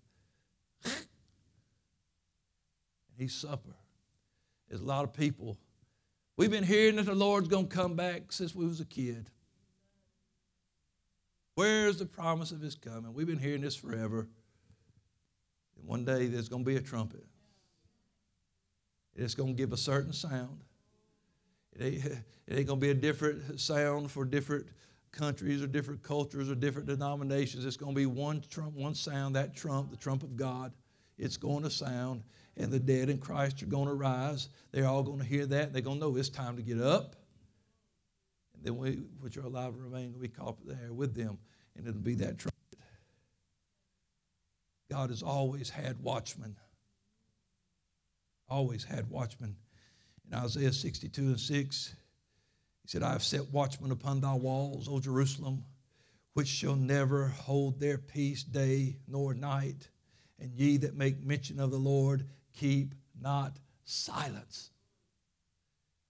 He's 3.18 3.34
supper. 3.34 3.74
There's 4.68 4.80
a 4.80 4.86
lot 4.86 5.04
of 5.04 5.12
people. 5.12 5.58
We've 6.36 6.50
been 6.50 6.64
hearing 6.64 6.96
that 6.96 7.06
the 7.06 7.14
Lord's 7.14 7.48
going 7.48 7.68
to 7.68 7.74
come 7.74 7.96
back 7.96 8.30
since 8.30 8.54
we 8.54 8.66
was 8.66 8.80
a 8.80 8.84
kid. 8.84 9.30
Where's 11.54 11.96
the 11.96 12.06
promise 12.06 12.52
of 12.52 12.60
his 12.60 12.76
coming? 12.76 13.12
We've 13.12 13.26
been 13.26 13.38
hearing 13.38 13.62
this 13.62 13.74
forever. 13.74 14.28
And 15.76 15.88
one 15.88 16.04
day 16.04 16.26
there's 16.26 16.48
going 16.48 16.64
to 16.64 16.68
be 16.68 16.76
a 16.76 16.80
trumpet. 16.80 17.24
It's 19.16 19.34
going 19.34 19.56
to 19.56 19.60
give 19.60 19.72
a 19.72 19.76
certain 19.76 20.12
sound. 20.12 20.60
It 21.78 21.84
ain't, 21.84 22.04
ain't 22.50 22.66
going 22.66 22.80
to 22.80 22.86
be 22.86 22.90
a 22.90 22.94
different 22.94 23.60
sound 23.60 24.10
for 24.10 24.24
different 24.24 24.66
countries 25.12 25.62
or 25.62 25.66
different 25.66 26.02
cultures 26.02 26.50
or 26.50 26.54
different 26.54 26.86
denominations. 26.86 27.64
It's 27.64 27.76
going 27.76 27.94
to 27.94 27.98
be 27.98 28.06
one 28.06 28.42
trump, 28.50 28.74
one 28.74 28.94
sound, 28.94 29.36
that 29.36 29.54
trump, 29.54 29.90
the 29.90 29.96
trump 29.96 30.22
of 30.22 30.36
God. 30.36 30.72
It's 31.18 31.36
going 31.36 31.64
to 31.64 31.70
sound, 31.70 32.22
and 32.56 32.70
the 32.70 32.78
dead 32.78 33.10
in 33.10 33.18
Christ 33.18 33.62
are 33.62 33.66
going 33.66 33.88
to 33.88 33.94
rise. 33.94 34.50
They're 34.70 34.86
all 34.86 35.02
going 35.02 35.18
to 35.18 35.24
hear 35.24 35.46
that. 35.46 35.72
They're 35.72 35.82
going 35.82 35.98
to 35.98 36.06
know 36.06 36.16
it's 36.16 36.28
time 36.28 36.56
to 36.56 36.62
get 36.62 36.80
up. 36.80 37.16
And 38.54 38.64
then 38.64 38.76
we, 38.76 39.00
which 39.20 39.36
are 39.36 39.42
alive 39.42 39.74
and 39.74 39.82
remain, 39.82 40.12
will 40.12 40.20
be 40.20 40.28
caught 40.28 40.64
there 40.66 40.92
with 40.92 41.14
them, 41.14 41.38
and 41.76 41.86
it'll 41.86 42.00
be 42.00 42.14
that 42.16 42.38
trumpet. 42.38 42.54
God 44.90 45.10
has 45.10 45.22
always 45.22 45.68
had 45.68 46.00
watchmen. 46.00 46.56
Always 48.48 48.84
had 48.84 49.10
watchmen. 49.10 49.56
In 50.30 50.38
Isaiah 50.38 50.72
62 50.72 51.22
and 51.22 51.40
6, 51.40 51.94
he 52.82 52.88
said, 52.88 53.02
I 53.02 53.12
have 53.12 53.22
set 53.22 53.50
watchmen 53.50 53.90
upon 53.90 54.20
thy 54.20 54.34
walls, 54.34 54.88
O 54.88 55.00
Jerusalem, 55.00 55.64
which 56.34 56.48
shall 56.48 56.76
never 56.76 57.28
hold 57.28 57.80
their 57.80 57.98
peace 57.98 58.42
day 58.42 58.96
nor 59.06 59.34
night. 59.34 59.88
And 60.38 60.52
ye 60.54 60.76
that 60.78 60.94
make 60.94 61.22
mention 61.22 61.58
of 61.58 61.70
the 61.70 61.78
Lord, 61.78 62.26
keep 62.52 62.94
not 63.20 63.58
silence. 63.84 64.70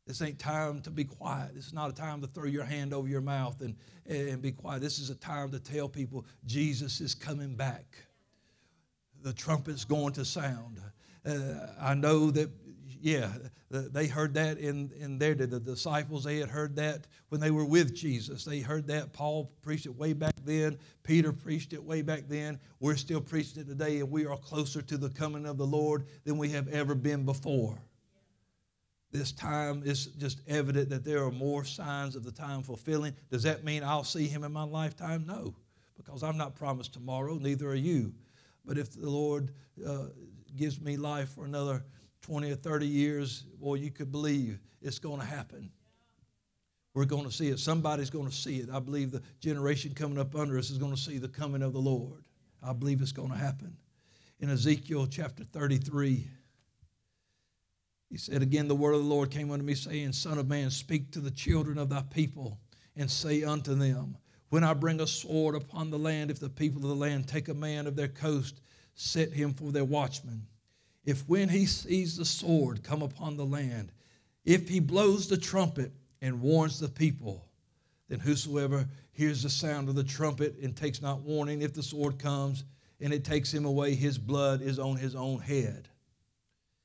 This 0.06 0.22
ain't 0.22 0.38
time 0.38 0.80
to 0.82 0.90
be 0.90 1.04
quiet. 1.04 1.54
This 1.54 1.66
is 1.66 1.74
not 1.74 1.90
a 1.90 1.92
time 1.92 2.20
to 2.22 2.26
throw 2.26 2.46
your 2.46 2.64
hand 2.64 2.94
over 2.94 3.06
your 3.06 3.20
mouth 3.20 3.60
and, 3.60 3.76
and 4.06 4.40
be 4.40 4.52
quiet. 4.52 4.80
This 4.80 4.98
is 4.98 5.10
a 5.10 5.14
time 5.14 5.50
to 5.50 5.60
tell 5.60 5.88
people 5.88 6.24
Jesus 6.46 7.00
is 7.00 7.14
coming 7.14 7.54
back. 7.54 7.84
The 9.22 9.34
trumpet's 9.34 9.84
going 9.84 10.14
to 10.14 10.24
sound. 10.24 10.80
Uh, 11.26 11.66
I 11.80 11.94
know 11.94 12.30
that 12.30 12.48
yeah, 13.00 13.30
they 13.70 14.06
heard 14.06 14.34
that 14.34 14.58
in, 14.58 14.90
in 14.98 15.18
their 15.18 15.34
day. 15.34 15.46
The 15.46 15.60
disciples, 15.60 16.24
they 16.24 16.38
had 16.38 16.48
heard 16.48 16.76
that 16.76 17.06
when 17.28 17.40
they 17.40 17.50
were 17.50 17.64
with 17.64 17.94
Jesus. 17.94 18.44
They 18.44 18.60
heard 18.60 18.86
that. 18.88 19.12
Paul 19.12 19.52
preached 19.62 19.86
it 19.86 19.94
way 19.94 20.12
back 20.12 20.34
then. 20.44 20.78
Peter 21.02 21.32
preached 21.32 21.72
it 21.72 21.82
way 21.82 22.02
back 22.02 22.24
then. 22.28 22.58
We're 22.80 22.96
still 22.96 23.20
preaching 23.20 23.62
it 23.62 23.68
today, 23.68 23.98
and 24.00 24.10
we 24.10 24.26
are 24.26 24.36
closer 24.36 24.82
to 24.82 24.96
the 24.96 25.10
coming 25.10 25.46
of 25.46 25.58
the 25.58 25.66
Lord 25.66 26.06
than 26.24 26.38
we 26.38 26.48
have 26.50 26.68
ever 26.68 26.94
been 26.94 27.24
before. 27.24 27.78
This 29.10 29.32
time 29.32 29.82
is 29.84 30.06
just 30.06 30.42
evident 30.46 30.90
that 30.90 31.04
there 31.04 31.24
are 31.24 31.30
more 31.30 31.64
signs 31.64 32.14
of 32.14 32.24
the 32.24 32.32
time 32.32 32.62
fulfilling. 32.62 33.14
Does 33.30 33.42
that 33.44 33.64
mean 33.64 33.82
I'll 33.82 34.04
see 34.04 34.26
him 34.26 34.44
in 34.44 34.52
my 34.52 34.64
lifetime? 34.64 35.24
No, 35.26 35.54
because 35.96 36.22
I'm 36.22 36.36
not 36.36 36.54
promised 36.54 36.92
tomorrow, 36.92 37.34
neither 37.34 37.68
are 37.68 37.74
you. 37.74 38.12
But 38.66 38.76
if 38.76 38.92
the 38.92 39.08
Lord 39.08 39.52
uh, 39.86 40.08
gives 40.56 40.78
me 40.80 40.98
life 40.98 41.30
for 41.30 41.46
another 41.46 41.84
20 42.22 42.50
or 42.50 42.56
30 42.56 42.86
years, 42.86 43.42
boy, 43.60 43.74
you 43.74 43.90
could 43.90 44.12
believe 44.12 44.58
it's 44.82 44.98
going 44.98 45.20
to 45.20 45.26
happen. 45.26 45.70
We're 46.94 47.04
going 47.04 47.24
to 47.24 47.32
see 47.32 47.48
it. 47.48 47.58
Somebody's 47.58 48.10
going 48.10 48.28
to 48.28 48.34
see 48.34 48.58
it. 48.58 48.68
I 48.72 48.80
believe 48.80 49.10
the 49.10 49.22
generation 49.40 49.94
coming 49.94 50.18
up 50.18 50.34
under 50.34 50.58
us 50.58 50.70
is 50.70 50.78
going 50.78 50.94
to 50.94 51.00
see 51.00 51.18
the 51.18 51.28
coming 51.28 51.62
of 51.62 51.72
the 51.72 51.78
Lord. 51.78 52.24
I 52.62 52.72
believe 52.72 53.00
it's 53.00 53.12
going 53.12 53.30
to 53.30 53.36
happen. 53.36 53.76
In 54.40 54.50
Ezekiel 54.50 55.06
chapter 55.06 55.44
33, 55.44 56.28
he 58.10 58.16
said, 58.16 58.42
Again, 58.42 58.68
the 58.68 58.74
word 58.74 58.94
of 58.94 59.02
the 59.02 59.08
Lord 59.08 59.30
came 59.30 59.50
unto 59.50 59.64
me, 59.64 59.74
saying, 59.74 60.12
Son 60.12 60.38
of 60.38 60.48
man, 60.48 60.70
speak 60.70 61.12
to 61.12 61.20
the 61.20 61.30
children 61.30 61.78
of 61.78 61.88
thy 61.88 62.02
people, 62.02 62.58
and 62.96 63.10
say 63.10 63.44
unto 63.44 63.74
them, 63.74 64.16
When 64.48 64.64
I 64.64 64.74
bring 64.74 65.00
a 65.00 65.06
sword 65.06 65.54
upon 65.54 65.90
the 65.90 65.98
land, 65.98 66.30
if 66.30 66.40
the 66.40 66.48
people 66.48 66.82
of 66.82 66.88
the 66.88 66.96
land 66.96 67.28
take 67.28 67.48
a 67.48 67.54
man 67.54 67.86
of 67.86 67.96
their 67.96 68.08
coast, 68.08 68.60
set 68.94 69.32
him 69.32 69.52
for 69.52 69.70
their 69.70 69.84
watchman 69.84 70.46
if 71.08 71.26
when 71.26 71.48
he 71.48 71.64
sees 71.64 72.18
the 72.18 72.24
sword 72.26 72.84
come 72.84 73.00
upon 73.00 73.34
the 73.34 73.46
land, 73.46 73.92
if 74.44 74.68
he 74.68 74.78
blows 74.78 75.26
the 75.26 75.38
trumpet 75.38 75.90
and 76.20 76.42
warns 76.42 76.78
the 76.78 76.88
people, 76.88 77.48
then 78.10 78.20
whosoever 78.20 78.86
hears 79.12 79.42
the 79.42 79.48
sound 79.48 79.88
of 79.88 79.94
the 79.94 80.04
trumpet 80.04 80.56
and 80.62 80.76
takes 80.76 81.00
not 81.00 81.22
warning, 81.22 81.62
if 81.62 81.72
the 81.72 81.82
sword 81.82 82.18
comes 82.18 82.64
and 83.00 83.10
it 83.14 83.24
takes 83.24 83.50
him 83.50 83.64
away, 83.64 83.94
his 83.94 84.18
blood 84.18 84.60
is 84.60 84.78
on 84.78 84.96
his 84.96 85.14
own 85.14 85.40
head. 85.40 85.88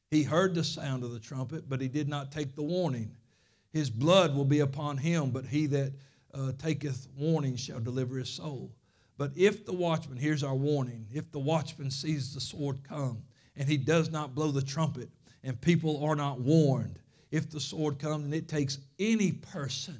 He 0.09 0.23
heard 0.23 0.55
the 0.55 0.63
sound 0.63 1.03
of 1.03 1.11
the 1.11 1.19
trumpet, 1.19 1.67
but 1.67 1.81
he 1.81 1.89
did 1.89 2.07
not 2.07 2.31
take 2.31 2.55
the 2.55 2.63
warning. 2.63 3.17
His 3.73 3.89
blood 3.89 4.33
will 4.33 4.45
be 4.45 4.61
upon 4.61 4.95
him, 4.95 5.31
but 5.31 5.45
he 5.45 5.65
that 5.65 5.91
uh, 6.33 6.53
taketh 6.57 7.09
warning 7.17 7.57
shall 7.57 7.81
deliver 7.81 8.19
his 8.19 8.29
soul. 8.29 8.71
But 9.17 9.31
if 9.35 9.65
the 9.65 9.73
watchman, 9.73 10.17
here's 10.17 10.45
our 10.45 10.55
warning, 10.55 11.07
if 11.11 11.29
the 11.29 11.39
watchman 11.39 11.91
sees 11.91 12.33
the 12.33 12.39
sword 12.39 12.85
come 12.87 13.21
and 13.55 13.67
he 13.67 13.77
does 13.77 14.11
not 14.11 14.33
blow 14.33 14.51
the 14.51 14.61
trumpet, 14.61 15.09
and 15.43 15.59
people 15.59 16.03
are 16.03 16.15
not 16.15 16.39
warned. 16.39 16.99
If 17.31 17.49
the 17.49 17.59
sword 17.59 17.99
comes 17.99 18.25
and 18.25 18.33
it 18.33 18.47
takes 18.47 18.77
any 18.99 19.31
person, 19.31 19.99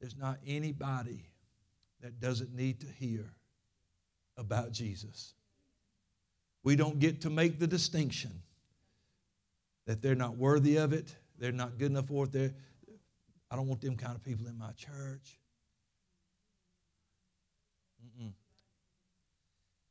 there's 0.00 0.16
not 0.16 0.38
anybody 0.46 1.24
that 2.02 2.20
doesn't 2.20 2.54
need 2.54 2.80
to 2.80 2.86
hear 2.86 3.24
about 4.36 4.72
Jesus. 4.72 5.34
We 6.62 6.76
don't 6.76 6.98
get 6.98 7.20
to 7.22 7.30
make 7.30 7.58
the 7.58 7.66
distinction 7.66 8.32
that 9.86 10.02
they're 10.02 10.14
not 10.14 10.36
worthy 10.36 10.76
of 10.76 10.92
it, 10.92 11.14
they're 11.38 11.52
not 11.52 11.78
good 11.78 11.90
enough 11.90 12.08
for 12.08 12.24
it. 12.24 12.32
They're, 12.32 12.54
I 13.50 13.56
don't 13.56 13.68
want 13.68 13.80
them 13.80 13.96
kind 13.96 14.14
of 14.14 14.22
people 14.24 14.46
in 14.46 14.58
my 14.58 14.72
church. 14.72 15.38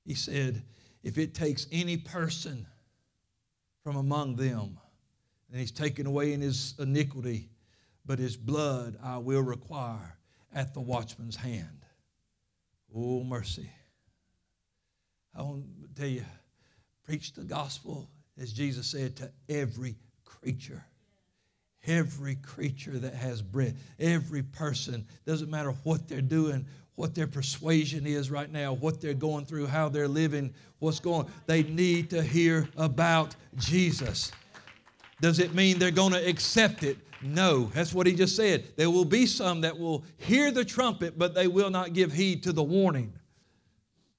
He 0.05 0.15
said, 0.15 0.63
if 1.03 1.17
it 1.17 1.33
takes 1.33 1.67
any 1.71 1.97
person 1.97 2.65
from 3.83 3.95
among 3.95 4.35
them, 4.35 4.79
and 5.49 5.59
he's 5.59 5.71
taken 5.71 6.05
away 6.05 6.33
in 6.33 6.41
his 6.41 6.73
iniquity, 6.79 7.49
but 8.05 8.19
his 8.19 8.35
blood 8.35 8.97
I 9.03 9.17
will 9.17 9.41
require 9.41 10.17
at 10.53 10.73
the 10.73 10.81
watchman's 10.81 11.35
hand. 11.35 11.85
Oh, 12.95 13.23
mercy. 13.23 13.69
I 15.35 15.41
want 15.41 15.65
to 15.81 16.01
tell 16.01 16.09
you, 16.09 16.25
preach 17.03 17.33
the 17.33 17.43
gospel, 17.43 18.09
as 18.39 18.53
Jesus 18.53 18.87
said, 18.87 19.15
to 19.17 19.31
every 19.49 19.95
creature. 20.23 20.83
Every 21.85 22.35
creature 22.35 22.97
that 22.97 23.13
has 23.13 23.41
breath, 23.41 23.73
every 23.99 24.41
person, 24.41 25.05
doesn't 25.25 25.49
matter 25.49 25.71
what 25.83 26.07
they're 26.07 26.21
doing, 26.21 26.65
what 26.95 27.15
their 27.15 27.27
persuasion 27.27 28.05
is 28.05 28.29
right 28.29 28.51
now, 28.51 28.73
what 28.73 29.01
they're 29.01 29.13
going 29.13 29.45
through, 29.45 29.67
how 29.67 29.89
they're 29.89 30.07
living, 30.07 30.53
what's 30.79 30.99
going 30.99 31.27
They 31.47 31.63
need 31.63 32.09
to 32.11 32.21
hear 32.21 32.67
about 32.77 33.35
Jesus. 33.57 34.31
Does 35.21 35.39
it 35.39 35.53
mean 35.55 35.79
they're 35.79 35.91
going 35.91 36.13
to 36.13 36.27
accept 36.27 36.83
it? 36.83 36.97
No. 37.21 37.71
That's 37.73 37.93
what 37.93 38.05
he 38.05 38.13
just 38.13 38.35
said. 38.35 38.65
There 38.75 38.89
will 38.89 39.05
be 39.05 39.25
some 39.25 39.61
that 39.61 39.77
will 39.77 40.03
hear 40.17 40.51
the 40.51 40.65
trumpet, 40.65 41.17
but 41.17 41.33
they 41.33 41.47
will 41.47 41.69
not 41.69 41.93
give 41.93 42.11
heed 42.11 42.43
to 42.43 42.51
the 42.51 42.63
warning. 42.63 43.13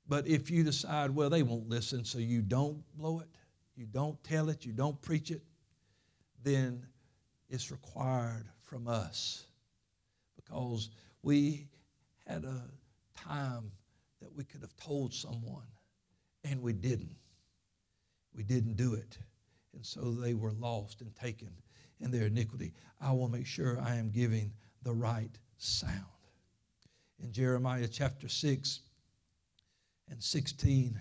But 0.08 0.26
if 0.26 0.50
you 0.50 0.64
decide, 0.64 1.10
well, 1.10 1.30
they 1.30 1.42
won't 1.42 1.68
listen, 1.68 2.04
so 2.04 2.18
you 2.18 2.42
don't 2.42 2.82
blow 2.96 3.20
it, 3.20 3.28
you 3.76 3.86
don't 3.86 4.22
tell 4.24 4.48
it, 4.48 4.64
you 4.64 4.72
don't 4.72 5.00
preach 5.00 5.30
it, 5.30 5.42
then 6.42 6.84
it's 7.48 7.70
required 7.70 8.46
from 8.62 8.88
us 8.88 9.44
because 10.36 10.90
we 11.22 11.66
had 12.26 12.44
a 12.44 12.62
time 13.16 13.70
that 14.20 14.34
we 14.34 14.44
could 14.44 14.62
have 14.62 14.76
told 14.76 15.12
someone, 15.12 15.66
and 16.44 16.62
we 16.62 16.72
didn't. 16.72 17.16
We 18.34 18.42
didn't 18.42 18.76
do 18.76 18.94
it. 18.94 19.18
And 19.74 19.84
so 19.84 20.12
they 20.12 20.34
were 20.34 20.52
lost 20.52 21.00
and 21.00 21.14
taken 21.14 21.50
in 22.00 22.10
their 22.10 22.26
iniquity. 22.26 22.72
I 23.00 23.12
will 23.12 23.28
make 23.28 23.46
sure 23.46 23.80
I 23.80 23.96
am 23.96 24.10
giving 24.10 24.52
the 24.82 24.92
right 24.92 25.30
sound. 25.58 26.04
In 27.22 27.32
Jeremiah 27.32 27.88
chapter 27.88 28.28
6 28.28 28.80
and 30.10 30.22
16, 30.22 31.00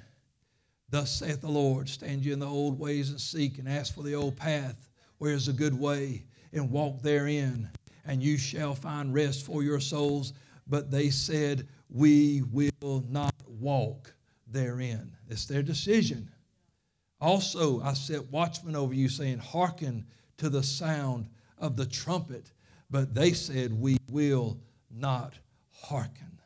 Thus 0.89 1.11
saith 1.11 1.41
the 1.41 1.49
Lord, 1.49 1.89
stand 1.89 2.23
you 2.23 2.33
in 2.33 2.39
the 2.39 2.45
old 2.45 2.77
ways 2.77 3.09
and 3.09 3.19
seek 3.19 3.57
and 3.57 3.67
ask 3.67 3.95
for 3.95 4.03
the 4.03 4.13
old 4.13 4.37
path, 4.37 4.89
where 5.17 5.33
is 5.33 5.47
a 5.47 5.53
good 5.53 5.77
way, 5.77 6.25
and 6.51 6.69
walk 6.69 7.01
therein, 7.01 7.67
and 8.05 8.21
you 8.21 8.37
shall 8.37 8.75
find 8.75 9.11
rest 9.13 9.43
for 9.43 9.63
your 9.63 9.79
souls. 9.79 10.33
But 10.67 10.91
they 10.91 11.09
said, 11.09 11.67
We 11.89 12.43
will 12.51 13.03
not 13.09 13.35
walk 13.47 14.13
therein. 14.47 15.11
It's 15.29 15.45
their 15.45 15.63
decision. 15.63 16.29
Also, 17.19 17.81
I 17.81 17.93
set 17.93 18.31
watchmen 18.31 18.75
over 18.75 18.93
you, 18.93 19.09
saying, 19.09 19.39
Hearken 19.39 20.05
to 20.37 20.49
the 20.49 20.63
sound 20.63 21.27
of 21.57 21.75
the 21.75 21.85
trumpet. 21.85 22.51
But 22.89 23.13
they 23.13 23.33
said, 23.33 23.73
We 23.73 23.97
will 24.09 24.59
not 24.91 25.33
hearken. 25.71 26.39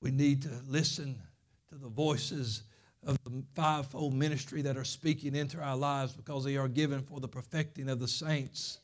We 0.00 0.10
need 0.10 0.42
to 0.42 0.50
listen 0.68 1.20
to 1.68 1.74
the 1.74 1.88
voices 1.88 2.62
of 3.04 3.18
the 3.24 3.42
fivefold 3.54 4.14
ministry 4.14 4.62
that 4.62 4.76
are 4.76 4.84
speaking 4.84 5.34
into 5.34 5.60
our 5.60 5.76
lives 5.76 6.12
because 6.12 6.44
they 6.44 6.56
are 6.56 6.68
given 6.68 7.02
for 7.02 7.20
the 7.20 7.28
perfecting 7.28 7.88
of 7.88 8.00
the 8.00 8.08
saints 8.08 8.78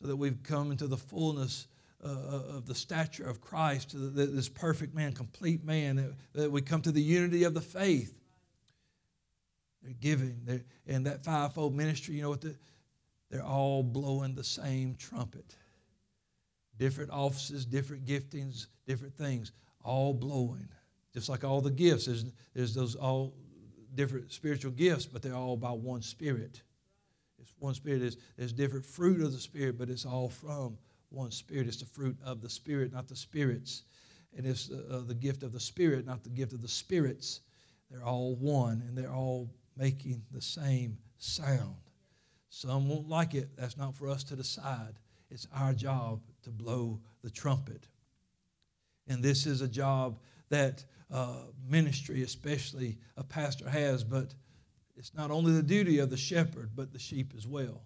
so 0.00 0.06
that 0.06 0.16
we've 0.16 0.42
come 0.42 0.70
into 0.70 0.86
the 0.86 0.96
fullness 0.96 1.68
uh, 2.02 2.08
uh 2.08 2.56
of 2.56 2.66
the 2.66 2.74
stature 2.74 3.24
of 3.24 3.40
Christ, 3.40 3.94
this 3.94 4.48
perfect 4.48 4.94
man, 4.94 5.12
complete 5.12 5.64
man, 5.64 6.14
that, 6.34 6.50
we 6.50 6.62
come 6.62 6.82
to 6.82 6.92
the 6.92 7.02
unity 7.02 7.44
of 7.44 7.54
the 7.54 7.60
faith. 7.60 8.14
They're 9.82 9.94
giving, 10.00 10.40
they're, 10.44 10.62
and 10.86 11.06
that 11.06 11.24
fivefold 11.24 11.74
ministry, 11.74 12.16
you 12.16 12.22
know 12.22 12.30
what? 12.30 12.40
The, 12.40 12.54
they're 13.30 13.42
all 13.42 13.82
blowing 13.82 14.34
the 14.34 14.44
same 14.44 14.94
trumpet. 14.94 15.56
Different 16.78 17.10
offices, 17.10 17.64
different 17.64 18.04
giftings, 18.04 18.66
different 18.86 19.16
things, 19.16 19.52
all 19.82 20.12
blowing. 20.12 20.68
Just 21.14 21.28
like 21.28 21.44
all 21.44 21.60
the 21.60 21.70
gifts, 21.70 22.06
there's, 22.06 22.24
there's 22.54 22.74
those 22.74 22.94
all 22.94 23.34
different 23.94 24.32
spiritual 24.32 24.72
gifts, 24.72 25.06
but 25.06 25.22
they're 25.22 25.34
all 25.34 25.56
by 25.56 25.70
one 25.70 26.02
Spirit. 26.02 26.62
It's 27.40 27.54
one 27.58 27.74
Spirit. 27.74 28.00
There's, 28.00 28.16
there's 28.36 28.52
different 28.52 28.84
fruit 28.84 29.20
of 29.20 29.32
the 29.32 29.38
Spirit, 29.38 29.78
but 29.78 29.88
it's 29.88 30.06
all 30.06 30.28
from 30.28 30.78
one 31.12 31.30
Spirit. 31.30 31.66
It's 31.66 31.78
the 31.78 31.86
fruit 31.86 32.16
of 32.24 32.40
the 32.40 32.48
Spirit, 32.48 32.92
not 32.92 33.08
the 33.08 33.16
spirits. 33.16 33.82
And 34.36 34.46
it's 34.46 34.70
uh, 34.70 35.02
the 35.06 35.14
gift 35.14 35.42
of 35.42 35.52
the 35.52 35.60
Spirit, 35.60 36.06
not 36.06 36.24
the 36.24 36.30
gift 36.30 36.52
of 36.52 36.62
the 36.62 36.68
spirits. 36.68 37.40
They're 37.90 38.04
all 38.04 38.34
one, 38.36 38.82
and 38.86 38.96
they're 38.96 39.12
all 39.12 39.50
making 39.76 40.22
the 40.32 40.40
same 40.40 40.96
sound. 41.18 41.76
Some 42.48 42.88
won't 42.88 43.08
like 43.08 43.34
it. 43.34 43.50
That's 43.56 43.76
not 43.76 43.96
for 43.96 44.08
us 44.08 44.24
to 44.24 44.36
decide. 44.36 44.94
It's 45.30 45.46
our 45.54 45.72
job 45.72 46.20
to 46.42 46.50
blow 46.50 47.00
the 47.22 47.30
trumpet. 47.30 47.88
And 49.08 49.22
this 49.22 49.46
is 49.46 49.60
a 49.60 49.68
job 49.68 50.18
that 50.50 50.84
uh, 51.10 51.44
ministry, 51.66 52.22
especially 52.22 52.98
a 53.16 53.24
pastor, 53.24 53.68
has, 53.68 54.04
but 54.04 54.34
it's 54.96 55.14
not 55.14 55.30
only 55.30 55.52
the 55.52 55.62
duty 55.62 55.98
of 55.98 56.10
the 56.10 56.16
shepherd, 56.16 56.70
but 56.74 56.92
the 56.92 56.98
sheep 56.98 57.32
as 57.36 57.46
well. 57.46 57.82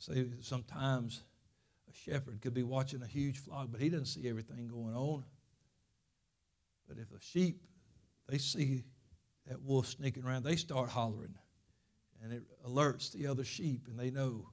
Say, 0.00 0.26
sometimes 0.40 1.22
a 1.88 1.92
shepherd 1.94 2.40
could 2.40 2.54
be 2.54 2.62
watching 2.62 3.02
a 3.02 3.06
huge 3.06 3.38
flock, 3.38 3.68
but 3.70 3.80
he 3.80 3.90
doesn't 3.90 4.06
see 4.06 4.28
everything 4.28 4.66
going 4.66 4.96
on. 4.96 5.24
But 6.88 6.96
if 6.96 7.12
a 7.12 7.20
sheep, 7.20 7.60
they 8.26 8.38
see 8.38 8.84
that 9.46 9.60
wolf 9.62 9.86
sneaking 9.86 10.24
around, 10.24 10.42
they 10.42 10.56
start 10.56 10.88
hollering. 10.88 11.34
And 12.22 12.32
it 12.32 12.42
alerts 12.66 13.12
the 13.12 13.26
other 13.26 13.44
sheep, 13.44 13.88
and 13.88 13.98
they 13.98 14.10
know 14.10 14.48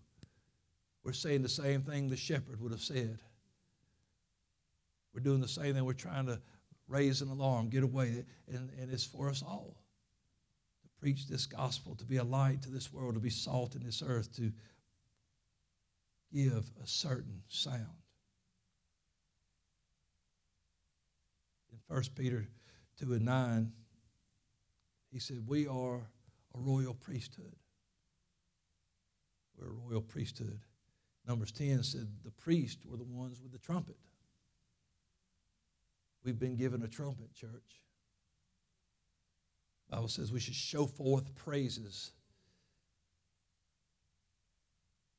we're 1.04 1.14
saying 1.14 1.44
the 1.44 1.50
same 1.50 1.82
thing 1.82 2.10
the 2.10 2.18
shepherd 2.18 2.60
would 2.60 2.74
have 2.74 2.82
said. 2.82 3.20
We're 5.14 5.22
doing 5.22 5.40
the 5.40 5.48
same 5.48 5.74
thing. 5.74 5.86
We're 5.86 5.94
trying 5.94 6.26
to 6.26 6.42
raise 6.90 7.22
an 7.22 7.30
alarm, 7.30 7.70
get 7.70 7.84
away. 7.84 8.26
And, 8.50 8.70
and 8.80 8.92
it's 8.92 9.06
for 9.06 9.30
us 9.30 9.42
all 9.42 9.78
to 10.84 10.90
preach 11.00 11.28
this 11.28 11.46
gospel, 11.46 11.96
to 11.96 12.06
be 12.06 12.18
a 12.18 12.24
light 12.24 12.62
to 12.64 12.70
this 12.70 12.92
world, 12.92 13.14
to 13.14 13.22
be 13.22 13.30
salt 13.30 13.76
in 13.76 13.84
this 13.84 14.04
earth, 14.06 14.36
to 14.36 14.52
give 16.34 16.70
a 16.84 16.88
certain 16.88 17.42
sound. 17.48 17.86
In 21.72 21.80
1 21.88 22.04
Peter 22.16 22.48
2 23.00 23.14
and 23.14 23.26
9, 23.26 23.72
he 25.12 25.20
said, 25.20 25.48
We 25.48 25.68
are 25.68 25.98
a 26.56 26.60
royal 26.60 26.94
priesthood. 26.94 27.56
We're 29.58 29.70
a 29.70 29.90
royal 29.90 30.02
priesthood. 30.02 30.60
Numbers 31.28 31.52
10 31.52 31.84
said 31.84 32.08
the 32.24 32.32
priests 32.32 32.86
were 32.86 32.98
the 32.98 33.04
ones 33.04 33.42
with 33.42 33.52
the 33.52 33.58
trumpet. 33.58 33.98
We've 36.24 36.40
been 36.40 36.56
given 36.56 36.84
a 36.84 36.88
trumpet, 36.88 37.34
church. 37.34 37.82
Bible 39.90 40.10
says 40.10 40.32
we 40.32 40.40
should 40.40 40.56
show 40.56 40.86
forth 40.86 41.34
praises. 41.36 42.12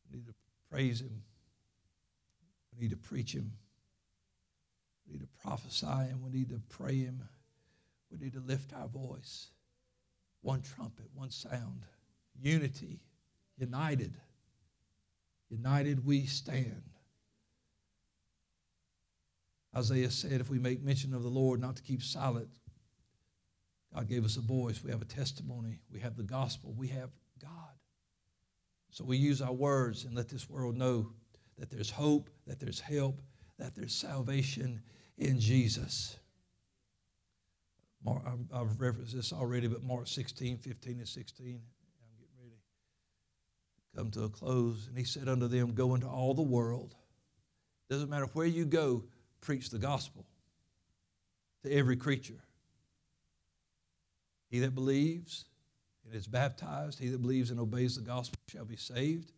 We 0.05 0.19
need 0.19 0.27
to 0.27 0.35
praise 0.71 1.01
Him. 1.01 1.23
We 2.75 2.83
need 2.83 2.91
to 2.91 2.97
preach 2.97 3.35
Him. 3.35 3.53
We 5.07 5.15
need 5.15 5.21
to 5.21 5.43
prophesy 5.43 5.87
Him. 5.87 6.23
We 6.25 6.31
need 6.31 6.51
to 6.51 6.61
pray 6.69 6.97
Him. 6.97 7.23
We 8.11 8.19
need 8.19 8.35
to 8.35 8.41
lift 8.41 8.73
our 8.73 8.89
voice 8.89 9.49
one 10.43 10.63
trumpet, 10.63 11.07
one 11.15 11.31
sound, 11.31 11.85
unity, 12.41 13.01
united. 13.59 14.15
United 15.51 16.05
we 16.05 16.27
stand. 16.27 16.83
Isaiah 19.77 20.11
said, 20.11 20.41
if 20.41 20.51
we 20.51 20.59
make 20.59 20.83
mention 20.83 21.15
of 21.15 21.23
the 21.23 21.29
Lord, 21.29 21.61
not 21.61 21.77
to 21.77 21.83
keep 21.83 22.03
silent. 22.03 22.49
God 23.95 24.09
gave 24.09 24.25
us 24.25 24.37
a 24.37 24.41
voice. 24.41 24.83
We 24.83 24.91
have 24.91 25.03
a 25.03 25.07
testimony. 25.07 25.81
We 25.93 26.01
have 26.01 26.17
the 26.17 26.23
gospel. 26.23 26.75
We 26.77 26.89
have 26.89 27.11
God. 27.41 27.78
So 28.91 29.05
we 29.05 29.17
use 29.17 29.43
our 29.43 29.53
words 29.53 30.05
and 30.05 30.15
let 30.15 30.29
this 30.29 30.49
world 30.49 30.77
know 30.77 31.11
that 31.59 31.71
there's 31.71 31.91
hope, 31.91 32.31
that 32.47 32.59
there's 32.61 32.81
help, 32.81 33.21
that 33.59 33.75
there's 33.75 33.95
salvation 33.95 34.81
in 35.19 35.39
Jesus. 35.39 36.19
I've 38.55 38.81
referenced 38.81 39.15
this 39.15 39.33
already, 39.33 39.67
but 39.67 39.83
Mark 39.83 40.07
16, 40.07 40.59
15, 40.59 40.99
and 40.99 41.09
16. 41.09 41.47
I'm 41.47 41.61
getting 42.17 42.33
ready 42.41 42.57
come 43.97 44.11
to 44.13 44.25
a 44.25 44.29
close. 44.29 44.87
And 44.89 44.97
he 44.97 45.05
said 45.05 45.29
unto 45.29 45.49
them, 45.49 45.75
Go 45.75 45.95
into 45.95 46.07
all 46.07 46.33
the 46.33 46.43
world. 46.43 46.95
Doesn't 47.91 48.09
matter 48.09 48.27
where 48.33 48.47
you 48.47 48.65
go, 48.65 49.05
preach 49.41 49.71
the 49.71 49.79
gospel 49.79 50.27
to 51.65 51.73
every 51.73 51.97
creature. 51.97 52.43
He 54.51 54.61
that 54.61 54.75
believes 54.75 55.45
and 56.09 56.17
is 56.17 56.27
baptized, 56.27 56.99
he 56.99 57.09
that 57.09 57.21
believes 57.21 57.51
and 57.51 57.61
obeys 57.61 57.97
the 57.97 58.03
gospel 58.03 58.39
shall 58.49 58.65
be 58.65 58.77
saved. 58.77 59.33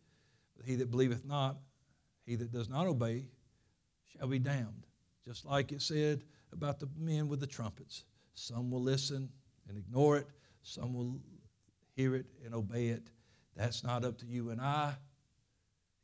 But 0.57 0.67
he 0.67 0.77
that 0.77 0.91
believeth 0.91 1.25
not, 1.25 1.57
he 2.27 2.37
that 2.37 2.53
does 2.53 2.69
not 2.69 2.87
obey, 2.87 3.27
shall 4.07 4.29
be 4.29 4.39
damned. 4.39 4.87
Just 5.27 5.45
like 5.45 5.73
it 5.73 5.83
said 5.83 6.23
about 6.53 6.79
the 6.79 6.89
men 6.97 7.29
with 7.29 7.41
the 7.41 7.47
trumpets. 7.47 8.05
Some 8.35 8.71
will 8.71 8.83
listen 8.83 9.29
and 9.69 9.77
ignore 9.77 10.19
it, 10.19 10.29
some 10.63 10.95
will 10.95 11.21
hear 11.97 12.15
it 12.15 12.27
and 12.45 12.55
obey 12.55 12.89
it. 12.89 13.11
That's 13.57 13.83
not 13.83 14.05
up 14.05 14.19
to 14.19 14.27
you 14.27 14.51
and 14.51 14.61
I. 14.61 14.95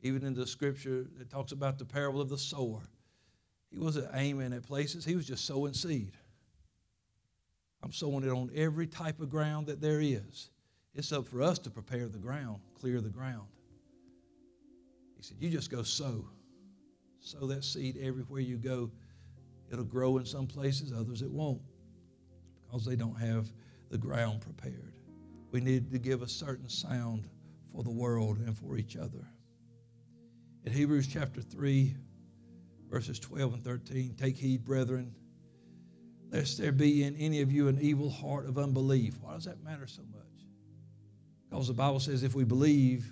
Even 0.01 0.25
in 0.25 0.33
the 0.33 0.45
scripture, 0.45 1.07
it 1.19 1.29
talks 1.29 1.53
about 1.53 1.79
the 1.79 1.85
parable 1.85 2.21
of 2.21 2.29
the 2.29 2.37
sower. 2.37 2.81
He 3.71 3.79
wasn't 3.79 4.09
aiming 4.13 4.53
at 4.53 4.63
places, 4.63 5.05
he 5.05 5.15
was 5.15 5.25
just 5.25 5.45
sowing 5.45 5.73
seed. 5.73 6.11
I'm 7.83 7.93
sowing 7.93 8.23
it 8.23 8.29
on 8.29 8.49
every 8.53 8.87
type 8.87 9.21
of 9.21 9.29
ground 9.29 9.67
that 9.67 9.81
there 9.81 10.01
is. 10.01 10.49
It's 10.97 11.11
up 11.11 11.27
for 11.27 11.43
us 11.43 11.59
to 11.59 11.69
prepare 11.69 12.07
the 12.07 12.17
ground, 12.17 12.59
clear 12.73 12.99
the 13.01 13.09
ground. 13.09 13.47
He 15.15 15.21
said, 15.21 15.37
You 15.39 15.51
just 15.51 15.69
go 15.69 15.83
sow. 15.83 16.27
Sow 17.19 17.45
that 17.45 17.63
seed 17.63 17.97
everywhere 18.01 18.41
you 18.41 18.57
go. 18.57 18.89
It'll 19.71 19.85
grow 19.85 20.17
in 20.17 20.25
some 20.25 20.47
places, 20.47 20.91
others 20.91 21.21
it 21.21 21.29
won't 21.29 21.61
because 22.63 22.83
they 22.83 22.95
don't 22.95 23.17
have 23.19 23.47
the 23.91 23.97
ground 23.97 24.41
prepared. 24.41 24.93
We 25.51 25.61
need 25.61 25.91
to 25.91 25.99
give 25.99 26.23
a 26.23 26.27
certain 26.27 26.67
sound 26.67 27.27
for 27.71 27.83
the 27.83 27.91
world 27.91 28.39
and 28.39 28.57
for 28.57 28.77
each 28.77 28.97
other. 28.97 29.29
In 30.65 30.73
Hebrews 30.73 31.07
chapter 31.07 31.41
3, 31.41 31.95
verses 32.89 33.19
12 33.19 33.53
and 33.53 33.63
13, 33.63 34.15
take 34.15 34.35
heed, 34.35 34.65
brethren, 34.65 35.13
lest 36.31 36.57
there 36.57 36.71
be 36.71 37.03
in 37.03 37.15
any 37.17 37.41
of 37.41 37.51
you 37.51 37.67
an 37.67 37.77
evil 37.79 38.09
heart 38.09 38.47
of 38.47 38.57
unbelief. 38.57 39.19
Why 39.21 39.35
does 39.35 39.45
that 39.45 39.63
matter 39.63 39.85
so 39.85 40.01
much? 40.11 40.26
Because 41.49 41.67
the 41.67 41.73
Bible 41.73 41.99
says 41.99 42.23
if 42.23 42.35
we 42.35 42.43
believe, 42.43 43.09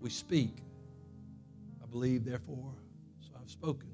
we 0.00 0.10
speak. 0.10 0.58
I 1.82 1.86
believe, 1.86 2.24
therefore, 2.24 2.72
so 3.20 3.30
I've 3.40 3.50
spoken. 3.50 3.90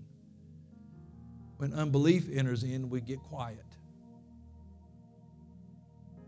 when 1.58 1.72
unbelief 1.74 2.28
enters 2.32 2.64
in, 2.64 2.90
we 2.90 3.00
get 3.00 3.20
quiet. 3.20 3.64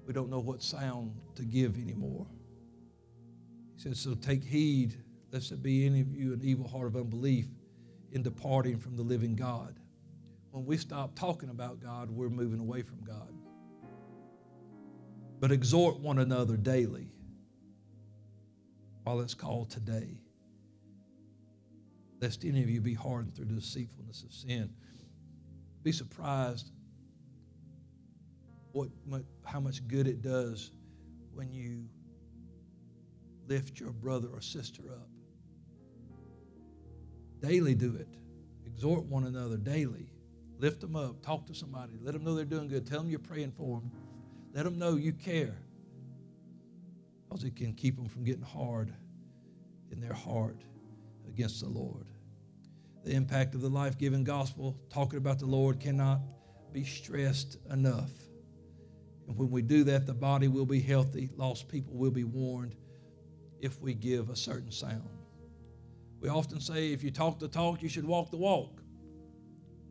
We 0.06 0.12
don't 0.12 0.30
know 0.30 0.38
what 0.38 0.62
sound 0.62 1.12
to 1.34 1.42
give 1.42 1.76
anymore. 1.76 2.26
He 3.74 3.82
says, 3.82 3.98
So 3.98 4.14
take 4.14 4.44
heed, 4.44 4.94
lest 5.32 5.48
there 5.48 5.58
be 5.58 5.86
any 5.86 6.02
of 6.02 6.14
you 6.14 6.32
an 6.32 6.40
evil 6.42 6.68
heart 6.68 6.86
of 6.86 6.96
unbelief 6.96 7.46
in 8.12 8.22
departing 8.22 8.78
from 8.78 8.96
the 8.96 9.02
living 9.02 9.34
God. 9.34 9.74
When 10.52 10.64
we 10.64 10.76
stop 10.76 11.16
talking 11.18 11.48
about 11.48 11.80
God, 11.80 12.10
we're 12.10 12.28
moving 12.28 12.60
away 12.60 12.82
from 12.82 13.02
God. 13.02 13.32
But 15.40 15.50
exhort 15.50 15.98
one 15.98 16.20
another 16.20 16.56
daily 16.56 17.08
while 19.04 19.20
it's 19.20 19.34
called 19.34 19.70
today, 19.70 20.18
lest 22.20 22.44
any 22.44 22.62
of 22.62 22.70
you 22.70 22.80
be 22.80 22.94
hardened 22.94 23.34
through 23.34 23.44
the 23.44 23.54
deceitfulness 23.54 24.22
of 24.22 24.32
sin. 24.32 24.70
Be 25.82 25.92
surprised 25.92 26.70
what, 28.72 28.88
how 29.44 29.60
much 29.60 29.86
good 29.86 30.06
it 30.08 30.22
does 30.22 30.72
when 31.32 31.52
you 31.52 31.84
lift 33.46 33.78
your 33.78 33.92
brother 33.92 34.28
or 34.32 34.40
sister 34.40 34.82
up. 34.90 35.08
Daily 37.40 37.74
do 37.74 37.94
it. 37.96 38.08
Exhort 38.66 39.04
one 39.04 39.24
another 39.24 39.58
daily. 39.58 40.08
Lift 40.58 40.80
them 40.80 40.96
up. 40.96 41.22
Talk 41.22 41.46
to 41.46 41.54
somebody. 41.54 41.92
Let 42.00 42.14
them 42.14 42.24
know 42.24 42.34
they're 42.34 42.44
doing 42.44 42.68
good. 42.68 42.86
Tell 42.86 43.00
them 43.00 43.10
you're 43.10 43.18
praying 43.18 43.52
for 43.52 43.80
them. 43.80 43.92
Let 44.54 44.64
them 44.64 44.78
know 44.78 44.96
you 44.96 45.12
care. 45.12 45.58
Because 47.34 47.48
it 47.48 47.56
can 47.56 47.72
keep 47.72 47.96
them 47.96 48.06
from 48.06 48.22
getting 48.22 48.44
hard 48.44 48.94
in 49.90 50.00
their 50.00 50.12
heart 50.12 50.62
against 51.26 51.60
the 51.60 51.68
Lord. 51.68 52.06
The 53.02 53.10
impact 53.10 53.56
of 53.56 53.60
the 53.60 53.68
life 53.68 53.98
giving 53.98 54.22
gospel, 54.22 54.78
talking 54.88 55.16
about 55.16 55.40
the 55.40 55.46
Lord, 55.46 55.80
cannot 55.80 56.20
be 56.72 56.84
stressed 56.84 57.58
enough. 57.72 58.12
And 59.26 59.36
when 59.36 59.50
we 59.50 59.62
do 59.62 59.82
that, 59.82 60.06
the 60.06 60.14
body 60.14 60.46
will 60.46 60.64
be 60.64 60.78
healthy, 60.78 61.28
lost 61.36 61.66
people 61.66 61.96
will 61.96 62.12
be 62.12 62.22
warned 62.22 62.76
if 63.60 63.80
we 63.80 63.94
give 63.94 64.30
a 64.30 64.36
certain 64.36 64.70
sound. 64.70 65.18
We 66.20 66.28
often 66.28 66.60
say 66.60 66.92
if 66.92 67.02
you 67.02 67.10
talk 67.10 67.40
the 67.40 67.48
talk, 67.48 67.82
you 67.82 67.88
should 67.88 68.06
walk 68.06 68.30
the 68.30 68.36
walk. 68.36 68.80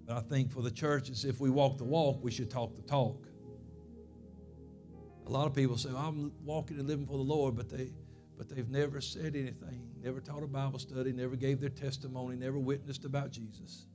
But 0.05 0.15
I 0.15 0.21
think 0.21 0.49
for 0.49 0.61
the 0.61 0.71
church, 0.71 1.09
it's 1.09 1.25
if 1.25 1.41
we 1.41 1.49
walk 1.49 1.77
the 1.77 1.83
walk, 1.83 2.23
we 2.23 2.31
should 2.31 2.49
talk 2.49 2.73
the 2.77 2.83
talk. 2.83 3.27
A 5.25 5.29
lot 5.29 5.47
of 5.47 5.53
people 5.53 5.77
say, 5.77 5.89
I'm 5.95 6.31
walking 6.43 6.77
and 6.79 6.87
living 6.87 7.05
for 7.05 7.17
the 7.17 7.23
Lord, 7.23 7.55
but 7.55 7.69
they 7.69 7.91
but 8.37 8.49
they've 8.49 8.69
never 8.69 8.99
said 8.99 9.35
anything, 9.35 9.87
never 10.01 10.19
taught 10.19 10.43
a 10.43 10.47
Bible 10.47 10.79
study, 10.79 11.11
never 11.11 11.35
gave 11.35 11.59
their 11.61 11.69
testimony, 11.69 12.35
never 12.35 12.57
witnessed 12.57 13.05
about 13.05 13.31
Jesus. 13.31 13.85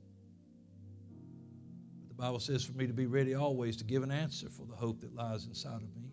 But 1.99 2.09
the 2.09 2.15
Bible 2.15 2.39
says 2.39 2.63
for 2.63 2.73
me 2.73 2.87
to 2.87 2.93
be 2.93 3.05
ready 3.05 3.35
always 3.35 3.75
to 3.77 3.83
give 3.83 4.01
an 4.01 4.11
answer 4.11 4.49
for 4.49 4.65
the 4.65 4.75
hope 4.75 5.01
that 5.01 5.13
lies 5.13 5.45
inside 5.45 5.81
of 5.81 5.95
me. 5.95 6.09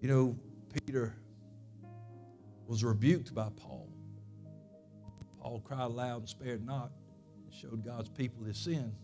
You 0.00 0.08
know, 0.08 0.36
Peter 0.86 1.14
was 2.66 2.84
rebuked 2.84 3.34
by 3.34 3.48
Paul. 3.56 3.88
Paul 5.40 5.60
cried 5.60 5.82
aloud 5.82 6.20
and 6.20 6.28
spared 6.28 6.64
not 6.64 6.92
and 7.44 7.52
showed 7.52 7.84
God's 7.84 8.08
people 8.08 8.44
his 8.44 8.58
sin. 8.58 8.94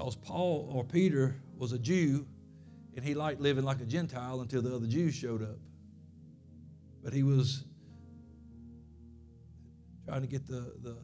Because 0.00 0.16
Paul 0.16 0.66
or 0.72 0.82
Peter 0.82 1.36
was 1.58 1.72
a 1.72 1.78
Jew 1.78 2.26
and 2.96 3.04
he 3.04 3.12
liked 3.12 3.38
living 3.38 3.64
like 3.64 3.82
a 3.82 3.84
Gentile 3.84 4.40
until 4.40 4.62
the 4.62 4.74
other 4.74 4.86
Jews 4.86 5.14
showed 5.14 5.42
up. 5.42 5.58
But 7.04 7.12
he 7.12 7.22
was 7.22 7.64
trying 10.06 10.22
to 10.22 10.26
get 10.26 10.46
the, 10.46 10.72
the, 10.82 10.96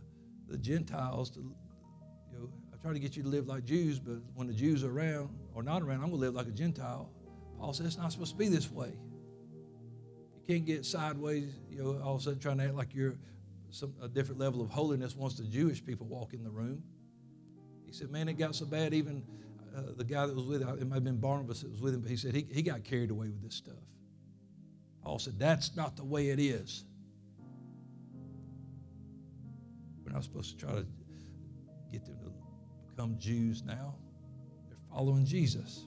the 0.49 0.57
Gentiles 0.57 1.28
to, 1.32 1.40
you 1.40 2.38
know, 2.38 2.49
I'm 2.72 2.78
trying 2.80 2.94
to 2.94 3.01
get 3.01 3.18
you 3.18 3.22
to 3.22 3.28
live 3.28 3.47
like 3.47 3.66
Jews, 3.66 3.99
but 3.99 4.16
when 4.34 4.47
the 4.47 4.55
Jews 4.55 4.82
are 4.82 4.90
around 4.90 5.28
or 5.55 5.62
not 5.62 5.82
around, 5.82 5.97
I'm 5.97 6.09
going 6.09 6.12
to 6.12 6.16
live 6.16 6.34
like 6.34 6.47
a 6.47 6.53
Gentile. 6.53 7.11
Paul 7.59 7.74
says 7.74 7.84
it's 7.84 7.99
not 7.99 8.12
supposed 8.12 8.32
to 8.32 8.38
be 8.38 8.49
this 8.49 8.70
way. 8.70 8.92
You 10.36 10.55
can't 10.55 10.64
get 10.64 10.86
sideways, 10.86 11.53
you 11.68 11.82
know, 11.82 12.01
all 12.03 12.14
of 12.14 12.22
a 12.22 12.24
sudden 12.24 12.38
trying 12.38 12.57
to 12.59 12.64
act 12.64 12.74
like 12.74 12.94
you're 12.94 13.18
some, 13.68 13.92
a 14.01 14.09
different 14.09 14.40
level 14.40 14.62
of 14.62 14.70
holiness 14.70 15.14
once 15.14 15.34
the 15.34 15.44
Jewish 15.44 15.84
people 15.84 16.07
walk 16.07 16.32
in 16.32 16.42
the 16.42 16.51
room. 16.51 16.82
He 17.87 17.93
said, 17.93 18.11
man, 18.11 18.28
it 18.28 18.34
got 18.34 18.55
so 18.55 18.66
bad 18.66 18.93
even 18.93 19.22
uh, 19.76 19.82
the 19.97 20.05
guy 20.05 20.26
that 20.26 20.34
was 20.34 20.47
with 20.47 20.62
him, 20.62 20.68
it 20.80 20.89
might 20.89 20.97
have 20.97 21.05
been 21.05 21.18
Barnabas 21.18 21.61
that 21.61 21.70
was 21.70 21.82
with 21.82 21.95
him, 21.95 22.01
but 22.01 22.11
he 22.11 22.16
said 22.16 22.34
he, 22.34 22.47
he 22.51 22.62
got 22.62 22.82
carried 22.82 23.11
away 23.11 23.28
with 23.28 23.43
this 23.43 23.55
stuff. 23.55 23.74
Paul 25.03 25.18
said, 25.18 25.39
That's 25.39 25.76
not 25.76 25.97
the 25.97 26.05
way 26.05 26.30
it 26.30 26.41
is. 26.41 26.84
We're 30.05 30.12
not 30.12 30.24
supposed 30.24 30.59
to 30.59 30.66
try 30.66 30.74
to 30.74 30.87
get 31.93 32.07
them 32.07 32.16
to 32.24 32.32
become 32.89 33.18
Jews 33.18 33.62
now. 33.64 33.95
They're 34.68 34.78
following 34.91 35.26
Jesus. 35.26 35.87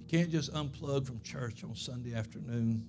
You 0.00 0.06
can't 0.06 0.30
just 0.30 0.52
unplug 0.52 1.06
from 1.06 1.22
church 1.22 1.64
on 1.64 1.74
Sunday 1.74 2.14
afternoon, 2.14 2.86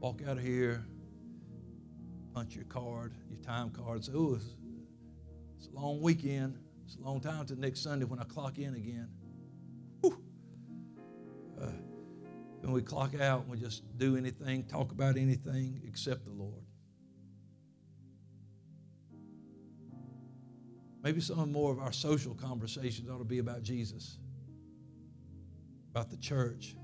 walk 0.00 0.20
out 0.26 0.36
of 0.36 0.42
here, 0.42 0.84
punch 2.34 2.56
your 2.56 2.64
card, 2.64 3.14
your 3.30 3.38
time 3.40 3.70
card, 3.70 4.04
say, 4.04 4.12
Oh, 4.14 4.38
it's, 5.62 5.72
a 5.72 5.78
long 5.78 6.00
weekend. 6.00 6.58
It's 6.84 6.96
a 6.96 7.00
long 7.00 7.20
time 7.20 7.46
to 7.46 7.58
next 7.58 7.82
Sunday 7.82 8.04
when 8.04 8.18
I 8.18 8.24
clock 8.24 8.58
in 8.58 8.74
again. 8.74 9.08
Uh, 10.04 11.66
when 12.60 12.72
we 12.72 12.82
clock 12.82 13.20
out, 13.20 13.46
we 13.46 13.56
just 13.56 13.84
do 13.98 14.16
anything, 14.16 14.64
talk 14.64 14.90
about 14.90 15.16
anything 15.16 15.80
except 15.86 16.24
the 16.24 16.32
Lord. 16.32 16.64
Maybe 21.04 21.20
some 21.20 21.38
of 21.38 21.48
more 21.48 21.70
of 21.70 21.78
our 21.78 21.92
social 21.92 22.34
conversations 22.34 23.08
ought 23.08 23.18
to 23.18 23.24
be 23.24 23.38
about 23.38 23.62
Jesus, 23.62 24.18
about 25.92 26.10
the 26.10 26.16
church, 26.16 26.74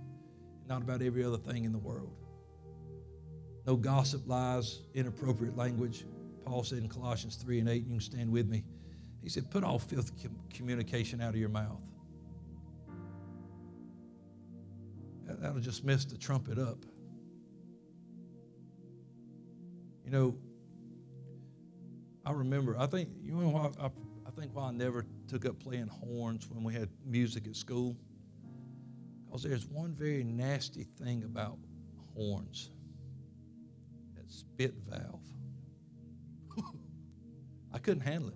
not 0.68 0.82
about 0.82 1.02
every 1.02 1.24
other 1.24 1.38
thing 1.38 1.64
in 1.64 1.72
the 1.72 1.78
world. 1.78 2.14
No 3.66 3.74
gossip, 3.74 4.28
lies, 4.28 4.82
inappropriate 4.94 5.56
language. 5.56 6.04
Paul 6.48 6.64
said 6.64 6.78
in 6.78 6.88
Colossians 6.88 7.36
3 7.36 7.60
and 7.60 7.68
8, 7.68 7.84
you 7.84 7.90
can 7.90 8.00
stand 8.00 8.32
with 8.32 8.48
me. 8.48 8.64
He 9.22 9.28
said, 9.28 9.50
Put 9.50 9.64
all 9.64 9.78
filthy 9.78 10.28
communication 10.52 11.20
out 11.20 11.30
of 11.30 11.36
your 11.36 11.50
mouth. 11.50 11.82
That'll 15.26 15.60
just 15.60 15.84
mess 15.84 16.06
the 16.06 16.16
trumpet 16.16 16.58
up. 16.58 16.84
You 20.04 20.10
know, 20.10 20.36
I 22.24 22.32
remember, 22.32 22.78
I 22.78 22.86
think, 22.86 23.10
you 23.22 23.32
know 23.32 23.50
why 23.50 23.70
I, 23.78 23.90
I 24.26 24.30
think 24.30 24.52
why 24.54 24.68
I 24.68 24.70
never 24.70 25.04
took 25.28 25.44
up 25.44 25.58
playing 25.60 25.88
horns 25.88 26.48
when 26.48 26.64
we 26.64 26.72
had 26.72 26.88
music 27.04 27.46
at 27.46 27.56
school? 27.56 27.94
Because 29.26 29.42
there's 29.42 29.66
one 29.66 29.92
very 29.92 30.24
nasty 30.24 30.84
thing 30.84 31.24
about 31.24 31.58
horns 32.14 32.70
that 34.16 34.30
spit 34.32 34.72
valve. 34.88 35.20
I 37.78 37.80
couldn't 37.80 38.02
handle 38.02 38.30
it. 38.30 38.34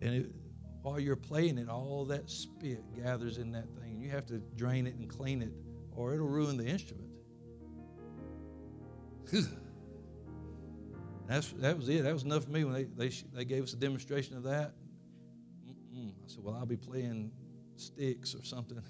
And 0.00 0.14
it, 0.14 0.32
while 0.80 0.98
you're 0.98 1.14
playing 1.14 1.58
it, 1.58 1.68
all 1.68 2.06
that 2.06 2.30
spit 2.30 2.82
gathers 2.96 3.36
in 3.36 3.52
that 3.52 3.68
thing. 3.78 4.00
You 4.00 4.08
have 4.08 4.24
to 4.26 4.38
drain 4.56 4.86
it 4.86 4.94
and 4.94 5.10
clean 5.10 5.42
it, 5.42 5.52
or 5.94 6.14
it'll 6.14 6.26
ruin 6.26 6.56
the 6.56 6.64
instrument. 6.64 7.10
That's, 11.28 11.52
that 11.58 11.76
was 11.76 11.90
it. 11.90 12.02
That 12.04 12.14
was 12.14 12.22
enough 12.22 12.44
for 12.44 12.50
me 12.50 12.64
when 12.64 12.72
they, 12.72 12.84
they, 12.84 13.10
they 13.34 13.44
gave 13.44 13.62
us 13.62 13.74
a 13.74 13.76
demonstration 13.76 14.38
of 14.38 14.42
that. 14.44 14.72
Mm-mm. 15.66 16.08
I 16.08 16.12
said, 16.26 16.42
Well, 16.42 16.54
I'll 16.54 16.64
be 16.64 16.78
playing 16.78 17.30
sticks 17.76 18.34
or 18.34 18.42
something. 18.42 18.80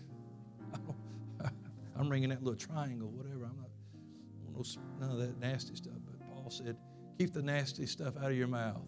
I'm 1.96 2.08
ringing 2.08 2.28
that 2.30 2.42
little 2.42 2.56
triangle, 2.56 3.10
whatever. 3.10 3.46
I'm 3.46 3.56
not, 3.58 4.66
none 5.00 5.10
of 5.10 5.18
that 5.18 5.40
nasty 5.40 5.74
stuff. 5.74 5.94
But 6.06 6.20
Paul 6.28 6.50
said, 6.50 6.76
Keep 7.18 7.32
the 7.32 7.42
nasty 7.42 7.86
stuff 7.86 8.16
out 8.16 8.30
of 8.30 8.36
your 8.36 8.48
mouth 8.48 8.82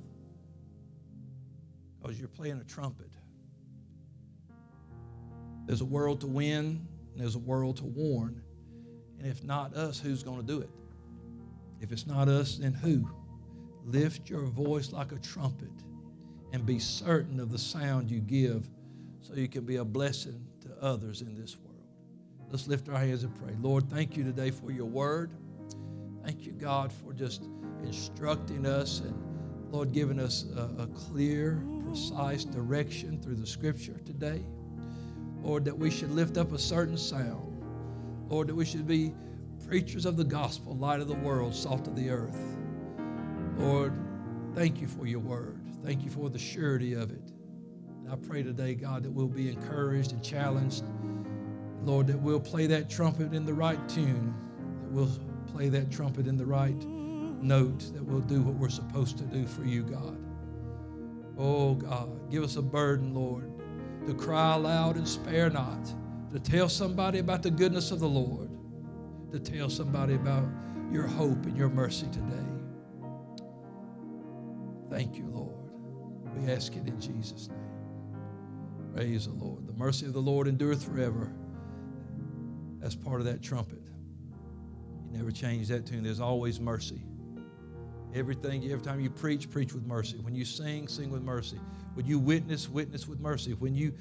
because 2.01 2.19
you're 2.19 2.29
playing 2.29 2.61
a 2.61 2.65
trumpet. 2.65 3.11
There's 5.67 5.81
a 5.81 5.87
world 5.87 6.21
to 6.21 6.27
win, 6.27 6.87
and 7.13 7.21
there's 7.21 7.37
a 7.37 7.41
world 7.41 7.79
to 7.79 7.85
warn. 7.85 8.43
And 9.19 9.27
if 9.27 9.43
not 9.43 9.75
us, 9.75 9.99
who's 9.99 10.23
going 10.23 10.41
to 10.41 10.47
do 10.47 10.61
it? 10.61 10.71
If 11.81 11.93
it's 11.93 12.07
not 12.07 12.29
us, 12.29 12.57
then 12.57 12.75
who? 12.75 13.09
Lift 13.85 14.29
your 14.29 14.43
voice 14.43 14.93
like 14.93 15.13
a 15.13 15.19
trumpet 15.19 15.71
and 16.53 16.65
be 16.65 16.79
certain 16.79 17.41
of 17.41 17.51
the 17.51 17.59
sound 17.59 18.11
you 18.11 18.21
give 18.21 18.69
so 19.21 19.35
you 19.35 19.49
can 19.49 19.65
be 19.65 19.77
a 19.77 19.85
blessing 19.85 20.47
to 20.61 20.71
others 20.83 21.23
in 21.23 21.35
this 21.35 21.57
world. 21.57 21.75
Let's 22.51 22.69
lift 22.69 22.89
our 22.89 22.99
hands 22.99 23.25
and 23.25 23.35
pray. 23.35 23.55
Lord, 23.61 23.89
thank 23.91 24.17
you 24.17 24.25
today 24.25 24.51
for 24.51 24.71
your 24.71 24.85
word. 24.87 25.33
Thank 26.25 26.47
you, 26.47 26.53
God, 26.53 26.93
for 26.93 27.13
just 27.13 27.43
instructing 27.87 28.67
us 28.67 29.01
and, 29.01 29.15
Lord, 29.73 29.93
giving 29.93 30.19
us 30.19 30.47
a, 30.57 30.83
a 30.83 30.87
clear, 30.89 31.63
precise 31.87 32.45
direction 32.45 33.21
through 33.21 33.37
the 33.37 33.47
scripture 33.47 34.01
today. 34.05 34.45
Lord, 35.43 35.65
that 35.65 35.77
we 35.77 35.91
should 35.91 36.11
lift 36.11 36.39
up 36.39 36.53
a 36.53 36.59
certain 36.59 36.97
sound. 36.97 37.63
Lord, 38.29 38.49
that 38.49 38.55
we 38.55 38.65
should 38.65 38.87
be 38.87 39.15
preachers 39.67 40.07
of 40.07 40.17
the 40.17 40.25
gospel, 40.25 40.77
light 40.77 41.01
of 41.01 41.09
the 41.09 41.15
world, 41.15 41.55
salt 41.55 41.87
of 41.87 41.97
the 41.97 42.11
earth. 42.11 42.39
Lord, 43.59 43.93
thank 44.55 44.81
you 44.81 44.89
for 44.89 45.07
your 45.07 45.21
word. 45.21 45.61
Thank 45.85 46.05
you 46.05 46.11
for 46.11 46.31
the 46.31 46.39
surety 46.39 46.95
of 46.95 47.11
it. 47.11 47.33
And 48.03 48.11
I 48.11 48.17
pray 48.17 48.43
today, 48.43 48.75
God, 48.75 49.03
that 49.03 49.11
we'll 49.11 49.29
be 49.29 49.51
encouraged 49.51 50.13
and 50.13 50.23
challenged. 50.23 50.85
Lord, 51.83 52.07
that 52.07 52.19
we'll 52.19 52.41
play 52.41 52.67
that 52.69 52.89
trumpet 52.89 53.35
in 53.35 53.45
the 53.45 53.53
right 53.53 53.89
tune, 53.89 54.35
that 54.83 54.91
we'll 54.91 55.11
play 55.47 55.69
that 55.69 55.91
trumpet 55.91 56.27
in 56.27 56.37
the 56.37 56.47
right 56.47 56.81
note, 57.43 57.93
that 57.95 58.03
we'll 58.03 58.21
do 58.21 58.43
what 58.43 58.55
we're 58.55 58.69
supposed 58.69 59.19
to 59.19 59.25
do 59.25 59.47
for 59.47 59.65
you, 59.65 59.83
God. 59.83 60.19
Oh, 61.37 61.75
God, 61.75 62.31
give 62.31 62.45
us 62.45 62.57
a 62.57 62.63
burden, 62.63 63.15
Lord, 63.15 63.51
to 64.07 64.15
cry 64.15 64.55
aloud 64.55 64.97
and 64.97 65.07
spare 65.07 65.51
not, 65.51 65.93
to 66.33 66.39
tell 66.39 66.69
somebody 66.69 67.19
about 67.19 67.43
the 67.43 67.51
goodness 67.51 67.91
of 67.91 68.01
the 68.01 68.09
Lord, 68.09 68.51
to 69.33 69.39
tell 69.39 69.69
somebody 69.69 70.15
about 70.15 70.45
your 70.93 71.07
hope 71.07 71.45
and 71.47 71.57
your 71.57 71.69
mercy 71.69 72.07
today. 72.13 72.47
Thank 74.91 75.17
you, 75.17 75.27
Lord. 75.27 75.71
We 76.37 76.53
ask 76.53 76.77
it 76.77 76.87
in 76.87 77.01
Jesus' 77.01 77.49
name. 77.49 77.59
Praise 78.95 79.27
the 79.27 79.33
Lord. 79.33 79.67
The 79.67 79.73
mercy 79.73 80.07
of 80.07 80.13
the 80.13 80.21
Lord 80.21 80.47
endureth 80.47 80.85
forever. 80.85 81.33
That's 82.79 82.95
part 82.95 83.21
of 83.21 83.27
that 83.27 83.43
trumpet. 83.43 83.83
You 85.11 85.19
never 85.19 85.33
change 85.33 85.69
that 85.69 85.87
tune. 85.87 86.05
There's 86.05 86.21
always 86.21 86.61
mercy. 86.61 87.03
Everything, 88.15 88.71
every 88.71 88.85
time 88.85 89.01
you 89.01 89.11
preach, 89.11 89.51
preach 89.51 89.73
with 89.73 89.85
mercy. 89.85 90.19
When 90.19 90.35
you 90.37 90.45
sing, 90.45 90.87
sing 90.87 91.11
with 91.11 91.23
mercy. 91.23 91.59
When 91.95 92.07
you 92.07 92.21
witness, 92.21 92.69
witness 92.69 93.09
with 93.09 93.19
mercy. 93.19 93.55
When 93.55 93.75
you 93.75 93.93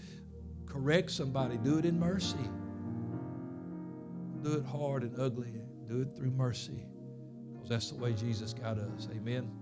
correct 0.68 1.10
somebody, 1.10 1.58
do 1.58 1.80
it 1.80 1.86
in 1.86 2.00
mercy. 2.00 2.38
Do 4.44 4.54
it 4.54 4.66
hard 4.66 5.02
and 5.02 5.20
ugly. 5.20 5.54
Do 5.88 6.02
it 6.02 6.16
through 6.16 6.32
mercy. 6.32 6.86
Because 7.54 7.70
that's 7.70 7.90
the 7.90 7.96
way 7.96 8.14
Jesus 8.14 8.54
got 8.54 8.78
us. 8.78 9.08
Amen. 9.16 9.50